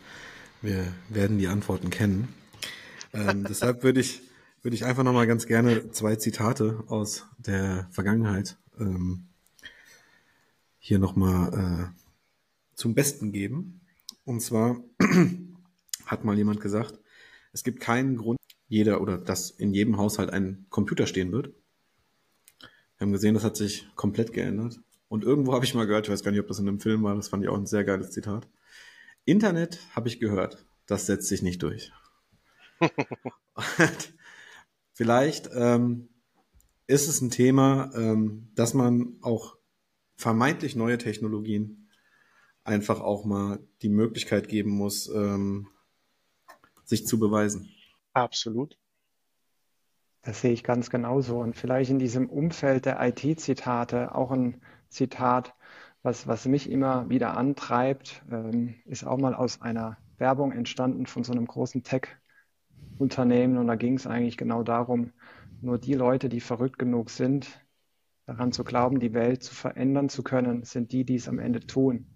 wir 0.61 0.85
werden 1.09 1.37
die 1.37 1.47
Antworten 1.47 1.89
kennen. 1.89 2.33
Ähm, 3.13 3.45
deshalb 3.47 3.83
würde 3.83 3.99
ich, 3.99 4.21
würde 4.61 4.75
ich 4.75 4.85
einfach 4.85 5.03
nochmal 5.03 5.27
ganz 5.27 5.45
gerne 5.45 5.91
zwei 5.91 6.15
Zitate 6.15 6.83
aus 6.87 7.25
der 7.37 7.87
Vergangenheit 7.91 8.57
ähm, 8.79 9.27
hier 10.79 10.99
nochmal 10.99 11.93
äh, 11.93 12.01
zum 12.75 12.93
Besten 12.93 13.31
geben. 13.31 13.81
Und 14.25 14.41
zwar 14.41 14.83
hat 16.05 16.25
mal 16.25 16.37
jemand 16.37 16.61
gesagt, 16.61 16.99
es 17.53 17.63
gibt 17.63 17.79
keinen 17.79 18.17
Grund, 18.17 18.39
jeder 18.67 19.01
oder 19.01 19.17
dass 19.17 19.49
in 19.49 19.73
jedem 19.73 19.97
Haushalt 19.97 20.29
ein 20.31 20.65
Computer 20.69 21.07
stehen 21.07 21.31
wird. 21.31 21.53
Wir 22.97 23.05
haben 23.05 23.11
gesehen, 23.11 23.35
das 23.35 23.43
hat 23.43 23.55
sich 23.55 23.87
komplett 23.95 24.33
geändert. 24.33 24.79
Und 25.09 25.23
irgendwo 25.23 25.53
habe 25.53 25.65
ich 25.65 25.73
mal 25.73 25.87
gehört, 25.87 26.07
ich 26.07 26.11
weiß 26.11 26.23
gar 26.23 26.31
nicht, 26.31 26.39
ob 26.39 26.47
das 26.47 26.59
in 26.59 26.67
einem 26.67 26.79
Film 26.79 27.03
war, 27.03 27.15
das 27.15 27.29
fand 27.29 27.43
ich 27.43 27.49
auch 27.49 27.57
ein 27.57 27.65
sehr 27.65 27.83
geiles 27.83 28.11
Zitat. 28.11 28.47
Internet 29.25 29.79
habe 29.95 30.07
ich 30.07 30.19
gehört, 30.19 30.65
das 30.85 31.05
setzt 31.05 31.27
sich 31.27 31.41
nicht 31.41 31.63
durch. 31.63 31.91
vielleicht 34.93 35.49
ähm, 35.53 36.09
ist 36.87 37.07
es 37.07 37.21
ein 37.21 37.31
Thema, 37.31 37.91
ähm, 37.95 38.49
dass 38.55 38.73
man 38.73 39.17
auch 39.21 39.57
vermeintlich 40.15 40.75
neue 40.75 40.97
Technologien 40.97 41.89
einfach 42.63 42.99
auch 42.99 43.25
mal 43.25 43.59
die 43.81 43.89
Möglichkeit 43.89 44.49
geben 44.49 44.71
muss, 44.71 45.07
ähm, 45.07 45.67
sich 46.83 47.05
zu 47.05 47.19
beweisen. 47.19 47.69
Absolut. 48.13 48.77
Das 50.21 50.41
sehe 50.41 50.51
ich 50.51 50.63
ganz 50.63 50.89
genauso. 50.89 51.39
Und 51.39 51.55
vielleicht 51.55 51.89
in 51.89 51.99
diesem 51.99 52.29
Umfeld 52.29 52.85
der 52.85 52.97
IT-Zitate 52.99 54.13
auch 54.13 54.31
ein 54.31 54.61
Zitat, 54.89 55.55
was, 56.03 56.27
was 56.27 56.45
mich 56.45 56.69
immer 56.69 57.09
wieder 57.09 57.35
antreibt, 57.37 58.23
ähm, 58.31 58.75
ist 58.85 59.05
auch 59.05 59.17
mal 59.17 59.33
aus 59.33 59.61
einer 59.61 59.97
Werbung 60.17 60.51
entstanden 60.51 61.05
von 61.05 61.23
so 61.23 61.33
einem 61.33 61.45
großen 61.45 61.83
Tech-Unternehmen. 61.83 63.57
Und 63.57 63.67
da 63.67 63.75
ging 63.75 63.95
es 63.95 64.07
eigentlich 64.07 64.37
genau 64.37 64.63
darum, 64.63 65.11
nur 65.61 65.77
die 65.77 65.93
Leute, 65.93 66.29
die 66.29 66.39
verrückt 66.39 66.79
genug 66.79 67.09
sind, 67.09 67.65
daran 68.25 68.51
zu 68.51 68.63
glauben, 68.63 68.99
die 68.99 69.13
Welt 69.13 69.43
zu 69.43 69.53
verändern 69.53 70.09
zu 70.09 70.23
können, 70.23 70.63
sind 70.63 70.91
die, 70.91 71.05
die 71.05 71.15
es 71.15 71.27
am 71.27 71.39
Ende 71.39 71.61
tun. 71.61 72.07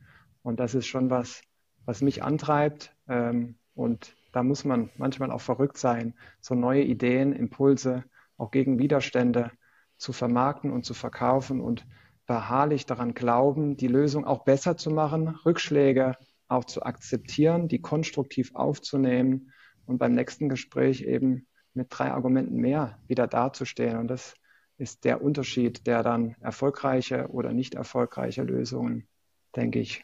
Und 0.43 0.59
das 0.59 0.76
ist 0.76 0.88
schon 0.88 1.09
was, 1.09 1.41
was 1.86 2.01
mich 2.01 2.24
antreibt. 2.24 2.95
Ähm, 3.07 3.55
und 3.74 4.15
da 4.32 4.43
muss 4.43 4.63
man 4.65 4.89
manchmal 4.97 5.32
auch 5.32 5.41
verrückt 5.41 5.78
sein, 5.78 6.13
so 6.39 6.55
neue 6.55 6.84
Ideen, 6.84 7.34
Impulse, 7.34 8.03
auch 8.38 8.51
gegen 8.51 8.80
Widerstände 8.80 9.51
zu 9.97 10.13
vermarkten 10.13 10.72
und 10.72 10.86
zu 10.86 10.93
verkaufen 10.93 11.61
und 11.61 11.86
beharrlich 12.26 12.86
daran 12.86 13.13
glauben, 13.13 13.78
die 13.78 13.88
Lösung 13.88 14.26
auch 14.26 14.43
besser 14.43 14.78
zu 14.78 14.89
machen, 14.89 15.30
Rückschläge 15.45 16.15
auch 16.47 16.65
zu 16.65 16.84
akzeptieren, 16.84 17.67
die 17.67 17.82
konstruktiv 17.82 18.55
aufzunehmen 18.55 19.51
und 19.86 19.97
beim 19.97 20.13
nächsten 20.13 20.49
Gespräch 20.49 21.01
eben 21.01 21.47
mit 21.74 21.88
drei 21.89 22.11
Argumenten 22.11 22.55
mehr 22.55 22.99
wieder 23.07 23.28
dazustehen. 23.28 23.97
Und 23.97 24.07
das 24.07 24.36
ist 24.78 25.05
der 25.05 25.22
Unterschied, 25.22 25.88
der 25.88 26.03
dann 26.03 26.36
erfolgreiche 26.41 27.28
oder 27.30 27.53
nicht 27.53 27.76
erfolgreiche 27.76 28.43
Lösungen, 28.43 29.07
denke 29.55 29.80
ich, 29.80 30.03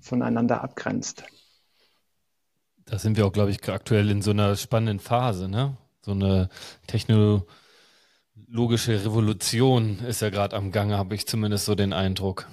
voneinander 0.00 0.62
abgrenzt. 0.62 1.24
Da 2.84 2.98
sind 2.98 3.16
wir 3.16 3.26
auch, 3.26 3.32
glaube 3.32 3.50
ich, 3.50 3.68
aktuell 3.68 4.10
in 4.10 4.22
so 4.22 4.32
einer 4.32 4.56
spannenden 4.56 4.98
Phase, 4.98 5.48
ne? 5.48 5.76
So 6.04 6.10
eine 6.10 6.48
technologische 8.52 9.02
Revolution 9.02 9.98
ist 10.06 10.20
ja 10.20 10.28
gerade 10.28 10.54
am 10.56 10.72
Gange, 10.72 10.98
habe 10.98 11.14
ich 11.14 11.26
zumindest 11.26 11.64
so 11.64 11.74
den 11.74 11.94
Eindruck. 11.94 12.46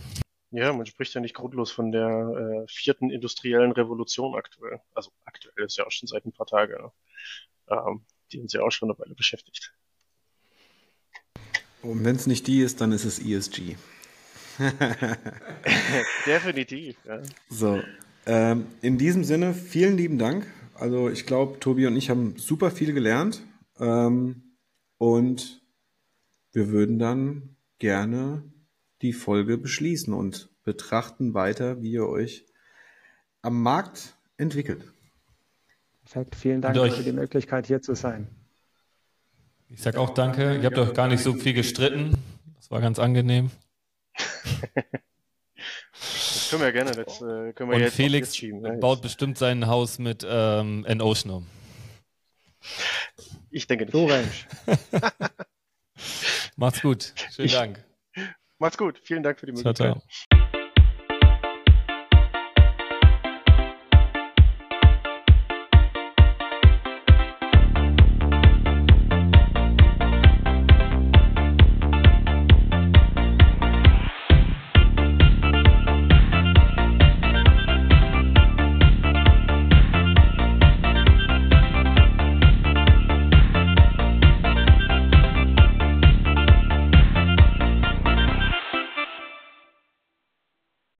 Ja, 0.49 0.71
man 0.71 0.85
spricht 0.85 1.13
ja 1.13 1.19
nicht 1.19 1.35
grundlos 1.35 1.71
von 1.71 1.91
der 1.91 2.07
äh, 2.07 2.65
vierten 2.69 3.11
industriellen 3.11 3.73
Revolution 3.73 4.33
aktuell. 4.33 4.79
Also 4.95 5.11
aktuell 5.25 5.65
ist 5.65 5.77
ja 5.77 5.85
auch 5.85 5.91
schon 5.91 6.07
seit 6.07 6.25
ein 6.25 6.31
paar 6.31 6.45
Tagen. 6.45 6.71
Ne? 6.81 6.91
Ähm, 7.69 8.05
die 8.31 8.39
uns 8.39 8.53
ja 8.53 8.61
auch 8.61 8.71
schon 8.71 8.89
eine 8.89 8.97
Weile 8.97 9.13
beschäftigt. 9.13 9.73
Und 11.81 12.05
wenn 12.05 12.15
es 12.15 12.27
nicht 12.27 12.47
die 12.47 12.61
ist, 12.61 12.79
dann 12.79 12.93
ist 12.93 13.03
es 13.03 13.19
ESG. 13.19 13.75
Definitiv. 16.25 16.95
Ja. 17.05 17.21
So, 17.49 17.81
ähm, 18.25 18.67
in 18.81 18.97
diesem 18.97 19.25
Sinne, 19.25 19.53
vielen 19.53 19.97
lieben 19.97 20.17
Dank. 20.17 20.47
Also 20.75 21.09
ich 21.09 21.25
glaube, 21.25 21.59
Tobi 21.59 21.87
und 21.87 21.97
ich 21.97 22.09
haben 22.09 22.37
super 22.37 22.71
viel 22.71 22.93
gelernt. 22.93 23.41
Ähm, 23.77 24.55
und 24.97 25.58
wir 26.51 26.69
würden 26.69 26.99
dann 26.99 27.55
gerne 27.77 28.43
die 29.01 29.13
Folge 29.13 29.57
beschließen 29.57 30.13
und 30.13 30.49
betrachten 30.63 31.33
weiter, 31.33 31.81
wie 31.81 31.91
ihr 31.91 32.07
euch 32.07 32.45
am 33.41 33.61
Markt 33.61 34.17
entwickelt. 34.37 34.83
Perfekt, 36.03 36.35
vielen 36.35 36.61
Dank 36.61 36.75
für 36.75 37.03
die 37.03 37.11
Möglichkeit, 37.11 37.67
hier 37.67 37.81
zu 37.81 37.95
sein. 37.95 38.27
Ich 39.69 39.81
sage 39.81 39.99
auch 39.99 40.09
danke. 40.09 40.57
Ihr 40.57 40.65
habt 40.65 40.77
euch 40.77 40.93
gar 40.93 41.07
nicht 41.07 41.21
so 41.21 41.33
viel 41.33 41.53
gestritten. 41.53 42.17
Das 42.55 42.71
war 42.71 42.81
ganz 42.81 42.97
angenehm. 42.97 43.51
das 45.93 46.47
können 46.49 46.63
wir 46.63 46.71
gerne. 46.71 46.91
Das, 46.91 47.21
äh, 47.21 47.53
können 47.53 47.69
wir 47.69 47.75
Und 47.75 47.81
jetzt 47.81 47.95
Felix 47.95 48.35
schieben, 48.35 48.61
ne? 48.61 48.77
baut 48.77 49.03
bestimmt 49.03 49.37
sein 49.37 49.67
Haus 49.67 49.99
mit 49.99 50.25
ähm, 50.27 50.85
N-Ocean 50.85 51.31
um. 51.31 51.47
Ich 53.51 53.67
denke 53.67 53.85
nicht. 53.85 53.93
So. 53.93 54.07
Macht's 56.59 56.81
gut. 56.81 57.13
Schönen 57.31 57.49
Dank. 57.49 57.85
Macht's 58.59 58.77
gut. 58.77 58.99
Vielen 59.01 59.23
Dank 59.23 59.39
für 59.39 59.45
die 59.45 59.53
Ciao, 59.53 59.69
Möglichkeit. 59.69 60.01
ciao. 60.01 60.28